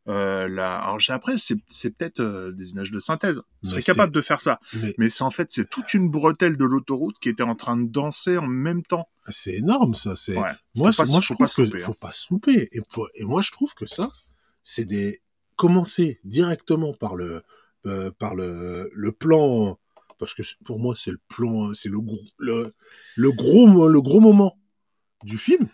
la... 0.07 0.77
alors 0.77 0.99
après 1.09 1.35
c'est 1.37 1.91
peut-être 1.91 2.53
des 2.53 2.71
images 2.71 2.91
de 2.91 2.99
synthèse. 2.99 3.41
On 3.65 3.69
serait 3.69 3.83
capable 3.83 4.13
de 4.13 4.21
faire 4.23 4.41
ça, 4.41 4.61
mais 4.81 4.95
mais 4.99 5.09
c'est 5.09 5.25
en 5.25 5.31
fait 5.31 5.49
c'est 5.51 5.69
toute 5.69 5.95
une 5.95 6.09
bretelle 6.11 6.57
de 6.57 6.65
l'autoroute 6.65 7.19
qui 7.21 7.29
était 7.29 7.43
en 7.43 7.57
train 7.57 7.77
de 7.77 7.89
danser 7.89 8.39
en 8.39 8.47
même 8.47 8.83
temps. 8.85 9.09
c'est 9.29 9.55
énorme, 9.55 9.95
ça, 9.95 10.15
c'est, 10.15 10.37
Ouais. 10.39 10.51
moi, 10.77 10.93
moi, 10.97 11.21
je 11.21 11.33
trouve 11.35 11.53
que 11.53 11.63
louper, 11.63 11.79
faut 11.81 11.93
hein. 11.93 11.97
pas 12.01 12.13
se 12.13 12.27
louper. 12.31 12.69
Et, 12.73 12.81
pour- 12.89 13.09
et 13.17 13.25
moi, 13.25 13.43
je 13.43 13.51
trouve 13.51 13.75
que 13.75 13.85
ça, 13.85 14.09
c'est 14.63 14.85
des 14.85 15.21
commencer 15.57 16.21
directement 16.25 16.93
par 16.95 17.17
le 17.17 17.43
euh, 17.87 18.11
par 18.13 18.35
le 18.35 18.91
le 18.93 19.13
plan 19.13 19.79
parce 20.19 20.35
que 20.35 20.43
pour 20.65 20.79
moi 20.81 20.95
c'est 20.97 21.11
le 21.11 21.21
plan 21.29 21.73
c'est 21.75 21.89
le 21.89 22.01
gros 22.01 22.19
le 22.39 22.73
le 23.17 23.33
gros 23.33 23.89
le 23.89 24.01
gros 24.01 24.21
moment 24.21 24.59
du 25.25 25.39
film 25.39 25.69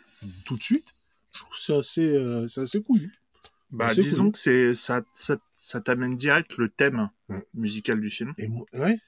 tout 0.45 0.57
de 0.57 0.63
suite. 0.63 0.95
Je 1.33 1.41
trouve 1.41 1.55
que 1.55 1.61
c'est 1.61 1.75
assez 1.77 2.09
euh, 2.17 2.47
c'est 2.47 2.61
assez 2.63 2.83
cool. 2.83 3.01
Bah, 3.71 3.95
disons 3.95 4.25
cool. 4.25 4.33
que 4.33 4.39
c'est 4.39 4.75
ça, 4.75 5.01
ça, 5.15 5.39
ça 5.55 5.81
t'amène 5.81 6.17
direct 6.17 6.57
le 6.59 6.69
thème 6.69 7.09
Mm. 7.29 7.39
musical 7.55 8.01
du 8.01 8.11
film. 8.11 8.35
Et 8.39 8.49
moi- 8.49 8.67
ouais, 8.75 8.99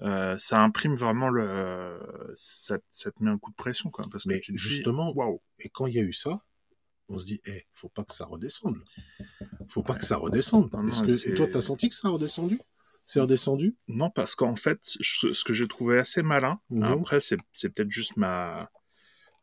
Euh, 0.00 0.36
ça 0.38 0.62
imprime 0.62 0.94
vraiment 0.94 1.28
le, 1.28 2.00
ça, 2.34 2.78
ça 2.90 3.10
te 3.10 3.22
met 3.22 3.30
un 3.30 3.38
coup 3.38 3.50
de 3.50 3.56
pression 3.56 3.90
quoi, 3.90 4.04
parce 4.10 4.24
que 4.24 4.28
Mais 4.30 4.40
tu 4.40 4.52
te 4.52 4.56
dis, 4.56 4.58
justement, 4.58 5.12
et 5.58 5.68
quand 5.68 5.86
il 5.86 5.94
y 5.94 5.98
a 5.98 6.02
eu 6.02 6.12
ça, 6.12 6.40
on 7.08 7.18
se 7.18 7.26
dit 7.26 7.40
eh 7.46 7.66
faut 7.72 7.88
pas 7.88 8.04
que 8.04 8.14
ça 8.14 8.24
redescende. 8.24 8.82
Faut 9.68 9.82
pas 9.82 9.94
que 9.94 10.04
ça 10.04 10.16
redescende. 10.16 10.72
Non, 10.72 10.82
non, 10.82 10.88
Est-ce 10.88 11.24
que- 11.24 11.30
et 11.30 11.34
toi 11.34 11.46
t'as 11.46 11.60
senti 11.60 11.88
que 11.88 11.94
ça 11.94 12.08
a 12.08 12.10
redescendu? 12.12 12.60
C'est 13.04 13.20
redescendu? 13.20 13.76
Non, 13.88 14.10
parce 14.10 14.34
qu'en 14.36 14.54
fait, 14.54 14.80
je- 15.00 15.32
ce 15.32 15.44
que 15.44 15.52
j'ai 15.52 15.66
trouvé 15.66 15.98
assez 15.98 16.22
malin, 16.22 16.60
Mhm. 16.70 16.84
après, 16.84 17.20
c'est 17.20 17.36
c'est 17.52 17.68
peut-être 17.70 17.90
juste 17.90 18.16
ma, 18.16 18.70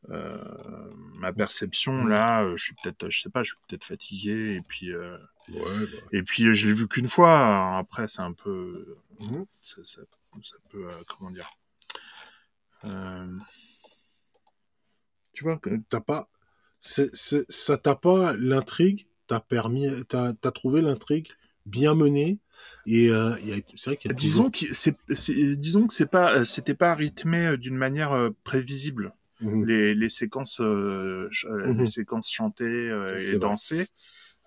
euh, 0.10 0.92
ma 1.16 1.34
perception, 1.34 1.92
Mhm. 2.04 2.10
là, 2.10 2.44
euh, 2.44 2.56
je 2.56 2.64
suis 2.64 2.76
peut-être, 2.82 3.10
je 3.10 3.20
sais 3.20 3.30
pas, 3.30 3.44
je 3.44 3.50
suis 3.50 3.58
peut-être 3.68 3.84
fatigué, 3.84 4.56
et 4.56 4.62
puis, 4.62 4.94
euh, 4.94 5.18
Ouais, 5.50 5.86
bah. 5.88 5.98
et 6.14 6.24
puis 6.24 6.46
euh, 6.46 6.54
je 6.54 6.68
l'ai 6.68 6.74
vu 6.74 6.88
qu'une 6.88 7.10
fois, 7.10 7.78
après, 7.78 8.08
c'est 8.08 8.22
un 8.22 8.32
peu, 8.34 8.98
mhm. 9.20 9.46
ça, 9.60 9.82
ça, 9.84 10.02
ça 10.44 10.56
peut, 10.70 10.88
comment 11.08 11.32
dire, 11.32 11.50
tu 15.34 15.44
vois, 15.44 15.58
que- 15.58 15.82
t'as 15.90 16.02
pas, 16.02 16.30
c'est, 16.80 17.14
c'est- 17.16 17.46
ça 17.52 17.78
t'a 17.78 17.96
pas 17.96 18.34
l'intrigue, 18.38 19.08
t'as 19.28 19.40
permis, 19.40 19.88
t'as, 20.08 20.34
t'as 20.34 20.52
trouvé 20.52 20.82
l'intrigue 20.82 21.28
bien 21.66 21.94
menée 21.96 22.40
et 22.86 23.10
euh, 23.12 23.34
c'est 23.76 23.92
vrai 23.92 23.98
qu'il 23.98 24.10
y 24.12 24.14
a 24.14 24.16
disons 24.16 24.50
que 24.50 24.74
c'est, 24.74 24.96
disons 25.58 25.88
que 25.88 25.94
c'est 25.94 26.10
pas, 26.10 26.34
euh, 26.40 26.46
c'était 26.46 26.74
pas 26.74 26.96
rythmé 26.96 27.48
euh, 27.48 27.58
d'une 27.58 27.76
manière 27.76 28.12
euh, 28.14 28.30
prévisible. 28.44 29.14
Mhm. 29.40 29.64
les, 29.64 29.96
les 29.96 30.10
séquences 30.10 30.60
euh, 30.62 31.30
Mhm. 31.46 31.78
les 31.78 31.86
séquences 31.86 32.32
chantées 32.32 32.66
euh, 32.66 33.18
et 33.18 33.36
vrai. 33.38 33.40
dansées 33.40 33.88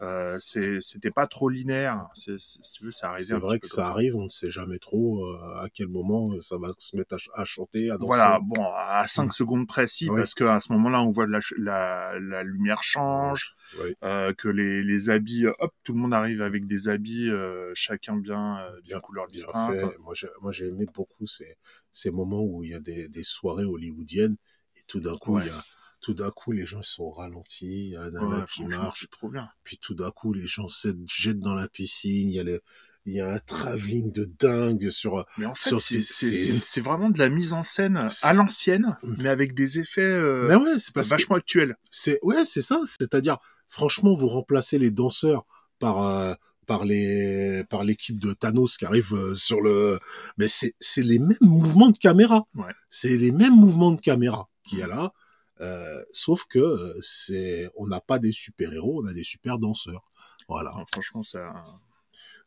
euh, 0.03 0.37
c'était 0.41 1.11
pas 1.13 1.27
trop 1.29 1.49
linéaire 1.49 2.07
si 2.15 2.37
tu 2.75 2.85
veux 2.85 2.91
ça 2.91 3.11
arrivait 3.11 3.25
C'est 3.25 3.39
vrai 3.39 3.59
que 3.61 3.67
ça 3.69 3.87
arrive, 3.87 4.17
on 4.17 4.25
ne 4.25 4.29
sait 4.29 4.51
jamais 4.51 4.79
trop 4.79 5.25
euh, 5.25 5.39
à 5.59 5.69
quel 5.73 5.89
moment 5.89 6.39
ça 6.41 6.59
va 6.59 6.73
se 6.79 6.97
mettre 6.97 7.15
à, 7.15 7.19
ch- 7.19 7.31
à 7.35 7.45
chanter, 7.45 7.89
à 7.91 7.95
danser. 7.99 8.07
voilà 8.09 8.41
bon 8.43 8.65
à 8.77 9.05
5 9.07 9.33
secondes 9.33 9.67
précis 9.69 10.09
Oui. 10.11 10.19
parce 10.19 10.35
que 10.35 10.45
à 10.45 10.59
ce 10.61 10.73
moment-là 10.73 11.03
on 11.03 11.11
voit 11.13 11.27
la, 11.29 11.39
la, 11.57 12.19
la 12.19 12.43
lumière 12.43 12.83
change 12.83 13.55
euh, 14.03 14.33
que 14.35 14.49
les, 14.49 14.83
les 14.83 15.09
habits 15.11 15.47
hop 15.47 15.73
tout 15.85 15.93
le 15.93 16.01
monde 16.01 16.15
arrive 16.15 16.43
avec 16.43 16.67
des 16.67 16.89
habits 16.89 17.31
euh, 17.31 17.71
chacun 17.75 18.17
bien 18.17 18.59
euh, 18.59 18.73
d'une 18.81 18.95
Bien- 18.95 19.01
couleur 19.01 19.27
Bien 19.29 19.35
distincte 19.35 19.81
fait. 19.81 19.99
Moi, 20.01 20.51
j'ai, 20.51 20.67
aimé 20.67 20.87
beaucoup 20.93 21.27
ces, 21.27 21.57
ces 21.93 22.11
moments 22.11 22.43
où 22.43 22.65
il 22.65 22.71
y 22.71 22.75
a 22.75 22.81
des, 22.81 23.09
des 23.09 23.23
soirées 23.25 23.65
hollywoodiennes 23.65 24.37
et 24.77 24.81
tout 24.89 25.01
d'un 25.01 25.17
coup, 25.17 25.37
Ouais. 25.37 25.43
il 25.45 25.47
y 25.47 25.51
a, 25.51 25.65
tout 26.03 26.13
d'un 26.15 26.31
coup, 26.31 26.53
les 26.53 26.67
gens 26.67 26.83
sont 26.83 27.11
ralentis, 27.11 27.87
il 27.87 27.91
y 27.93 27.97
a 27.97 28.09
Ouais, 28.11 28.45
qui 28.53 28.65
marche, 28.65 29.09
trop 29.11 29.29
bien 29.31 29.49
puis 29.65 29.79
tout 29.79 29.95
d'un 29.95 30.11
coup, 30.11 30.33
les 30.35 30.47
gens 30.47 30.69
se 30.69 30.89
jettent 31.07 31.39
dans 31.41 31.55
la 31.55 31.69
piscine, 31.69 32.29
il 32.29 32.35
y 32.35 32.41
a 32.41 32.45
le, 32.45 32.61
il 33.07 33.15
y 33.15 33.21
a 33.21 33.33
un 33.33 33.39
travelling 33.39 34.13
de 34.13 34.25
dingue 34.39 34.91
sur, 34.91 35.25
mais 35.39 35.47
en 35.47 35.55
fait 35.55 35.71
c'est 35.79 35.79
ces- 35.81 36.03
c'est- 36.03 36.33
ces- 36.33 36.53
c'est- 36.53 36.65
c'est 36.65 36.81
vraiment 36.81 37.09
de 37.11 37.19
la 37.19 37.29
mise 37.31 37.53
en 37.53 37.63
scène 37.63 38.09
à 38.23 38.33
l'ancienne 38.35 38.97
Mm. 39.03 39.15
mais 39.19 39.29
avec 39.29 39.55
des 39.55 39.79
effets 39.81 40.03
euh, 40.03 40.47
mais 40.49 40.57
ouais, 40.57 40.79
c'est 40.79 40.93
parce 40.93 41.09
que, 41.09 41.15
vachement 41.15 41.37
actuels 41.37 41.77
c'est, 41.91 42.19
ouais, 42.23 42.45
c'est 42.45 42.63
ça, 42.63 42.81
c'est-à-dire, 42.85 43.39
franchement, 43.69 44.15
vous 44.15 44.29
remplacez 44.29 44.79
les 44.79 44.91
danseurs 44.91 45.47
par, 45.79 46.03
euh, 46.03 46.35
par 46.67 46.85
les, 46.85 47.65
par 47.71 47.83
l'équipe 47.83 48.21
de 48.21 48.33
Thanos 48.35 48.77
qui 48.77 48.85
arrive 48.85 49.13
euh, 49.15 49.35
sur 49.35 49.61
le, 49.61 49.99
mais 50.39 50.47
c'est, 50.49 50.75
c'est 50.79 51.03
les 51.03 51.19
mêmes 51.19 51.37
mouvements 51.41 51.91
de 51.91 51.99
caméra. 51.99 52.45
Ouais. 52.55 52.73
C'est 52.89 53.17
les 53.17 53.33
mêmes 53.33 53.57
mouvements 53.57 53.91
de 53.91 54.01
caméra 54.01 54.49
qu'il 54.65 54.79
y 54.79 54.83
a 54.83 54.87
là, 54.87 55.13
euh, 55.61 56.03
sauf 56.11 56.45
que 56.47 56.59
euh, 56.59 56.95
c'est, 57.03 57.71
on 57.77 57.87
n'a 57.87 58.01
pas 58.01 58.19
des 58.19 58.33
super 58.33 58.73
héros, 58.73 59.03
on 59.03 59.07
a 59.07 59.13
des 59.13 59.25
super 59.25 59.59
danseurs. 59.59 60.09
Voilà. 60.49 60.73
Non, 60.77 60.85
franchement, 60.93 61.23
ça. 61.23 61.53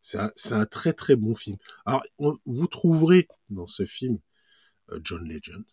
C'est 0.02 0.20
un, 0.20 0.32
c'est 0.36 0.54
un 0.54 0.66
très 0.66 0.94
très 0.94 1.16
bon 1.16 1.34
film. 1.34 1.58
Alors, 1.86 2.04
on- 2.20 2.38
vous 2.46 2.68
trouverez 2.68 3.28
dans 3.50 3.68
ce 3.68 3.86
film 3.86 4.20
euh, 4.92 5.00
John 5.04 5.28
Legend. 5.28 5.64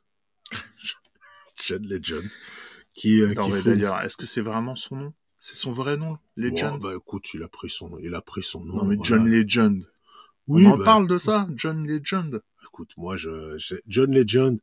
John 1.63 1.87
Legend. 1.87 2.29
Qui, 2.95 3.23
euh, 3.23 3.35
Non, 3.35 3.47
qui 3.47 3.53
mais 3.53 3.59
une- 3.59 3.65
d'ailleurs, 3.65 4.01
est-ce 4.03 4.17
que 4.17 4.27
c'est 4.27 4.41
vraiment 4.43 4.77
son 4.77 4.97
nom? 4.97 5.15
C'est 5.39 5.57
son 5.57 5.73
vrai 5.73 5.97
nom, 5.97 6.19
Legend? 6.37 6.79
Bon, 6.79 6.89
bah 6.91 6.95
écoute, 6.97 7.27
il 7.35 7.43
a 7.43 7.49
pris 7.49 7.69
son, 7.69 7.99
il 7.99 8.15
a 8.15 8.23
pris 8.23 8.43
son 8.43 8.65
nom. 8.65 8.77
Non, 8.77 8.85
mais 8.85 8.97
voilà. 8.97 9.09
John 9.09 9.29
Legend. 9.29 9.91
Oui, 10.49 10.67
On 10.67 10.73
en 10.73 10.77
bah, 10.79 10.85
parle 10.85 11.09
de 11.09 11.19
ça, 11.19 11.49
John 11.57 11.87
Legend. 11.87 12.43
Écoute, 12.65 12.93
moi, 12.97 13.17
je, 13.17 13.59
je- 13.59 13.75
John 13.87 14.13
Legend, 14.13 14.61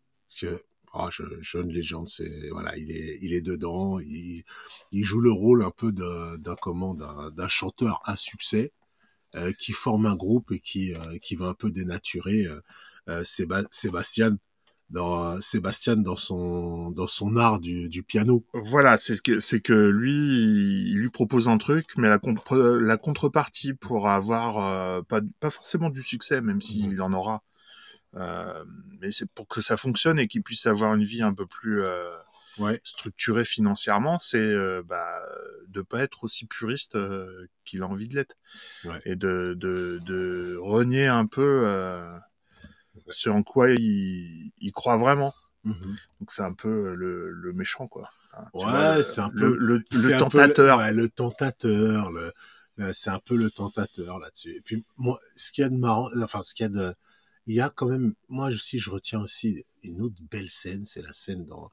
ah, 0.94 1.10
je- 1.12 1.24
John 1.42 1.70
Legend, 1.72 2.08
c'est, 2.08 2.50
voilà, 2.52 2.76
il 2.78 2.92
est, 2.92 3.20
il 3.22 3.34
est 3.34 3.42
dedans, 3.42 4.00
il, 4.00 4.44
il 4.92 5.04
joue 5.06 5.22
le 5.22 5.32
rôle 5.32 5.64
un 5.64 5.72
peu 5.72 5.92
d'un, 5.92 6.56
comment, 6.62 6.94
d'un, 6.96 7.32
d'un 7.32 7.48
chanteur 7.48 8.02
à 8.06 8.16
succès, 8.16 8.72
euh, 9.36 9.52
qui 9.54 9.74
forme 9.74 10.06
un 10.08 10.16
groupe 10.16 10.52
et 10.52 10.60
qui, 10.60 10.94
euh, 10.94 11.18
qui 11.22 11.36
va 11.36 11.48
un 11.50 11.54
peu 11.54 11.72
dénaturer, 11.72 12.46
euh, 12.48 12.62
euh, 13.10 13.24
Séba- 13.24 13.66
Sébastien, 13.72 14.38
dans 14.90 15.40
Sébastien 15.42 15.98
dans 15.98 16.16
son 16.16 16.92
dans 16.92 17.08
son 17.08 17.36
art 17.38 17.60
du, 17.60 17.90
du 17.90 18.04
piano. 18.04 18.44
Voilà, 18.54 18.98
c'est 18.98 19.14
ce 19.16 19.22
que 19.22 19.40
c'est 19.40 19.60
que 19.60 19.74
lui 19.74 20.12
il 20.92 20.98
lui 20.98 21.10
propose 21.10 21.48
un 21.50 21.58
truc, 21.60 21.86
mais 21.98 22.10
la 22.10 22.18
contre 22.18 22.58
la 22.58 22.98
contrepartie 22.98 23.74
pour 23.76 24.10
avoir 24.10 24.58
euh, 24.58 25.02
pas 25.04 25.22
pas 25.40 25.52
forcément 25.52 25.90
du 25.92 26.02
succès, 26.02 26.42
même 26.42 26.60
s'il 26.62 26.96
Mhm. 26.96 27.02
en 27.02 27.14
aura, 27.14 27.44
mais 28.14 29.12
c'est 29.12 29.30
pour 29.32 29.48
que 29.48 29.62
ça 29.62 29.78
fonctionne 29.78 30.20
et 30.20 30.28
qu'il 30.28 30.44
puisse 30.44 30.66
avoir 30.68 30.94
une 30.96 31.04
vie 31.04 31.22
un 31.22 31.34
peu 31.34 31.46
plus 31.46 31.82
euh, 31.84 32.02
Ouais. 32.58 32.82
structurée 32.84 33.46
financièrement, 33.46 34.20
c'est 34.20 34.38
euh, 34.38 34.84
bah, 34.86 35.22
de 35.70 35.82
pas 35.82 36.02
être 36.02 36.26
aussi 36.26 36.46
puriste 36.46 36.96
euh, 36.96 37.48
qu'il 37.64 37.84
a 37.84 37.88
envie 37.88 38.10
de 38.10 38.16
l'être 38.16 38.36
Ouais. 38.84 39.00
et 39.06 39.16
de, 39.16 39.54
de 39.58 40.00
de 40.06 40.58
renier 40.60 41.08
un 41.08 41.26
peu 41.26 41.64
euh, 41.66 42.18
ce 43.10 43.30
en 43.30 43.44
quoi 43.44 43.70
il, 43.72 44.52
il 44.60 44.72
croit 44.74 44.98
vraiment. 44.98 45.34
Mhm. 45.64 45.80
Donc 46.20 46.32
c'est 46.32 46.42
un 46.42 46.54
peu 46.54 46.94
le, 46.96 47.30
le 47.32 47.54
méchant 47.54 47.88
quoi. 47.88 48.10
Ouais, 48.54 49.04
c'est 49.04 49.22
un 49.22 49.30
peu- 49.30 49.56
le, 49.58 49.82
le 49.92 50.14
un 50.14 50.18
peu 50.18 50.18
tentateur. 50.18 50.78
ouais, 50.80 50.94
le 50.94 51.08
tentateur, 51.10 52.12
le, 52.12 52.32
le- 52.78 52.94
c'est 52.94 53.10
un 53.10 53.20
peu 53.20 53.36
le 53.38 53.50
tentateur 53.50 54.20
là-dessus. 54.20 54.56
Et 54.56 54.62
puis 54.62 54.84
moi, 54.98 55.18
ce 55.36 55.52
qu'il 55.52 55.62
y 55.64 55.66
a 55.66 55.70
de 55.70 55.78
marrant, 55.78 56.10
enfin 56.24 56.42
ce 56.44 56.54
qu'il 56.54 56.66
y 56.66 56.68
a 56.68 56.70
de, 56.70 56.94
il 57.48 57.56
y 57.56 57.62
a 57.62 57.70
quand 57.70 57.88
même, 57.88 58.14
moi 58.28 58.48
aussi 58.50 58.80
je 58.80 58.90
retiens 58.90 59.22
aussi 59.22 59.66
une 59.84 60.02
autre 60.02 60.16
belle 60.30 60.50
scène, 60.50 60.86
c'est 60.86 61.02
la 61.02 61.14
scène 61.14 61.46
dans 61.46 61.72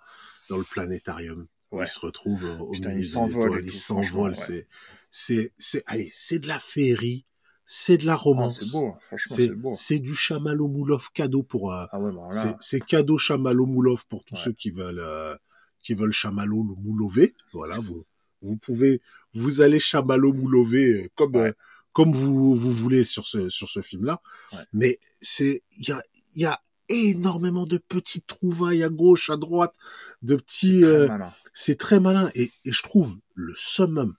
dans 0.48 0.58
le 0.58 0.64
planétarium 0.64 1.46
où 1.72 1.78
Ouais. 1.78 1.84
il 1.84 1.88
se 1.88 1.98
retrouve 2.00 2.44
au 2.60 2.70
Putain, 2.70 2.90
milieu 2.90 3.00
il 3.00 3.02
des 3.02 3.08
s'envole 3.08 3.42
étoiles, 3.46 3.64
et 3.64 3.66
il 3.66 3.72
tout, 3.72 3.76
s'envole, 3.76 4.34
franchement, 4.36 4.46
c'est 4.46 4.68
c'est 5.10 5.52
c'est 5.58 5.82
allez, 5.86 6.10
c'est 6.14 6.38
de 6.38 6.46
la 6.48 6.58
féerie, 6.60 7.24
c'est 7.64 7.96
de 7.98 8.06
la 8.06 8.12
Ah, 8.12 8.16
romance. 8.16 8.60
franchement 9.00 9.36
C'est 9.36 9.48
beau. 9.48 9.72
c'est 9.74 9.98
du 9.98 10.14
Chamallow 10.14 10.68
Moulov 10.68 11.10
cadeau 11.12 11.42
pour 11.42 11.72
euh, 11.72 11.84
Ah 11.90 12.00
ouais, 12.00 12.12
c'est- 12.60 12.80
cadeau 12.84 13.18
Chamallow 13.18 13.66
Moulov 13.66 14.06
pour 14.06 14.24
tous 14.24 14.36
Ouais. 14.36 14.40
ceux 14.44 14.52
qui 14.52 14.70
veulent 14.70 15.00
euh, 15.00 15.34
qui 15.82 15.94
veulent 15.94 16.12
Chamallow 16.12 16.64
le 16.64 16.74
Moulover. 16.76 17.34
Voilà, 17.52 17.78
vous 17.78 18.04
vous 18.42 18.56
pouvez 18.56 19.00
vous 19.34 19.60
allez 19.60 19.78
Chamallow 19.80 20.32
Moulover 20.32 21.04
euh, 21.04 21.08
comme 21.16 21.34
Ouais. 21.34 21.48
euh, 21.48 21.52
comme 21.96 22.14
vous 22.14 22.54
vous 22.56 22.72
voulez 22.72 23.04
sur 23.06 23.24
ce 23.26 23.48
sur 23.48 23.68
ce 23.68 23.80
film 23.82 24.04
là. 24.04 24.20
Ouais. 24.52 24.64
Mais 24.72 24.98
c'est 25.20 25.62
il 25.78 25.88
y 25.88 25.92
a 25.92 26.02
il 26.34 26.42
y 26.42 26.44
a 26.44 26.60
énormément 26.88 27.66
de 27.66 27.78
petites 27.78 28.26
trouvailles 28.26 28.82
à 28.84 28.88
gauche, 28.90 29.30
à 29.30 29.36
droite, 29.36 29.74
de 30.22 30.36
petits 30.36 30.80
très 30.82 30.88
euh, 30.90 31.08
c'est 31.54 31.78
très 31.78 31.98
malin 32.00 32.30
et, 32.34 32.50
et 32.66 32.72
je 32.72 32.82
trouve 32.82 33.16
le 33.34 33.54
summum 33.56 34.14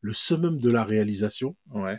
le 0.00 0.14
summum 0.14 0.58
de 0.60 0.70
la 0.70 0.84
réalisation 0.84 1.56
Ouais. 1.74 1.98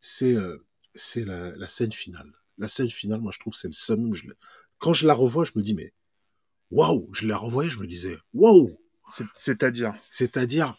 c'est 0.00 0.34
euh, 0.34 0.56
c'est 0.94 1.24
la, 1.26 1.54
la 1.56 1.68
scène 1.68 1.92
finale. 1.92 2.32
La 2.58 2.68
scène 2.68 2.90
finale, 2.90 3.20
moi 3.20 3.32
je 3.34 3.38
trouve 3.38 3.54
c'est 3.54 3.68
le 3.68 3.74
summum. 3.74 4.14
Je, 4.14 4.22
quand 4.78 4.94
je 4.94 5.06
la 5.06 5.12
revois, 5.14 5.44
je 5.44 5.52
me 5.56 5.62
dis 5.62 5.74
mais 5.74 5.92
waouh, 6.70 7.08
je 7.12 7.26
la 7.26 7.36
revoyais, 7.36 7.70
je 7.70 7.78
me 7.78 7.86
disais 7.86 8.16
waouh. 8.32 8.68
C'est- 9.08 9.24
C'est-à-dire, 9.34 9.92
C'est-à-dire 10.10 10.74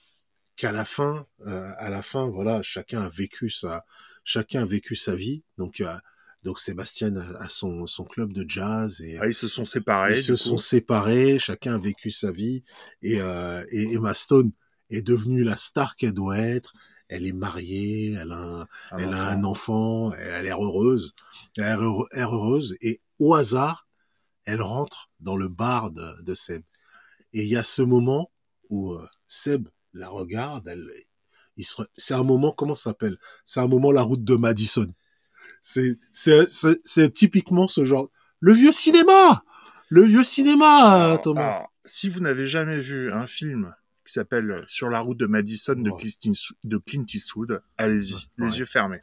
qu'à 0.58 0.74
la 0.74 0.84
fin, 0.84 1.26
euh, 1.46 1.72
à 1.78 1.90
la 1.90 2.02
fin, 2.02 2.28
voilà, 2.28 2.62
chacun 2.62 3.02
a 3.02 3.10
vécu 3.10 3.50
sa, 3.50 3.86
chacun 4.24 4.64
a 4.64 4.66
vécu 4.66 4.96
sa 4.98 5.16
vie. 5.16 5.44
Donc 5.58 5.80
euh, 5.80 5.96
donc 6.44 6.60
Sébastien 6.60 7.16
a, 7.16 7.48
son 7.48 7.86
son 7.86 8.04
club 8.04 8.34
de 8.34 8.44
jazz 8.48 9.02
et 9.02 9.18
ah, 9.22 9.28
ils 9.28 9.34
se 9.34 9.48
sont 9.48 9.66
séparés. 9.66 10.18
ils 10.18 10.22
se 10.22 10.36
sont 10.36 10.58
séparés, 10.58 11.40
chacun 11.40 11.76
a 11.76 11.78
vécu 11.78 12.12
sa 12.12 12.32
vie 12.32 12.64
et, 13.02 13.22
euh, 13.22 13.64
et 13.72 13.94
Emma 13.94 14.14
Stone 14.14 14.52
est 14.90 15.02
devenue 15.02 15.44
la 15.44 15.58
star 15.58 15.96
qu'elle 15.96 16.14
doit 16.14 16.38
être. 16.38 16.74
Elle 17.10 17.26
est 17.26 17.34
mariée, 17.34 18.18
elle 18.20 18.34
a 18.34 18.42
un, 18.42 18.68
elle 18.98 19.14
a 19.14 19.38
enfant. 19.38 19.40
un 19.40 19.44
enfant, 19.46 20.14
elle 20.14 20.32
a 20.32 20.42
l'air 20.44 20.62
heureuse, 20.62 21.14
elle 21.56 21.64
a 21.64 21.68
l'air 21.70 21.82
heure- 21.82 22.08
l'air 22.12 22.36
heureuse, 22.36 22.76
et 22.82 23.00
au 23.18 23.34
hasard, 23.34 23.88
elle 24.44 24.62
rentre 24.62 25.10
dans 25.22 25.38
le 25.38 25.48
bar 25.48 25.92
de, 25.92 26.22
de 26.22 26.34
Seb. 26.34 26.64
Et 27.32 27.44
il 27.44 27.50
y 27.50 27.56
a 27.56 27.64
ce 27.64 27.82
moment 27.82 28.30
où 28.70 28.98
Seb 29.26 29.70
la 29.98 30.10
regarde, 30.10 30.68
elle, 30.68 30.90
il 31.58 31.66
se, 31.66 31.82
re- 31.82 31.88
c'est 31.98 32.14
un 32.14 32.24
moment, 32.24 32.52
comment 32.52 32.76
ça 32.76 32.92
s'appelle? 32.92 33.18
C'est 33.46 33.60
un 33.60 33.68
moment 33.68 33.92
la 33.92 34.02
route 34.04 34.24
de 34.24 34.36
Madison. 34.36 34.88
C'est, 35.62 35.98
c'est, 36.14 36.48
c'est, 36.50 36.80
c'est 36.84 37.12
typiquement 37.12 37.68
ce 37.68 37.84
genre, 37.86 38.10
le 38.40 38.54
vieux 38.54 38.72
cinéma, 38.72 39.44
le 39.90 40.02
vieux 40.04 40.24
cinéma, 40.24 40.66
euh, 40.66 41.06
Alors, 41.06 41.22
Thomas. 41.22 41.42
alors, 41.48 41.74
si 41.86 42.10
vous 42.10 42.20
n'avez 42.20 42.48
jamais 42.48 42.80
vu 42.80 43.12
un 43.12 43.26
film 43.28 43.74
qui 44.06 44.14
s'appelle 44.14 44.64
Sur 44.68 44.90
la 44.90 45.00
route 45.02 45.18
de 45.18 45.26
Madison 45.26 45.74
de, 45.76 45.90
Ouais. 45.90 46.00
Clint, 46.00 46.32
Eastwood- 46.32 46.58
de 46.64 46.78
Clint 46.78 47.06
Eastwood, 47.14 47.62
allez-y, 47.78 48.14
Ouais. 48.14 48.22
les 48.48 48.60
yeux 48.60 48.66
fermés. 48.66 49.02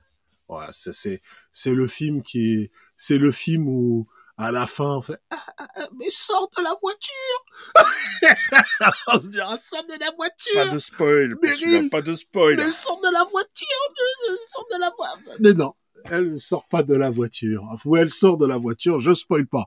Voilà, 0.48 0.70
c'est 0.72 1.22
c'est 1.52 1.72
le 1.72 1.86
film 1.86 2.22
qui 2.22 2.54
est 2.54 2.70
c'est 2.96 3.18
le 3.18 3.32
film 3.32 3.66
où 3.68 4.06
à 4.36 4.52
la 4.52 4.66
fin 4.66 4.96
on 4.96 5.02
fait 5.02 5.18
ah, 5.30 5.36
ah, 5.58 5.66
ah, 5.76 5.88
mais 5.98 6.10
sors 6.10 6.50
de 6.56 6.62
la 6.62 6.74
voiture. 6.82 7.44
on 9.14 9.20
se 9.20 9.28
dira 9.28 9.56
sors 9.56 9.84
de 9.84 9.92
la 9.92 10.10
Pas 10.10 10.16
voiture. 10.16 10.74
de 10.74 10.78
spoil, 10.78 11.36
Meryl, 11.42 11.88
pas 11.88 12.02
de 12.02 12.14
spoil. 12.14 12.56
Mais 12.56 12.70
sors 12.70 13.00
de 13.00 13.12
la 13.12 13.24
voiture. 13.24 13.66
Mais, 13.96 14.36
sors 14.48 14.66
de 14.70 14.80
la 14.80 14.92
voiture. 14.96 15.36
Mais 15.40 15.52
non, 15.54 15.74
elle 16.04 16.32
ne 16.32 16.36
sort 16.36 16.66
pas 16.68 16.82
de 16.82 16.94
la 16.94 17.10
voiture. 17.10 17.62
Ou 17.84 17.96
elle 17.96 18.10
sort 18.10 18.36
de 18.36 18.46
la 18.46 18.58
voiture, 18.58 18.98
je 18.98 19.14
spoil 19.14 19.46
pas. 19.46 19.66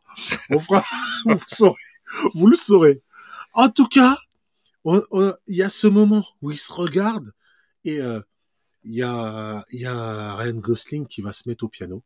On 0.50 0.60
fera 0.60 0.84
vous 1.26 1.34
le 1.34 1.48
saurez. 1.48 1.80
Vous 2.36 2.48
le 2.48 2.56
saurez. 2.56 3.02
En 3.54 3.70
tout 3.70 3.88
cas, 3.88 4.18
il 4.86 5.56
y 5.56 5.63
a 5.63 5.70
ce 5.70 5.88
moment 5.88 6.26
où 6.42 6.52
ils 6.52 6.58
se 6.58 6.72
regardent 6.72 7.32
et 7.84 8.00
euh, 8.02 8.22
il 8.88 8.95
y 8.95 9.04
a 9.04 9.65
il 9.71 9.82
y 9.82 9.86
a 9.86 10.36
Ryan 10.36 10.60
Gosling 10.60 11.08
qui 11.08 11.21
va 11.21 11.34
se 11.34 11.47
mettre 11.50 11.65
au 11.65 11.69
piano, 11.69 12.04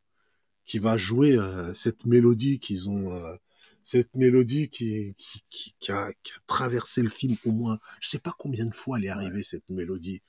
qui 0.66 0.80
va 0.80 0.98
jouer 0.98 1.38
euh, 1.38 1.74
cette 1.74 2.06
mélodie 2.06 2.60
qu'ils 2.60 2.90
ont 2.90 3.14
euh, 3.14 3.36
cette 3.84 4.14
mélodie 4.16 4.70
qui 4.70 5.14
qui, 5.18 5.44
qui, 5.50 5.76
qui 5.80 5.92
a, 5.92 6.12
qui 6.24 6.34
a 6.34 6.40
traversé 6.48 7.04
le 7.04 7.10
film 7.10 7.38
au 7.46 7.52
moins 7.52 7.80
je 8.00 8.10
sais 8.10 8.20
pas 8.20 8.34
combien 8.38 8.66
de 8.66 8.74
fois 8.76 8.98
elle 8.98 9.06
est 9.06 9.10
arrivée 9.10 9.44
cette 9.44 9.70
mélodie. 9.70 10.22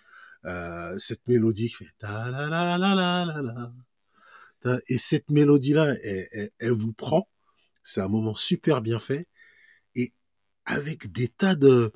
Euh, 0.45 0.99
cette 0.99 1.27
mélodie 1.29 1.69
qui 1.69 1.85
fait 1.85 1.97
ta 1.99 2.31
la 2.31 2.49
la 2.49 2.77
la 2.79 2.95
la 2.95 3.25
la 3.25 3.73
la. 4.65 4.81
Et 4.89 4.99
cette 4.99 5.31
mélodie 5.31 5.73
là 5.73 5.95
elle, 6.03 6.29
elle, 6.33 6.51
elle 6.59 6.73
vous 6.73 6.93
prend. 6.93 7.29
C'est 7.83 8.01
un 8.03 8.09
moment 8.09 8.35
super 8.35 8.83
bien 8.83 8.99
fait. 8.99 9.27
Et 9.95 10.13
avec 10.67 11.11
des 11.13 11.29
tas 11.29 11.57
de 11.57 11.93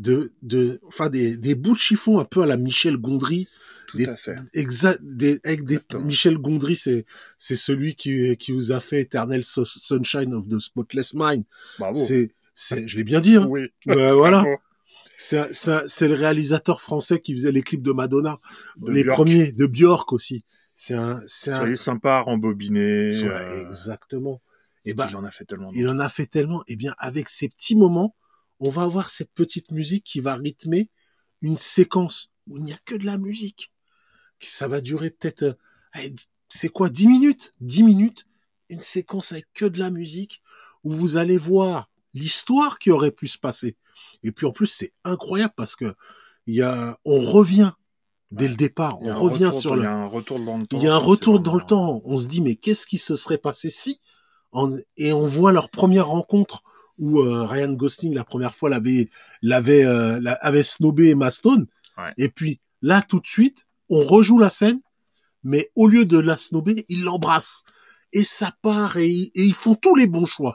de 0.00 0.30
de 0.42 0.80
enfin 0.88 1.08
des 1.10 1.36
des 1.36 1.54
bouts 1.54 1.74
de 1.74 1.78
chiffon 1.78 2.18
un 2.18 2.24
peu 2.24 2.42
à 2.42 2.46
la 2.46 2.56
Michel 2.56 2.96
Gondry 2.96 3.46
Tout 3.88 3.98
des- 3.98 4.08
à 4.08 4.16
fait. 4.16 4.36
exact 4.54 5.00
des, 5.02 5.38
avec 5.44 5.64
des. 5.64 5.78
Michel 6.04 6.38
Gondry 6.38 6.74
c'est 6.74 7.04
c'est 7.36 7.56
celui 7.56 7.94
qui 7.94 8.36
qui 8.38 8.52
vous 8.52 8.72
a 8.72 8.80
fait 8.80 9.02
Eternal 9.02 9.42
Sunshine 9.44 10.32
of 10.34 10.48
the 10.48 10.58
Spotless 10.58 11.12
Mind 11.14 11.44
Bravo. 11.78 11.94
c'est 12.00 12.32
c'est 12.54 12.88
je 12.88 12.96
l'ai 12.96 13.04
bien 13.04 13.20
dit 13.20 13.36
hein 13.36 13.46
Oui. 13.48 13.68
Euh, 13.88 14.14
voilà 14.14 14.44
c'est 15.18 15.52
c'est 15.52 15.86
c'est 15.86 16.08
le 16.08 16.14
réalisateur 16.14 16.80
français 16.80 17.18
qui 17.20 17.34
faisait 17.34 17.52
les 17.52 17.62
clips 17.62 17.82
de 17.82 17.92
Madonna 17.92 18.40
De 18.78 18.90
les 18.92 19.04
premiers 19.04 19.52
de 19.52 19.66
Björk 19.66 20.12
aussi 20.14 20.44
c'est 20.72 20.94
un 20.94 21.20
c'est 21.26 21.50
un 21.52 21.58
Soyez 21.58 21.76
sympa, 21.76 22.20
rembobiné. 22.20 23.10
Ouais, 23.10 23.24
euh, 23.28 23.66
exactement 23.68 24.40
et 24.86 24.94
ben 24.94 25.06
il 25.10 25.16
en 25.16 25.24
a 25.24 25.30
fait 25.30 25.44
tellement. 25.44 25.68
il 25.74 25.86
en 25.90 25.98
a 25.98 26.08
fait 26.08 26.24
tellement. 26.24 26.62
Et 26.66 26.76
bien, 26.76 26.94
avec 26.96 27.28
ces 27.28 27.50
petits 27.50 27.76
moments, 27.76 28.14
on 28.60 28.70
va 28.70 28.82
avoir 28.82 29.10
cette 29.10 29.32
petite 29.32 29.70
musique 29.72 30.04
qui 30.04 30.20
va 30.20 30.34
rythmer 30.36 30.88
une 31.40 31.56
séquence 31.58 32.30
où 32.46 32.58
il 32.58 32.62
n'y 32.64 32.72
a 32.72 32.78
que 32.84 32.94
de 32.94 33.06
la 33.06 33.18
musique. 33.18 33.72
Que 34.38 34.46
Ça 34.48 34.68
va 34.68 34.80
durer 34.80 35.10
peut-être, 35.10 35.42
euh, 35.96 36.10
c'est 36.48 36.68
quoi, 36.68 36.88
10 36.90 37.08
minutes? 37.08 37.54
10 37.60 37.82
minutes. 37.82 38.26
Une 38.68 38.80
séquence 38.82 39.32
avec 39.32 39.46
que 39.52 39.64
de 39.64 39.78
la 39.80 39.90
musique 39.90 40.42
où 40.84 40.92
vous 40.92 41.16
allez 41.16 41.36
voir 41.36 41.90
l'histoire 42.14 42.78
qui 42.78 42.90
aurait 42.90 43.10
pu 43.10 43.26
se 43.28 43.38
passer. 43.38 43.76
Et 44.22 44.32
puis, 44.32 44.46
en 44.46 44.52
plus, 44.52 44.66
c'est 44.66 44.92
incroyable 45.04 45.54
parce 45.56 45.74
que 45.76 45.92
il 46.46 46.54
y 46.54 46.62
a, 46.62 46.98
on 47.04 47.20
revient 47.20 47.72
dès 48.30 48.44
Ouais. 48.44 48.50
le 48.50 48.56
départ. 48.56 48.96
Il 49.00 49.06
y 49.06 49.10
a 49.10 49.14
On 49.14 49.16
un 49.16 49.18
revient 49.20 49.44
retour- 49.46 49.60
sur 49.60 49.72
Il 49.72 49.78
le, 49.78 49.82
y 49.84 49.86
a 49.86 49.94
un 49.96 50.06
retour 50.06 50.40
dans 50.40 50.56
le 50.58 50.66
temps. 50.66 50.76
il 50.78 50.84
y 50.84 50.88
a 50.88 50.94
un 50.94 50.98
retour 50.98 51.40
dans 51.40 51.54
le 51.56 51.64
temps. 51.66 52.00
On 52.04 52.16
se 52.18 52.26
dit, 52.28 52.40
mais 52.40 52.56
qu'est-ce 52.56 52.86
qui 52.86 52.98
se 52.98 53.16
serait 53.16 53.38
passé 53.38 53.70
si 53.70 54.00
en- 54.52 54.76
Et 54.96 55.12
on 55.12 55.26
voit 55.26 55.52
leur 55.52 55.68
première 55.70 56.08
rencontre 56.08 56.62
où 57.00 57.20
euh, 57.20 57.44
Ryan 57.44 57.72
Gosling, 57.72 58.14
la 58.14 58.24
première 58.24 58.54
fois, 58.54 58.70
l'avait, 58.70 59.08
l'avait, 59.42 59.84
euh, 59.84 60.20
avait 60.40 60.62
snobé 60.62 61.10
Emma 61.10 61.30
Stone. 61.30 61.66
Ouais. 61.98 62.12
Et 62.18 62.28
puis 62.28 62.60
là, 62.82 63.02
tout 63.02 63.18
de 63.18 63.26
suite, 63.26 63.66
on 63.88 64.04
rejoue 64.04 64.38
la 64.38 64.50
scène, 64.50 64.80
mais 65.42 65.70
au 65.74 65.88
lieu 65.88 66.04
de 66.04 66.18
la 66.18 66.38
snober, 66.38 66.84
ils 66.88 67.04
l'embrassent. 67.04 67.64
Et 68.12 68.24
ça 68.24 68.52
part 68.62 68.96
et 68.98 69.30
ils 69.34 69.54
font 69.54 69.74
tous 69.74 69.96
les 69.96 70.06
bons 70.06 70.26
choix. 70.26 70.54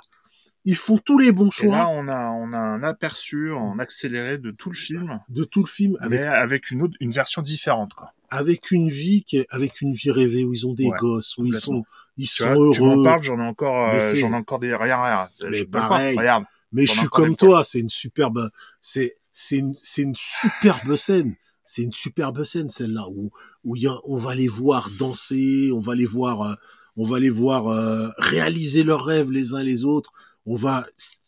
Ils 0.66 0.76
font 0.76 0.97
tous 0.97 1.20
les 1.20 1.32
bons 1.32 1.49
Et 1.61 1.68
là, 1.68 1.84
choix 1.84 1.88
on 1.89 2.07
a, 2.07 2.30
on 2.32 2.51
a 2.51 2.57
un 2.57 2.82
aperçu 2.84 3.51
en 3.53 3.78
accéléré 3.80 4.38
de 4.39 4.49
tout 4.51 4.70
le 4.70 4.76
film, 4.76 5.20
de 5.30 5.43
tout 5.43 5.61
le 5.61 5.68
film 5.70 5.95
avec, 6.01 6.20
mais 6.20 6.26
avec 6.26 6.72
une 6.72 6.82
autre, 6.82 6.95
une 6.99 7.11
version 7.11 7.41
différente, 7.43 7.93
quoi. 7.93 8.13
avec 8.30 8.72
une 8.72 8.89
vie 8.89 9.24
qui 9.24 9.38
est, 9.38 9.45
avec 9.51 9.82
une 9.82 9.93
vie 9.93 10.09
rêvée 10.11 10.43
où 10.43 10.53
ils 10.53 10.68
ont 10.68 10.74
des 10.74 10.88
Ouais, 10.88 10.97
gosses, 10.99 11.38
où 11.38 11.45
ils 11.45 11.53
sont, 11.55 11.84
ils 12.18 12.28
Tu 12.28 12.43
sont 12.43 12.53
vois, 12.53 12.74
tu 12.74 12.82
m'en 12.82 12.93
heureux. 12.95 13.03
parles, 13.03 13.24
j'en 13.24 13.39
ai 13.39 13.43
encore, 13.47 13.93
euh, 13.93 13.99
j'en 14.16 14.32
ai 14.32 14.36
encore 14.36 14.59
des 14.59 14.74
rien, 14.76 15.01
rien. 15.01 15.30
Je 15.39 15.47
Mais 15.47 15.66
pas, 15.66 15.88
pareil. 15.88 16.18
Regarde. 16.18 16.45
Mais 16.72 16.86
je 16.88 16.91
suis 16.93 17.07
comme 17.07 17.36
toi, 17.36 17.63
c'est 17.63 17.80
une 17.80 17.89
superbe, 17.89 18.49
c'est, 18.82 19.18
c'est 19.34 19.59
une, 19.59 19.76
c'est 19.76 20.01
une 20.01 20.16
superbe 20.16 20.95
scène. 20.95 21.36
C'est 21.63 21.82
une 21.84 21.93
superbe 21.93 22.43
scène, 22.43 22.70
celle-là, 22.70 23.07
où, 23.09 23.32
où 23.63 23.76
il 23.76 23.84
y 23.84 23.88
a, 23.88 23.95
on 24.03 24.18
va 24.18 24.36
les 24.36 24.47
voir 24.47 24.89
danser, 24.99 25.72
on 25.74 25.80
va 25.80 25.95
les 25.95 26.05
voir, 26.05 26.41
euh, 26.41 26.53
on 26.97 27.05
va 27.07 27.20
les 27.20 27.30
voir 27.32 27.68
euh, 27.68 28.07
réaliser 28.18 28.84
leurs 28.84 29.03
rêves 29.03 29.32
les 29.32 29.53
uns 29.53 29.63
les 29.63 29.84
autres. 29.86 30.11
On 30.45 30.55
va, 30.55 30.85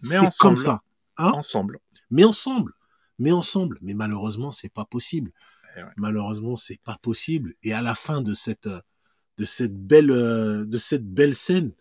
Mais 0.10 0.18
c'est 0.20 0.38
comme 0.40 0.58
ça. 0.58 0.82
Hein? 1.18 1.32
Ensemble. 1.34 1.80
mais 2.12 2.24
ensemble, 2.24 2.74
mais 3.18 3.32
ensemble. 3.32 3.80
Mais 3.82 3.94
malheureusement, 3.96 4.52
c'est 4.52 4.70
pas 4.72 4.86
possible. 4.86 5.32
Eh 5.76 5.84
ouais. 5.84 5.90
Malheureusement, 5.98 6.56
c'est 6.56 6.82
pas 6.82 6.98
possible. 7.02 7.56
Et 7.64 7.74
à 7.74 7.82
la 7.82 7.96
fin 7.96 8.22
de 8.22 8.34
cette, 8.34 8.70
de 9.38 9.46
cette 9.46 9.76
belle, 9.76 10.12
euh, 10.12 10.66
de 10.66 10.78
cette 10.78 11.06
belle 11.08 11.36
scène, 11.36 11.72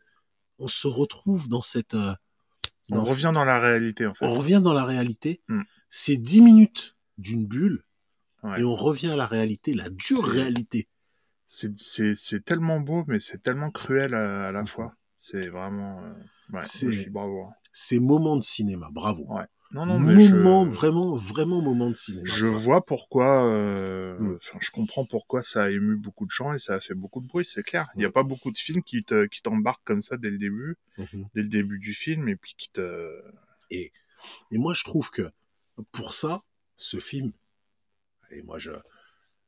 on 0.58 0.66
se 0.66 0.86
retrouve 0.88 1.48
dans 1.48 1.62
cette, 1.62 1.94
euh, 1.94 2.14
On 2.90 3.02
revient 3.04 3.30
dans 3.34 3.44
la 3.44 3.58
réalité, 3.60 4.06
en 4.06 4.14
fait. 4.14 4.24
on 4.24 4.34
revient 4.34 4.60
dans 4.62 4.72
la 4.74 4.84
réalité. 4.84 5.42
Hmm. 5.48 5.62
C'est 5.88 6.16
dix 6.16 6.40
minutes 6.40 6.96
d'une 7.18 7.46
bulle 7.46 7.84
Ouais. 8.42 8.60
et 8.60 8.64
on 8.64 8.76
revient 8.76 9.08
à 9.10 9.16
la 9.16 9.26
réalité, 9.26 9.74
la 9.74 9.88
dure 9.90 10.24
réalité. 10.24 10.88
C'est- 11.46 12.44
tellement 12.44 12.80
beau, 12.80 13.04
mais 13.08 13.18
c'est 13.18 13.42
tellement 13.42 13.70
cruel 13.70 14.14
à, 14.14 14.48
à 14.48 14.52
la 14.52 14.60
Mhm. 14.60 14.66
fois. 14.66 14.94
C'est 15.18 15.48
vraiment. 15.48 16.02
euh, 16.04 16.12
ouais, 16.52 16.62
C'est- 16.62 17.10
bravo. 17.10 17.48
Ces 17.72 18.00
moments 18.00 18.36
de 18.36 18.42
cinéma, 18.42 18.88
bravo. 18.92 19.24
Ouais. 19.28 19.44
Non, 19.72 19.84
non, 19.84 19.98
mais 19.98 20.20
je. 20.20 20.34
moment, 20.36 20.64
vraiment, 20.64 21.16
vraiment 21.16 21.60
moment 21.60 21.90
de 21.90 21.96
cinéma. 21.96 22.24
Je 22.26 22.46
ça. 22.46 22.52
vois 22.52 22.84
pourquoi, 22.86 23.44
euh, 23.50 24.16
Mm. 24.20 24.34
enfin, 24.36 24.58
je 24.62 24.70
comprends 24.70 25.04
pourquoi 25.04 25.42
ça 25.42 25.64
a 25.64 25.70
ému 25.70 25.96
beaucoup 25.96 26.24
de 26.24 26.30
gens 26.30 26.52
et 26.52 26.58
ça 26.58 26.74
a 26.74 26.80
fait 26.80 26.94
beaucoup 26.94 27.20
de 27.20 27.26
bruit, 27.26 27.44
c'est 27.44 27.64
clair. 27.64 27.88
Il 27.96 27.98
n'y 27.98 28.04
a 28.04 28.10
pas 28.10 28.22
beaucoup 28.22 28.52
de 28.52 28.56
films 28.58 28.82
qui 28.84 29.02
te, 29.02 29.26
qui 29.26 29.42
t'embarquent 29.42 29.82
comme 29.84 30.02
ça 30.02 30.16
dès 30.18 30.30
le 30.30 30.38
début, 30.38 30.76
Mhm. 30.98 31.28
dès 31.34 31.42
le 31.42 31.48
début 31.48 31.78
du 31.80 31.94
film 31.94 32.28
et 32.28 32.36
puis 32.36 32.54
qui 32.56 32.70
te, 32.70 33.10
Et 33.70 33.92
moi, 34.52 34.72
je 34.72 34.84
trouve 34.84 35.10
que 35.10 35.30
pour 35.92 36.14
ça, 36.14 36.42
ce 36.76 36.98
film, 36.98 37.32
et 38.30 38.42
moi, 38.42 38.58
je, 38.58 38.70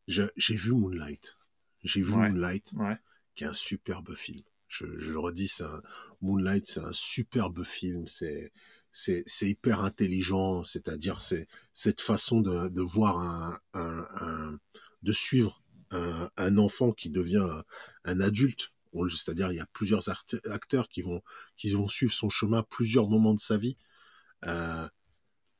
je, 0.08 0.24
j'ai 0.36 0.56
vu 0.56 0.72
Moonlight. 0.72 1.36
J'ai 1.84 2.02
vu 2.02 2.12
Ouais. 2.12 2.28
Moonlight, 2.30 2.72
ouais, 2.74 2.96
qui 3.34 3.44
est 3.44 3.46
un 3.46 3.52
superbe 3.52 4.14
film. 4.14 4.42
Je, 4.68 4.84
le 4.86 5.18
redis, 5.18 5.50
un, 5.60 5.82
Moonlight, 6.20 6.66
c'est 6.66 6.80
un 6.80 6.92
superbe 6.92 7.64
film. 7.64 8.06
C'est, 8.06 8.52
c'est, 8.92 9.24
hyper 9.42 9.82
intelligent. 9.82 10.64
C'est-à-dire, 10.64 11.20
c'est 11.20 11.48
cette 11.72 12.00
façon 12.00 12.40
de, 12.40 12.68
de 12.68 12.82
voir 12.82 13.18
un, 13.18 13.58
un, 13.74 14.58
de 15.02 15.12
suivre 15.12 15.62
un, 15.90 16.30
un 16.36 16.58
enfant 16.58 16.92
qui 16.92 17.10
devient 17.10 17.62
un, 18.04 18.20
adulte. 18.20 18.72
C'est-à-dire, 19.08 19.52
il 19.52 19.56
y 19.56 19.60
a 19.60 19.66
plusieurs 19.66 20.08
acteurs 20.08 20.88
qui 20.88 21.02
vont, 21.02 21.22
qui 21.56 21.70
vont 21.70 21.88
suivre 21.88 22.12
son 22.12 22.28
chemin 22.28 22.62
plusieurs 22.62 23.08
moments 23.08 23.34
de 23.34 23.40
sa 23.40 23.56
vie. 23.56 23.76
Euh, 24.46 24.88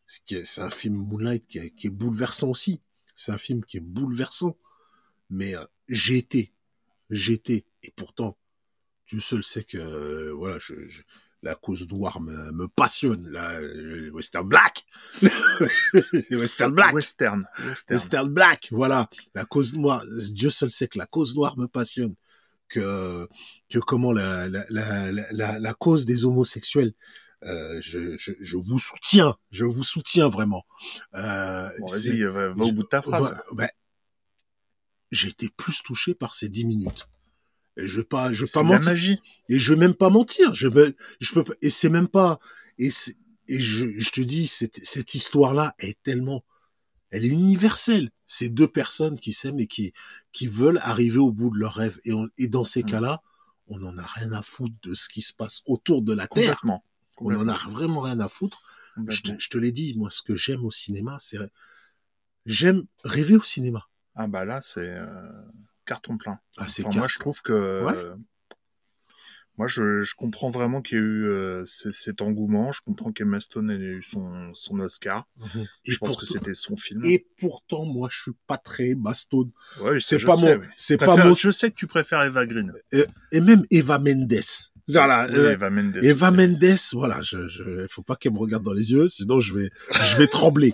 c'est 0.07 0.61
un 0.61 0.71
film 0.71 0.95
Moonlight 0.95 1.47
qui 1.47 1.59
est, 1.59 1.91
bouleversant 1.91 2.49
aussi. 2.49 2.81
C'est 3.15 3.33
un 3.33 3.39
film 3.39 3.65
qui 3.65 3.77
est 3.77 3.83
bouleversant. 3.83 4.57
Mais 5.31 5.55
euh, 5.55 5.65
j'ai 5.89 6.27
j'ai 7.11 7.33
été, 7.35 7.67
et 7.83 7.91
pourtant, 7.91 8.37
Dieu 9.09 9.21
seul 9.21 9.43
sait 9.43 9.65
que 9.65 9.79
euh, 9.79 10.33
voilà, 10.35 10.59
je, 10.61 10.75
je- 10.89 11.03
la 11.43 11.55
cause 11.55 11.87
noire 11.89 12.21
me, 12.21 12.51
me 12.53 12.67
passionne. 12.67 13.25
La 13.31 13.53
euh, 13.61 14.11
Western 14.13 14.47
Black, 14.49 14.85
Western 16.31 16.73
Black, 16.75 16.93
western, 16.95 17.47
western. 17.65 17.97
Western 17.97 18.29
Black, 18.29 18.69
voilà. 18.73 19.09
La 19.35 19.45
cause 19.45 19.75
noire, 19.77 20.03
Dieu 20.33 20.51
seul 20.51 20.71
sait 20.71 20.89
que 20.89 20.99
la 20.99 21.07
cause 21.07 21.35
noire 21.37 21.57
me 21.59 21.67
passionne. 21.67 22.15
Que, 22.69 23.27
que 23.71 23.79
comment 23.79 24.13
la, 24.13 24.47
la, 24.49 24.65
la, 24.69 25.59
la, 25.59 25.75
cause 25.75 26.05
des 26.05 26.27
homosexuels, 26.27 26.93
euh, 27.45 27.79
je, 27.81 28.15
je, 28.19 28.33
je 28.41 28.57
vous 28.59 28.79
soutiens, 28.79 29.35
je 29.51 29.65
vous 29.65 29.85
soutiens 29.85 30.29
vraiment. 30.29 30.67
Euh, 31.15 31.67
Bon, 31.79 31.87
vas-y, 31.87 32.23
va, 32.25 32.49
va 32.53 32.65
au 32.65 32.73
bout 32.73 32.83
de 32.83 32.89
ta 32.89 33.01
phrase. 33.01 33.35
ben, 33.53 33.71
j'ai 35.11 35.29
été 35.29 35.49
plus 35.57 35.83
touché 35.83 36.15
par 36.15 36.35
ces 36.35 36.51
dix 36.51 36.67
minutes. 36.67 37.09
Et 37.79 37.87
je 37.87 38.01
vais 38.01 38.05
pas, 38.05 38.31
je 38.33 38.45
vais 38.45 38.51
pas 38.53 38.63
de 38.63 38.69
la 38.69 38.75
mentir. 38.75 38.91
magie. 38.91 39.21
Et 39.49 39.59
je 39.59 39.73
vais 39.73 39.79
même 39.79 39.95
pas 39.95 40.11
mentir. 40.11 40.55
Je 40.55 40.69
me, 40.69 40.95
je 41.21 41.33
peux 41.33 41.45
et 41.63 41.71
c'est 41.71 41.89
même 41.89 42.09
pas, 42.09 42.39
et 42.79 42.91
et 43.51 43.61
je, 43.61 43.87
je 43.99 44.11
te 44.11 44.21
dis, 44.21 44.47
cette, 44.47 44.77
cette 44.85 45.15
histoire-là 45.15 45.75
est 45.79 45.97
tellement, 46.03 46.45
elle 47.11 47.25
est 47.25 47.29
universelle. 47.29 48.11
C'est 48.27 48.51
deux 48.51 48.69
personnes 48.69 49.19
qui 49.19 49.33
s'aiment 49.33 49.59
et 49.61 49.67
qui, 49.67 49.95
qui 50.33 50.47
veulent 50.49 50.81
arriver 50.83 51.17
au 51.19 51.33
bout 51.33 51.49
de 51.51 51.57
leur 51.59 51.73
rêve. 51.75 51.99
Et, 52.05 52.13
on- 52.13 52.29
et 52.37 52.49
dans 52.49 52.65
ces 52.65 52.83
Mm. 52.83 52.87
cas-là, 52.91 53.23
on 53.69 53.83
en 53.85 53.97
a 53.97 54.03
rien 54.05 54.33
à 54.33 54.43
foutre 54.43 54.75
de 54.83 54.93
ce 54.93 55.09
qui 55.09 55.23
se 55.23 55.33
passe 55.33 55.63
autour 55.67 56.03
de 56.03 56.13
la 56.13 56.27
Terre. 56.27 56.61
On 57.21 57.35
en 57.35 57.49
a 57.49 57.57
vraiment 57.71 58.01
rien 58.03 58.21
à 58.21 58.29
foutre. 58.29 58.61
Je 59.09 59.23
te, 59.23 59.33
je 59.39 59.49
te 59.49 59.57
l'ai 59.57 59.73
dit, 59.73 59.95
moi, 59.97 60.11
ce 60.11 60.21
que 60.23 60.37
j'aime 60.37 60.65
au 60.65 60.71
cinéma, 60.71 61.17
c'est, 61.21 61.39
j'aime 62.45 62.85
rêver 63.05 63.37
au 63.37 63.43
cinéma. 63.43 63.89
Ah 64.15 64.27
bah 64.27 64.45
là, 64.45 64.61
c'est 64.61 64.81
euh, 64.81 65.07
carton 65.89 66.17
plein. 66.19 66.39
Ah, 66.59 66.67
Enfin, 66.69 66.91
moi, 66.95 67.09
je 67.09 67.19
trouve 67.19 67.41
que. 67.43 67.85
Ouais. 67.85 67.93
euh, 67.97 68.15
moi, 69.57 69.67
je, 69.67 70.03
je 70.05 70.15
comprends 70.15 70.51
vraiment 70.51 70.83
qu'il 70.83 70.99
y 70.99 71.01
a 71.01 71.05
eu 71.05 71.25
euh, 71.27 71.65
cet 71.67 72.23
engouement. 72.23 72.71
Je 72.71 72.81
comprends 72.81 73.11
qu'Emma 73.11 73.41
Stone 73.41 73.73
ait 73.73 73.75
eu 73.75 74.03
son, 74.03 74.55
son 74.55 74.79
Oscar. 74.79 75.27
Et 75.85 75.91
je 75.91 75.99
pense 75.99 76.17
que 76.17 76.27
c'était 76.27 76.55
son 76.55 76.77
film. 76.77 77.01
Et 77.05 77.27
pourtant, 77.39 77.85
moi, 77.85 78.09
je 78.09 78.23
suis 78.23 78.33
pas 78.47 78.57
très 78.57 78.95
Bastone. 78.95 79.51
Ouais, 79.81 79.99
C'est 79.99 80.25
pas 80.25 80.37
sais, 80.37 80.57
mon, 80.59 80.63
oui. 80.63 80.67
c'est 80.77 81.01
Je 81.01 81.05
pas 81.05 81.17
mon, 81.25 81.35
Je 81.35 81.51
sais 81.51 81.71
que 81.73 81.77
tu 81.77 81.89
préfères 81.89 82.23
Eva 82.23 82.47
Green. 82.47 82.73
et 83.33 83.41
même 83.41 83.65
Eva 83.73 83.99
Mendes. 83.99 84.33
Voilà. 84.91 85.27
Oui, 85.29 85.35
euh, 85.37 85.53
Eva 85.53 85.71
Mendes. 85.71 85.99
Eva. 86.05 86.31
Mendes, 86.31 86.77
voilà, 86.93 87.21
je, 87.23 87.49
je, 87.49 87.87
faut 87.91 88.03
pas 88.05 88.15
qu'elle 88.15 88.35
me 88.35 88.39
regarde 88.39 88.63
dans 88.63 88.73
les 88.73 88.93
yeux, 88.93 89.09
sinon 89.09 89.41
je 89.41 89.55
vais, 89.55 89.71
je 89.91 90.17
vais 90.19 90.29
trembler. 90.29 90.73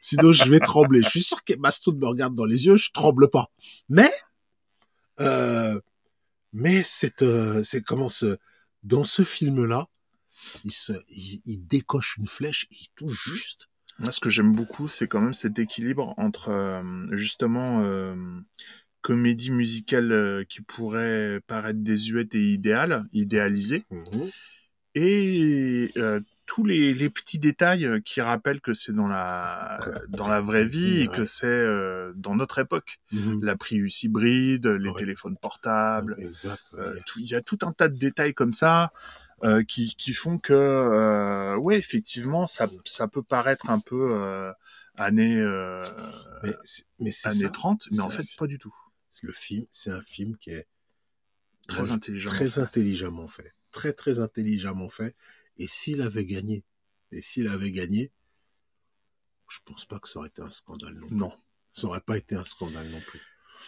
Sinon 0.00 0.32
je 0.32 0.48
vais 0.50 0.60
trembler. 0.60 1.02
Je 1.02 1.10
suis 1.10 1.22
sûr 1.22 1.44
qu'Emma 1.44 1.70
Stone 1.70 1.98
me 1.98 2.06
regarde 2.06 2.34
dans 2.34 2.46
les 2.46 2.64
yeux, 2.66 2.76
je 2.76 2.90
tremble 2.90 3.28
pas. 3.28 3.50
Mais, 3.90 4.10
euh, 5.20 5.78
mais 6.52 6.82
c'est, 6.84 7.22
euh, 7.22 7.62
c'est 7.62 7.82
comment 7.82 8.08
ce, 8.08 8.36
dans 8.82 9.04
ce 9.04 9.22
film-là, 9.22 9.88
il 10.64 10.72
se, 10.72 10.92
il, 11.08 11.40
il 11.44 11.66
décoche 11.66 12.16
une 12.18 12.26
flèche, 12.26 12.64
et 12.70 12.76
il 12.80 12.88
touche 12.94 13.28
juste. 13.30 13.68
Moi, 13.98 14.10
ce 14.10 14.20
que 14.20 14.30
j'aime 14.30 14.52
beaucoup, 14.52 14.88
c'est 14.88 15.06
quand 15.06 15.20
même 15.20 15.34
cet 15.34 15.58
équilibre 15.58 16.14
entre 16.16 16.48
euh, 16.50 16.82
justement 17.12 17.84
comédie 19.02 19.50
musicale 19.50 20.46
qui 20.48 20.62
pourrait 20.62 21.40
paraître 21.46 21.80
désuète 21.80 22.34
et 22.34 22.52
idéale, 22.52 23.06
idéalisée, 23.12 23.84
et 24.94 25.90
euh, 25.96 26.20
tous 26.46 26.64
les, 26.64 26.92
les 26.94 27.10
petits 27.10 27.38
détails 27.38 27.86
euh, 27.86 28.00
qui 28.00 28.20
rappellent 28.20 28.60
que 28.60 28.74
c'est 28.74 28.92
dans 28.92 29.06
la 29.08 29.78
dans 30.08 30.28
la 30.28 30.40
vraie 30.40 30.66
vie 30.66 31.00
et 31.02 31.08
que 31.08 31.24
c'est 31.24 31.46
euh, 31.46 32.12
dans 32.16 32.34
notre 32.34 32.58
époque. 32.58 32.98
La 33.42 33.56
Prius 33.56 34.02
hybride, 34.02 34.66
les 34.66 34.90
Ouais. 34.90 34.94
téléphones 34.96 35.36
portables, 35.36 36.16
euh, 36.74 36.94
il 37.18 37.26
y 37.26 37.34
a 37.34 37.42
tout 37.42 37.58
un 37.62 37.72
tas 37.72 37.88
de 37.88 37.96
détails 37.96 38.34
comme 38.34 38.52
ça 38.52 38.92
euh, 39.42 39.62
qui, 39.64 39.94
qui 39.96 40.12
font 40.12 40.38
que, 40.38 40.52
euh, 40.54 41.56
ouais, 41.56 41.76
effectivement, 41.76 42.46
ça, 42.46 42.66
ça 42.84 43.08
peut 43.08 43.22
paraître 43.22 43.68
un 43.68 43.80
peu 43.80 44.12
euh, 44.14 44.52
année, 44.96 45.36
mais 46.42 46.52
mais 47.00 47.12
c'est 47.12 47.28
année 47.28 47.38
ça. 47.40 47.50
30, 47.50 47.88
mais 47.92 48.00
en 48.00 48.08
fait, 48.08 48.26
pas 48.38 48.46
du 48.46 48.58
tout. 48.58 48.74
Le 49.22 49.32
film, 49.32 49.64
c'est 49.70 49.90
un 49.90 50.02
film 50.02 50.36
qui 50.36 50.50
est 50.50 50.66
Très 51.66 51.90
intelligent. 51.90 52.28
très 52.30 52.58
intelligemment 52.58 53.28
fait. 53.28 53.52
Très, 53.70 53.92
très 53.92 54.18
intelligemment 54.18 54.88
fait. 54.88 55.14
Et 55.58 55.66
s'il 55.68 56.02
avait 56.02 56.24
gagné, 56.24 56.64
et 57.12 57.20
s'il 57.20 57.48
avait 57.48 57.70
gagné, 57.70 58.10
je 59.48 59.58
pense 59.64 59.84
pas 59.84 59.98
que 59.98 60.08
ça 60.08 60.18
aurait 60.18 60.28
été 60.28 60.42
un 60.42 60.50
scandale 60.50 60.94
non 60.94 61.06
plus. 61.08 61.16
Non, 61.16 61.32
Ça 61.72 61.86
aurait 61.86 62.00
pas 62.00 62.16
été 62.16 62.34
un 62.34 62.44
scandale 62.44 62.88
non 62.88 63.00
plus. 63.00 63.20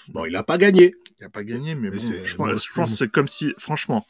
Bon, 0.08 0.24
il 0.24 0.36
a 0.36 0.42
pas 0.42 0.58
gagné. 0.58 0.94
il 1.18 1.22
n'a 1.22 1.30
pas 1.30 1.44
gagné, 1.44 1.74
mais, 1.74 1.90
Mais 1.90 1.96
bon, 1.96 2.02
je 2.02 2.36
pense, 2.36 2.66
je 2.66 2.72
pense 2.72 2.90
que 2.92 2.96
c'est 2.96 3.08
comme 3.08 3.28
si, 3.28 3.52
franchement, 3.58 4.06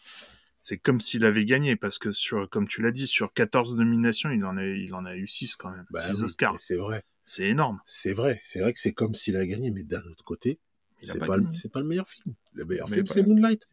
c'est 0.61 0.79
comme 0.79 1.01
s'il 1.01 1.25
avait 1.25 1.45
gagné, 1.45 1.77
parce 1.77 1.99
que 1.99 2.13
sur, 2.13 2.49
comme 2.51 2.67
tu 2.67 2.83
l'as 2.83 2.91
dit, 2.91 3.07
sur 3.07 3.33
14 3.33 3.77
nominations, 3.77 4.31
il 4.31 4.45
en 4.45 4.57
a, 4.57 4.65
il 4.65 4.95
en 4.95 5.05
a 5.05 5.15
eu 5.15 5.27
6 5.27 5.57
quand 5.57 5.71
même. 5.71 5.87
Bah 5.91 6.01
6 6.01 6.19
oui, 6.19 6.25
Oscars. 6.25 6.61
C'est 6.61 6.77
vrai. 6.77 7.05
C'est 7.25 7.45
énorme. 7.45 7.81
C'est 7.87 8.13
vrai. 8.13 8.41
C'est 8.43 8.61
vrai 8.61 8.73
que 8.73 8.79
c'est 8.79 8.93
comme 8.93 9.15
s'il 9.15 9.37
a 9.37 9.47
gagné, 9.47 9.71
mais 9.71 9.85
d'un 9.85 10.03
autre 10.11 10.25
côté, 10.25 10.59
c'est 11.13 11.19
pas 11.19 11.27
pas, 11.27 11.37
le- 11.37 11.69
pas 11.73 11.83
meilleur 11.83 12.09
film. 12.09 12.35
Le 12.55 12.65
meilleur 12.65 12.89
film, 12.89 13.07
c'est 13.07 13.27
Moonlight. 13.27 13.69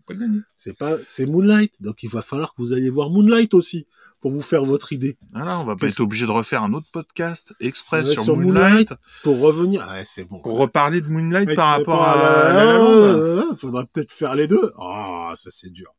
C'est 0.55 0.77
pas, 0.77 0.97
c'est 1.07 1.25
Moonlight. 1.25 1.81
Donc 1.81 2.03
il 2.03 2.09
va 2.09 2.21
falloir 2.21 2.53
que 2.53 2.61
vous 2.61 2.73
alliez 2.73 2.89
voir 2.89 3.09
Moonlight 3.09 3.53
aussi 3.53 3.87
pour 4.19 4.31
vous 4.31 4.41
faire 4.41 4.65
votre 4.65 4.91
idée. 4.93 5.17
Voilà, 5.31 5.59
on 5.59 5.65
va 5.65 5.75
pas 5.75 5.87
être 5.87 5.99
obligé 6.01 6.25
de 6.25 6.31
refaire 6.31 6.63
un 6.63 6.73
autre 6.73 6.87
podcast 6.91 7.53
express 7.59 8.11
sur, 8.11 8.23
sur 8.23 8.35
Moonlight, 8.37 8.89
Moonlight. 8.89 8.93
Pour 9.23 9.39
revenir, 9.39 9.85
ah, 9.87 9.93
ouais, 9.93 10.03
c'est 10.05 10.25
bon. 10.25 10.39
pour 10.41 10.57
reparler 10.57 11.01
de 11.01 11.07
Moonlight 11.07 11.55
par 11.55 11.69
rapport 11.77 12.03
à 12.03 12.53
La 12.53 12.63
La 12.65 13.45
Ah, 13.51 13.55
Faudrait 13.55 13.85
peut-être 13.85 14.11
faire 14.11 14.35
les 14.35 14.47
deux. 14.47 14.71
Ah, 14.79 15.33
ça 15.35 15.49
c'est 15.51 15.69
dur. 15.69 15.95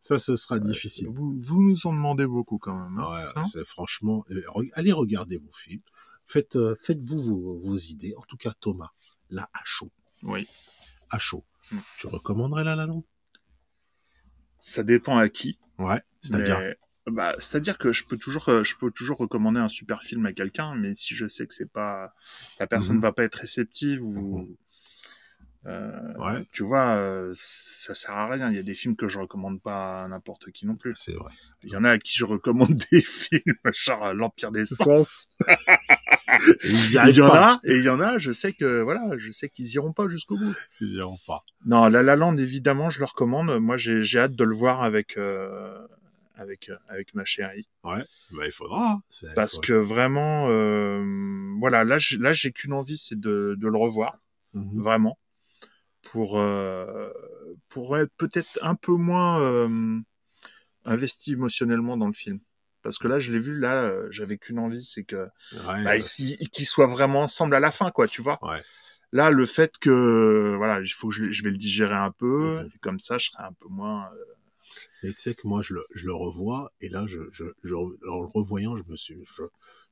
Ça, 0.00 0.18
ce 0.18 0.34
sera 0.34 0.58
difficile. 0.58 1.08
Vous, 1.08 1.36
vous 1.40 1.62
nous 1.62 1.86
en 1.86 1.92
demandez 1.92 2.26
beaucoup 2.26 2.58
quand 2.58 2.74
même. 2.74 2.98
hein, 2.98 3.24
Ouais, 3.36 3.42
c'est 3.52 3.64
franchement. 3.64 4.24
euh, 4.30 4.40
allez 4.72 4.90
regarder 4.92 5.38
vos 5.38 5.52
films. 5.52 5.82
Faites, 6.26 6.56
euh, 6.56 6.74
faites-vous 6.82 7.18
vos, 7.22 7.58
vos 7.58 7.76
idées. 7.76 8.12
En 8.18 8.22
tout 8.22 8.36
cas, 8.36 8.52
Thomas, 8.60 8.90
là 9.30 9.48
à 9.54 9.60
chaud, 9.64 9.90
Oui. 10.24 10.46
À 11.10 11.18
chaud. 11.18 11.44
Hmm. 11.72 11.78
Tu 11.96 12.06
recommanderais 12.06 12.64
La 12.64 12.76
La 12.76 12.86
Land 12.86 13.04
Ça 14.60 14.82
dépend 14.82 15.16
à 15.18 15.28
qui. 15.28 15.58
Ouais. 15.78 16.02
C'est-à-dire. 16.20 16.58
mais- 16.60 16.76
bah, 17.06 17.34
c'est-à-dire 17.38 17.78
que 17.78 17.92
je 17.92 18.04
peux 18.04 18.18
toujours, 18.18 18.48
euh, 18.50 18.64
je 18.64 18.76
peux 18.76 18.90
toujours 18.90 19.16
recommander 19.18 19.60
un 19.60 19.68
super 19.68 20.02
film 20.02 20.26
à 20.26 20.32
quelqu'un, 20.32 20.74
mais 20.74 20.92
si 20.94 21.14
je 21.14 21.26
sais 21.26 21.46
que 21.46 21.54
c'est 21.54 21.70
pas, 21.70 22.12
la 22.60 22.66
personne 22.66 22.96
Mhm. 22.96 23.02
va 23.02 23.12
pas 23.12 23.24
être 23.24 23.36
réceptive 23.36 24.02
ou, 24.04 24.38
Mhm. 24.40 24.56
Euh, 25.66 25.90
Ouais. 26.18 26.44
Tu 26.52 26.62
vois, 26.62 26.96
euh, 26.96 27.30
ça 27.34 27.94
sert 27.94 28.12
à 28.12 28.28
rien. 28.28 28.50
Il 28.50 28.56
y 28.56 28.58
a 28.58 28.62
des 28.62 28.74
films 28.74 28.96
que 28.96 29.06
je 29.08 29.18
recommande 29.18 29.60
pas 29.60 30.04
à 30.04 30.08
n'importe 30.08 30.50
qui 30.50 30.66
non 30.66 30.76
plus. 30.76 30.92
C'est 30.96 31.12
vrai. 31.14 31.32
Il 31.62 31.70
y 31.70 31.76
en 31.76 31.84
a 31.84 31.90
à 31.90 31.98
qui 31.98 32.16
je 32.16 32.24
recommande 32.24 32.74
des 32.92 33.02
films, 33.02 33.54
genre 33.72 34.06
euh, 34.06 34.12
L'Empire 34.14 34.50
des 34.52 34.64
Sens. 34.66 35.26
Y 36.64 36.98
Il 37.08 37.16
y 37.16 37.20
en 37.22 37.30
a, 37.30 37.60
et 37.64 37.76
il 37.76 37.82
y 37.84 37.88
en 37.88 38.00
a, 38.00 38.18
je 38.18 38.30
sais 38.32 38.52
que, 38.52 38.80
voilà, 38.80 39.02
je 39.18 39.30
sais 39.30 39.48
qu'ils 39.48 39.66
iront 39.74 39.92
pas 39.92 40.08
jusqu'au 40.08 40.36
bout. 40.36 40.54
Ils 40.80 40.94
iront 40.94 41.18
pas. 41.26 41.42
Non, 41.66 41.88
La 41.88 42.02
La 42.02 42.16
Land, 42.16 42.36
évidemment, 42.36 42.90
je 42.90 42.98
le 43.00 43.04
recommande. 43.06 43.58
Moi, 43.60 43.76
j'ai 43.76 44.02
j'ai 44.04 44.20
hâte 44.20 44.34
de 44.34 44.44
le 44.44 44.54
voir 44.54 44.82
avec, 44.82 45.16
euh, 45.16 45.86
avec, 46.36 46.68
euh, 46.68 46.76
avec 46.88 47.14
ma 47.14 47.24
chérie. 47.24 47.66
Ouais. 47.84 48.04
Bah, 48.32 48.44
il 48.46 48.52
faudra. 48.52 48.92
hein. 48.92 49.00
Parce 49.34 49.58
que 49.58 49.72
vraiment, 49.72 50.48
euh, 50.50 51.02
voilà, 51.58 51.84
là, 51.84 51.98
j'ai- 51.98 52.18
là, 52.18 52.32
j'ai 52.32 52.52
qu'une 52.52 52.72
envie, 52.72 52.96
c'est 52.96 53.18
de, 53.18 53.56
de 53.58 53.68
le 53.68 53.76
revoir, 53.78 54.18
Mhm. 54.54 54.80
vraiment, 54.80 55.18
pour, 56.02 56.38
euh, 56.38 57.10
pour 57.68 57.96
être 57.98 58.12
peut-être 58.16 58.58
un 58.62 58.74
peu 58.74 58.92
moins 58.92 59.40
euh, 59.42 59.98
investi 60.84 61.32
émotionnellement 61.32 61.96
dans 61.96 62.06
le 62.06 62.12
film. 62.12 62.40
Parce 62.82 62.98
que 62.98 63.08
là, 63.08 63.18
je 63.18 63.32
l'ai 63.32 63.38
vu, 63.40 63.58
là, 63.58 63.82
euh, 63.82 64.06
j'avais 64.10 64.38
qu'une 64.38 64.58
envie, 64.58 64.82
c'est 64.82 65.04
que 65.04 65.16
Ouais, 65.66 65.84
bah, 65.84 65.98
qu'ils 65.98 66.66
soient 66.66 66.86
vraiment 66.86 67.22
ensemble 67.22 67.54
à 67.54 67.60
la 67.60 67.70
fin, 67.70 67.90
quoi, 67.90 68.06
tu 68.08 68.22
vois. 68.22 68.38
Ouais. 68.42 68.62
Là, 69.12 69.30
le 69.30 69.46
fait 69.46 69.78
que, 69.78 70.54
voilà, 70.56 70.80
il 70.80 70.86
faut 70.88 71.08
que 71.08 71.14
je, 71.14 71.30
je 71.30 71.42
vais 71.42 71.50
le 71.50 71.56
digérer 71.56 71.94
un 71.94 72.10
peu, 72.12 72.60
Mhm. 72.60 72.70
et 72.74 72.78
comme 72.78 73.00
ça, 73.00 73.18
je 73.18 73.30
serai 73.30 73.42
un 73.42 73.52
peu 73.52 73.68
moins. 73.68 74.06
euh, 74.12 74.24
Mais 75.02 75.10
tu 75.10 75.16
sais 75.20 75.34
que 75.34 75.46
moi, 75.46 75.62
je 75.62 75.74
le, 75.74 75.84
je 75.94 76.06
le 76.06 76.14
revois, 76.14 76.72
et 76.80 76.88
là, 76.88 77.04
je, 77.06 77.20
je, 77.30 77.44
je- 77.62 77.74
en 77.74 77.86
le 78.22 78.26
revoyant, 78.34 78.76
je 78.76 78.82
me 78.88 78.96
suis, 78.96 79.14
je, 79.24 79.42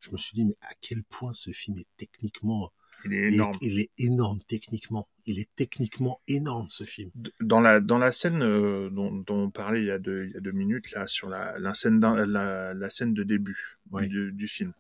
je 0.01 0.11
me 0.11 0.17
suis 0.17 0.35
dit, 0.35 0.45
mais 0.45 0.57
à 0.63 0.73
quel 0.81 1.03
point 1.05 1.33
ce 1.33 1.51
film 1.53 1.79
est 1.79 1.87
techniquement, 1.97 2.73
il 3.05 3.13
est 3.15 3.33
énorme. 3.35 3.59
il 3.61 3.79
est 3.81 3.91
énorme 3.99 4.41
techniquement. 4.49 5.09
Il 5.27 5.39
est 5.39 5.49
techniquement 5.55 6.21
énorme, 6.29 6.67
ce 6.71 6.85
film. 6.85 7.11
Dans 7.41 7.61
la, 7.61 7.81
dans 7.81 7.99
la 7.99 8.11
scène 8.11 8.43
euh, 8.43 8.91
dont, 8.91 9.13
dont 9.13 9.45
on 9.45 9.51
parlait 9.51 9.81
il 9.81 9.87
y 9.87 9.91
a 9.91 9.99
deux, 9.99 10.25
il 10.27 10.33
y 10.33 10.37
a 10.37 10.41
deux 10.41 10.53
minutes, 10.53 10.91
là, 10.93 11.07
sur 11.07 11.29
la, 11.29 11.59
la, 11.59 11.73
scène, 11.75 12.01
la, 12.01 12.75
la 12.75 12.91
scène 12.91 13.13
de 13.15 13.23
début 13.23 13.79
Oui. 13.93 14.09
du, 14.09 14.33
du 14.33 14.49
film. 14.49 14.73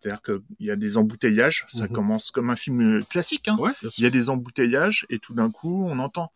C'est-à-dire 0.00 0.20
qu'il 0.22 0.42
y 0.60 0.70
a 0.70 0.76
des 0.76 0.96
embouteillages, 0.98 1.64
ça 1.68 1.84
Mhm. 1.84 1.92
commence 1.92 2.30
comme 2.30 2.50
un 2.50 2.56
film 2.56 3.02
classique, 3.06 3.48
hein. 3.48 3.56
Ouais, 3.58 3.72
Il 3.96 4.04
y 4.04 4.06
a 4.06 4.10
des 4.10 4.28
embouteillages 4.28 5.06
et 5.08 5.18
tout 5.18 5.32
d'un 5.32 5.50
coup, 5.50 5.84
on 5.86 5.98
entend 5.98 6.30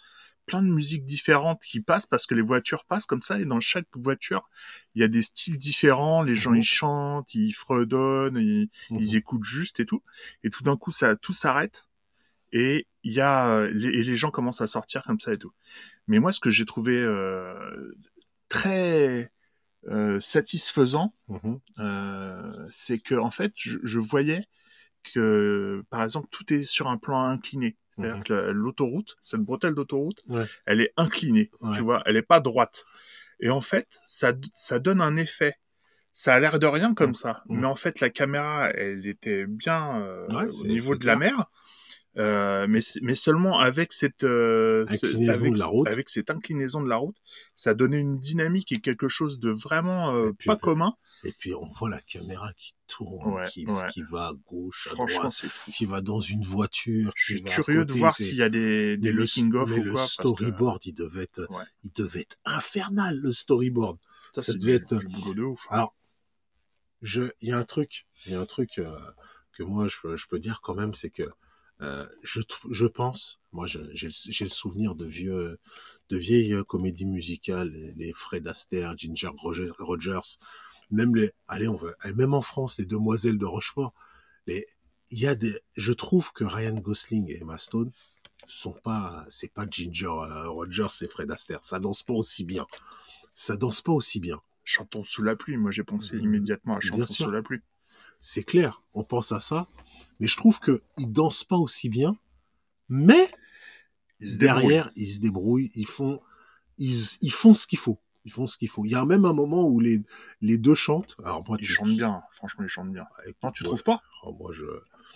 plein 0.49 0.63
de 0.63 0.69
musiques 0.69 1.05
différentes 1.05 1.63
qui 1.63 1.81
passent 1.81 2.07
parce 2.07 2.27
que 2.27 2.35
les 2.35 2.43
voitures 2.43 2.85
passent 2.87 3.07
comme 3.07 3.23
ça 3.23 3.39
et 3.39 3.45
dans 3.45 3.61
chaque 3.61 3.87
voiture, 3.95 4.49
il 4.95 5.01
y 5.03 5.05
a 5.05 5.09
des 5.09 5.23
styles 5.23 5.59
différents, 5.59 6.23
les 6.23 6.35
gens 6.35 6.51
Mhm. 6.53 6.59
ils 6.59 6.65
chantent, 6.65 7.35
ils 7.35 7.53
fredonnent, 7.53 8.39
ils, 8.39 8.69
Mhm. 8.91 8.99
ils 9.01 9.17
écoutent 9.17 9.45
juste 9.45 9.79
et 9.81 9.87
tout. 9.87 10.03
Et 10.43 10.51
tout 10.51 10.65
d'un 10.65 10.77
coup, 10.77 10.91
ça 10.91 11.15
tout 11.17 11.33
s'arrête 11.35 11.89
et 12.53 12.87
il 13.05 13.13
y 13.13 13.21
a 13.21 13.67
les, 13.67 13.89
et 13.89 14.05
les 14.05 14.17
gens 14.17 14.31
commencent 14.31 14.63
à 14.63 14.67
sortir 14.67 15.03
comme 15.05 15.21
ça 15.21 15.33
et 15.35 15.39
tout. 15.39 15.53
Mais 16.09 16.19
moi, 16.19 16.33
ce 16.33 16.41
que 16.41 16.51
j'ai 16.51 16.65
trouvé 16.65 16.97
euh, 16.99 17.95
très 18.49 19.31
euh, 19.89 20.21
satisfaisant, 20.21 21.15
Mhm. 21.29 21.61
euh, 21.79 22.67
c'est 22.71 22.99
que 22.99 23.15
en 23.15 23.31
fait, 23.31 23.53
je, 23.57 23.79
je 23.83 23.99
voyais 23.99 24.45
que, 25.03 25.83
par 25.91 26.03
exemple, 26.03 26.29
tout 26.31 26.53
est 26.53 26.63
sur 26.63 26.89
un 26.89 26.97
plan 26.99 27.23
incliné. 27.25 27.77
C'est-à-dire 27.91 28.17
Mhm. 28.19 28.25
que 28.25 28.33
la- 28.33 28.53
l'autoroute, 28.53 29.17
cette 29.23 29.41
bretelle 29.41 29.75
d'autoroute, 29.75 30.23
Ouais. 30.29 30.45
elle 30.67 30.81
est 30.81 30.93
inclinée. 30.97 31.51
Ouais. 31.61 31.75
Tu 31.77 31.81
vois, 31.83 32.03
elle 32.07 32.17
est 32.17 32.23
pas 32.23 32.41
droite. 32.41 32.85
Et 33.41 33.51
en 33.51 33.61
fait, 33.61 33.87
ça, 34.05 34.33
ça 34.55 34.79
donne 34.79 35.01
un 35.01 35.17
effet. 35.17 35.55
Ça 36.11 36.35
a 36.35 36.41
l'air 36.41 36.59
de 36.59 36.67
rien 36.67 36.95
comme 36.95 37.15
ça, 37.15 37.45
mais 37.49 37.67
en 37.67 37.75
fait, 37.77 38.01
la 38.01 38.11
caméra, 38.11 38.71
elle 38.71 39.07
était 39.07 39.47
bien 39.47 40.01
euh, 40.03 40.27
Ouais, 40.29 40.49
au 40.63 40.67
niveau 40.67 40.97
de 40.97 41.07
la 41.07 41.17
mer. 41.17 41.45
Euh, 42.19 42.67
mais, 42.69 42.81
mais 43.03 43.15
seulement 43.15 43.61
avec 43.61 43.93
cette 43.93 44.25
euh, 44.25 44.85
avec, 44.89 45.53
de 45.55 45.59
la 45.59 45.67
route. 45.67 45.87
avec 45.87 46.09
cette 46.09 46.31
inclinaison 46.31 46.83
de 46.83 46.89
la 46.89 46.97
route, 46.97 47.17
ça 47.55 47.75
donnait 47.75 48.01
une 48.01 48.19
dynamique 48.19 48.73
et 48.73 48.81
quelque 48.81 49.09
chose 49.09 49.39
de 49.39 49.51
vraiment 49.51 50.13
euh, 50.15 50.33
puis- 50.33 50.47
pas 50.49 50.57
commun. 50.57 50.95
Et 51.25 51.33
puis, 51.33 51.53
on 51.55 51.69
voit 51.71 51.91
la 51.91 52.01
caméra 52.01 52.53
qui 52.57 52.75
tourne, 52.87 53.35
Ouais, 53.35 53.49
qui, 53.49 53.67
ouais. 53.67 53.87
qui 53.91 54.03
va 54.03 54.29
à 54.29 54.33
gauche, 54.47 54.89
à 54.91 54.95
droite, 54.95 55.33
fou. 55.33 55.71
qui 55.73 55.85
va 55.85 56.01
dans 56.01 56.21
une 56.21 56.43
voiture. 56.45 57.13
Je 57.17 57.25
suis 57.35 57.43
curieux 57.45 57.85
de 57.85 57.93
voir 57.93 58.17
s'il 58.17 58.37
y 58.37 58.43
a 58.43 58.49
des, 58.49 58.97
des 58.97 59.09
mais 59.09 59.13
le, 59.13 59.21
making 59.23 59.53
of 59.55 59.69
mais 59.71 59.79
ou 59.79 59.83
le 59.85 59.91
quoi. 59.93 60.01
parce 60.01 60.17
que 60.17 60.23
storyboard, 60.29 60.87
il 60.87 60.95
devait 60.95 61.23
être, 61.25 61.47
Ouais. 61.51 61.65
il 61.85 61.93
devait 61.93 62.21
être 62.21 62.37
infernal, 62.45 63.17
le 63.19 63.33
storyboard. 63.33 63.99
ça, 64.33 64.53
devait 64.55 64.79
du, 64.79 64.85
être- 64.85 64.99
du 64.99 65.07
boulot 65.09 65.35
de 65.35 65.43
ouf. 65.43 65.67
Alors, 65.71 65.95
je, 67.03 67.23
il 67.41 67.49
y 67.49 67.53
a 67.53 67.59
un 67.59 67.65
truc, 67.65 68.07
il 68.27 68.33
y 68.33 68.35
a 68.35 68.41
un 68.41 68.47
truc 68.47 68.81
que 69.53 69.63
moi 69.63 69.87
je 69.89 70.27
peux 70.29 70.39
dire 70.39 70.61
quand 70.63 70.75
même, 70.75 70.95
c'est 70.95 71.11
que 71.11 71.25
euh, 71.81 72.07
je, 72.23 72.41
je 72.71 72.87
pense, 72.87 73.41
moi 73.53 73.67
j'ai 73.67 73.81
le- 73.81 74.49
souvenir 74.49 74.95
de 74.95 75.05
vieux, 75.07 75.59
de 76.11 76.17
vieilles 76.17 76.55
euh, 76.55 76.65
comédies 76.65 77.07
musicales, 77.07 77.71
les, 77.97 78.13
Fred 78.13 78.47
Astaire, 78.49 78.97
Ginger 78.97 79.31
Roger- 79.37 79.71
Rogers, 79.79 80.39
même 80.91 81.15
les, 81.15 81.33
allez 81.49 81.69
on 81.69 81.77
va, 81.77 81.93
même 82.15 82.35
en 82.35 82.43
France, 82.43 82.79
les 82.79 82.87
Demoiselles 82.87 83.39
de 83.39 83.47
Rochefort, 83.47 83.95
les, 84.47 84.67
il 85.11 85.21
y 85.21 85.27
a 85.27 85.35
des, 85.35 85.59
je 85.77 85.93
trouve 85.93 86.33
que 86.33 86.45
Ryan 86.45 86.75
Gosling 86.75 87.31
et 87.31 87.39
Emma 87.41 87.59
Stone 87.59 87.93
sont 88.47 88.73
pas, 88.73 89.27
c'est 89.29 89.53
pas 89.53 89.67
Ginger 89.71 90.07
euh, 90.07 90.49
Rogers 90.51 90.89
et 91.03 91.09
Fred 91.09 91.31
Astaire, 91.31 91.61
ça 91.63 91.81
danse 91.81 92.03
pas 92.03 92.15
aussi 92.15 92.45
bien, 92.45 92.67
ça 93.35 93.57
danse 93.57 93.83
pas 93.83 93.93
aussi 93.93 94.21
bien. 94.21 94.41
Chantons 94.65 95.05
sous 95.05 95.23
la 95.23 95.35
pluie. 95.37 95.57
Moi, 95.57 95.71
j'ai 95.71 95.85
pensé 95.85 96.17
Mhm. 96.17 96.25
immédiatement 96.25 96.77
à 96.77 96.81
Chantons 96.81 97.07
sous 97.07 97.31
la 97.31 97.43
pluie. 97.43 97.61
c'est 98.21 98.43
clair, 98.45 98.83
on 98.95 99.05
pense 99.05 99.33
à 99.33 99.41
ça, 99.41 99.69
mais 100.21 100.27
je 100.27 100.37
trouve 100.37 100.61
que 100.61 100.83
ils 100.99 101.11
dansent 101.13 101.45
pas 101.45 101.57
aussi 101.57 101.89
bien, 101.89 102.17
mais 102.89 103.31
Ils 104.21 104.31
se 104.33 104.39
derrière 104.39 104.91
ils 104.97 105.07
se 105.15 105.21
débrouillent, 105.21 105.71
ils 105.75 105.87
font, 105.87 106.21
ils, 106.79 106.95
ils 107.21 107.33
font 107.33 107.55
ce 107.55 107.67
qu'il 107.67 107.79
faut, 107.79 107.99
ils 108.25 108.33
font 108.33 108.47
ce 108.47 108.59
qu'il 108.59 108.69
faut. 108.69 108.85
Il 108.85 108.91
y 108.91 108.95
a 108.95 109.05
même 109.05 109.25
un 109.25 109.33
moment 109.33 109.69
où 109.69 109.81
les 109.81 110.03
les 110.41 110.59
deux 110.59 110.75
chantent. 110.75 111.17
Alors 111.23 111.45
moi, 111.47 111.57
Ils 111.61 111.67
tu 111.67 111.73
chantent 111.73 111.97
bien. 111.97 112.23
Franchement, 112.31 112.65
ils 112.65 112.69
chantent 112.69 112.93
bien. 112.93 113.07
Écoute, 113.25 113.39
Non, 113.43 113.51
tu 113.51 113.65
trouves 113.65 113.83
pas? 113.85 114.01
oh, 114.25 114.33
Moi, 114.33 114.53
je, 114.53 114.67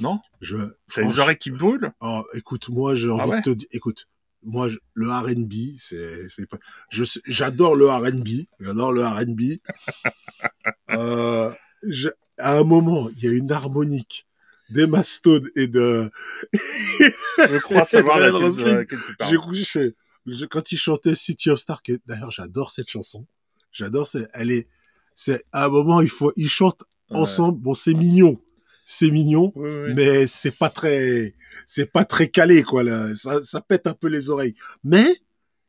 Non? 0.01 0.21
je. 0.41 0.57
T'as 0.95 1.03
les 1.03 1.19
oreilles 1.19 1.37
qui 1.39 1.51
brûlent? 1.51 1.93
Oh, 2.01 2.25
écoute, 2.35 2.69
moi, 2.69 2.95
j'ai 2.95 3.11
envie 3.11 3.23
Ah 3.23 3.29
ouais? 3.29 3.37
de 3.39 3.43
te 3.43 3.51
dire, 3.51 3.69
écoute. 3.73 4.09
Moi, 4.45 4.67
je- 4.67 4.79
le 4.95 5.09
R&B, 5.09 5.79
c'est, 5.79 6.29
c'est 6.29 6.47
pas, 6.49 6.59
je, 6.91 7.05
j'adore 7.27 7.77
le 7.77 7.89
R&B, 7.89 8.47
j'adore 8.59 8.93
le 8.93 9.05
R&B. 9.05 9.61
euh, 10.91 11.53
je- 11.85 12.09
à 12.39 12.57
un 12.59 12.65
moment, 12.65 13.09
il 13.11 13.25
y 13.25 13.29
a 13.29 13.33
une 13.33 13.53
harmonique 13.53 14.27
d'Emma 14.73 15.03
Stone 15.05 15.49
et 15.57 15.67
de, 15.67 16.11
Je 16.53 17.59
crois 17.61 17.85
savoir 17.87 18.19
laquelle, 18.19 18.51
tu 18.89 19.17
parles. 19.17 19.37
je 19.55 19.91
je- 20.27 20.45
quand 20.47 20.71
il 20.73 20.79
chantait 20.79 21.15
City 21.15 21.51
of 21.51 21.59
Stars, 21.59 21.83
que 21.83 21.93
d'ailleurs, 22.07 22.31
j'adore 22.31 22.71
cette 22.71 22.89
chanson. 22.89 23.27
J'adore, 23.73 24.07
c'est, 24.07 24.29
elle 24.35 24.51
est, 24.51 24.69
c'est, 25.15 25.43
à 25.53 25.67
un 25.67 25.69
moment, 25.69 26.01
il 26.01 26.09
faut, 26.11 26.33
ils 26.37 26.49
chantent 26.51 26.83
Ouais. 27.11 27.19
ensemble. 27.19 27.59
Bon, 27.61 27.75
c'est 27.75 27.93
mignon. 27.95 28.41
C'est 28.87 29.11
mignon 29.11 29.53
Oui, 29.55 29.69
oui, 29.71 29.83
oui. 29.89 29.95
mais 29.95 30.27
c'est 30.27 30.57
pas 30.57 30.71
très 30.71 31.35
c'est 31.67 31.87
pas 31.93 32.05
très 32.05 32.29
calé 32.29 32.63
quoi 32.65 32.83
là. 32.83 33.15
ça 33.15 33.41
ça 33.43 33.61
pète 33.61 33.87
un 33.87 33.93
peu 33.95 34.09
les 34.09 34.29
oreilles 34.29 34.55
mais 34.83 35.07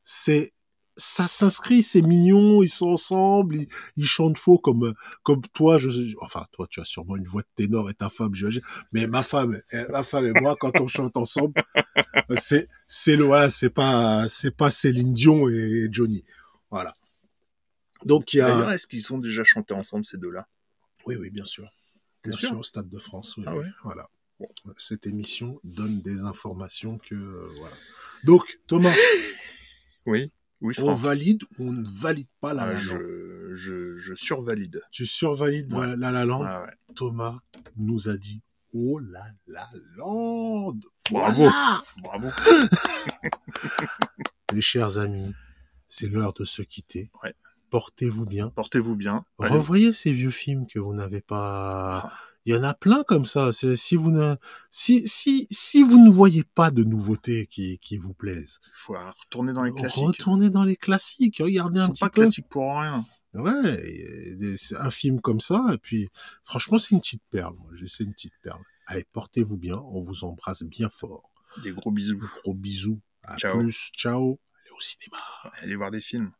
c'est 0.03 0.51
ça 0.95 1.27
s'inscrit 1.27 1.81
c'est 1.81 2.01
mignon 2.01 2.61
ils 2.61 2.69
sont 2.69 2.89
ensemble 2.89 3.55
ils, 3.55 3.67
ils 3.95 4.05
chantent 4.05 4.37
faux 4.37 4.59
comme 4.59 4.93
comme 5.23 5.41
toi 5.53 5.77
je 5.77 5.89
enfin 6.21 6.45
toi 6.51 6.67
tu 6.69 6.79
as 6.81 6.85
sûrement 6.85 7.15
une 7.15 7.27
voix 7.27 7.41
de 7.41 7.47
ténor 7.55 7.89
et 7.89 7.93
ta 7.93 8.09
femme 8.09 8.35
j'imagine. 8.35 8.61
Mais 8.93 9.07
ma 9.07 9.23
femme 9.23 9.59
eh, 9.71 9.85
ma 9.89 10.03
femme 10.03 10.25
et 10.25 10.39
moi 10.39 10.55
quand 10.59 10.79
on 10.79 10.87
chante 10.87 11.17
ensemble 11.17 11.53
c'est 12.35 12.67
c'est 12.87 13.15
voilà, 13.15 13.49
c'est 13.49 13.69
pas 13.69 14.27
c'est 14.29 14.55
pas 14.55 14.69
Céline 14.71 15.13
Dion 15.13 15.49
et 15.49 15.87
Johnny. 15.91 16.23
Voilà. 16.69 16.93
Donc 18.05 18.33
il 18.33 18.37
y 18.37 18.39
D'ailleurs, 18.41 18.67
a 18.69 18.75
est-ce 18.75 18.87
qu'ils 18.87 19.13
ont 19.13 19.17
déjà 19.17 19.43
chanté 19.43 19.73
ensemble, 19.73 20.05
ces 20.05 20.17
deux-là? 20.17 20.47
Oui 21.05 21.15
oui 21.19 21.29
bien 21.31 21.45
sûr. 21.45 21.69
Bien 22.23 22.33
sûr. 22.37 22.57
au 22.57 22.63
Stade 22.63 22.89
de 22.89 22.99
France. 22.99 23.35
Oui, 23.37 23.43
Ah 23.47 23.55
oui, 23.55 23.65
voilà. 23.83 24.07
Cette 24.77 25.07
émission 25.07 25.59
donne 25.63 26.01
des 26.01 26.23
informations 26.23 26.97
que 26.97 27.15
voilà. 27.57 27.75
Donc 28.23 28.59
Thomas, 28.67 28.93
Oui. 30.05 30.31
Oui, 30.63 30.73
on 30.79 30.93
valide 30.93 31.43
ou 31.59 31.67
on 31.67 31.73
ne 31.73 31.87
valide 31.87 32.27
pas 32.41 32.53
la 32.53 32.63
Ah, 32.63 32.67
La 32.67 32.73
Land 32.73 32.79
je, 32.79 33.51
je, 33.53 33.97
je 33.97 34.15
survalide. 34.15 34.81
Tu 34.91 35.05
survalides 35.05 35.71
Ouais. 35.73 35.95
la 35.97 36.11
La 36.11 36.25
Land. 36.25 36.45
Ah 36.47 36.63
ouais. 36.63 36.71
Thomas 36.95 37.37
nous 37.75 38.07
a 38.09 38.17
dit 38.17 38.41
oh 38.73 38.99
la 38.99 39.25
La 39.47 39.69
Land. 39.97 40.79
Bravo. 41.11 41.43
Voilà 41.43 41.83
Bravo. 42.01 42.29
Les 44.53 44.61
chers 44.61 44.97
amis, 44.97 45.33
c'est 45.87 46.07
l'heure 46.07 46.33
de 46.33 46.45
se 46.45 46.61
quitter. 46.61 47.11
Ouais. 47.23 47.33
Portez-vous 47.73 48.27
bien. 48.27 48.49
Portez-vous 48.49 48.95
bien. 48.95 49.25
Allez. 49.39 49.51
Revoyez 49.51 49.93
ces 49.93 50.11
vieux 50.11 50.29
films 50.29 50.67
que 50.67 50.77
vous 50.77 50.93
n'avez 50.93 51.21
pas. 51.21 52.01
Ah. 52.05 52.11
Il 52.45 52.53
y 52.53 52.55
en 52.55 52.61
a 52.61 52.75
plein 52.75 53.01
comme 53.01 53.25
ça. 53.25 53.51
Si 53.51 53.95
vous 53.95 54.11
ne, 54.11 54.35
si, 54.69 55.07
si, 55.07 55.47
si 55.49 55.81
vous 55.81 55.97
ne 55.97 56.11
voyez 56.11 56.43
pas 56.43 56.69
de 56.69 56.83
nouveautés 56.83 57.47
qui, 57.47 57.79
qui 57.79 57.97
vous 57.97 58.13
plaisent, 58.13 58.59
faut 58.73 58.93
retourner 58.93 59.53
dans 59.53 59.63
les 59.63 59.71
classiques. 59.71 60.03
retournez 60.05 60.51
dans 60.51 60.65
les 60.65 60.75
classiques. 60.75 61.37
Regardez 61.39 61.79
Ils 61.79 61.83
un 61.83 61.85
sont 61.87 61.93
petit 61.93 61.99
pas 62.01 62.09
peu. 62.11 62.21
classiques 62.21 62.47
pour 62.47 62.79
rien. 62.79 63.07
Ouais, 63.33 63.81
un 64.77 64.91
film 64.91 65.19
comme 65.19 65.39
ça. 65.39 65.65
Et 65.73 65.79
puis, 65.79 66.09
franchement, 66.43 66.77
c'est 66.77 66.91
une 66.91 66.99
petite 66.99 67.23
perle. 67.31 67.55
C'est 67.87 68.03
une 68.03 68.13
petite 68.13 68.35
perle. 68.43 68.61
Allez, 68.85 69.03
portez-vous 69.13 69.57
bien. 69.57 69.77
On 69.77 70.03
vous 70.03 70.25
embrasse 70.25 70.61
bien 70.61 70.89
fort. 70.89 71.31
Des 71.63 71.71
gros 71.71 71.89
bisous. 71.89 72.19
Gros 72.43 72.53
bisous. 72.53 73.01
À 73.23 73.35
Ciao. 73.37 73.57
plus. 73.57 73.89
Ciao. 73.97 74.39
Allez 74.61 74.71
au 74.77 74.79
cinéma. 74.79 75.17
Allez 75.63 75.75
voir 75.75 75.89
des 75.89 76.01
films. 76.01 76.33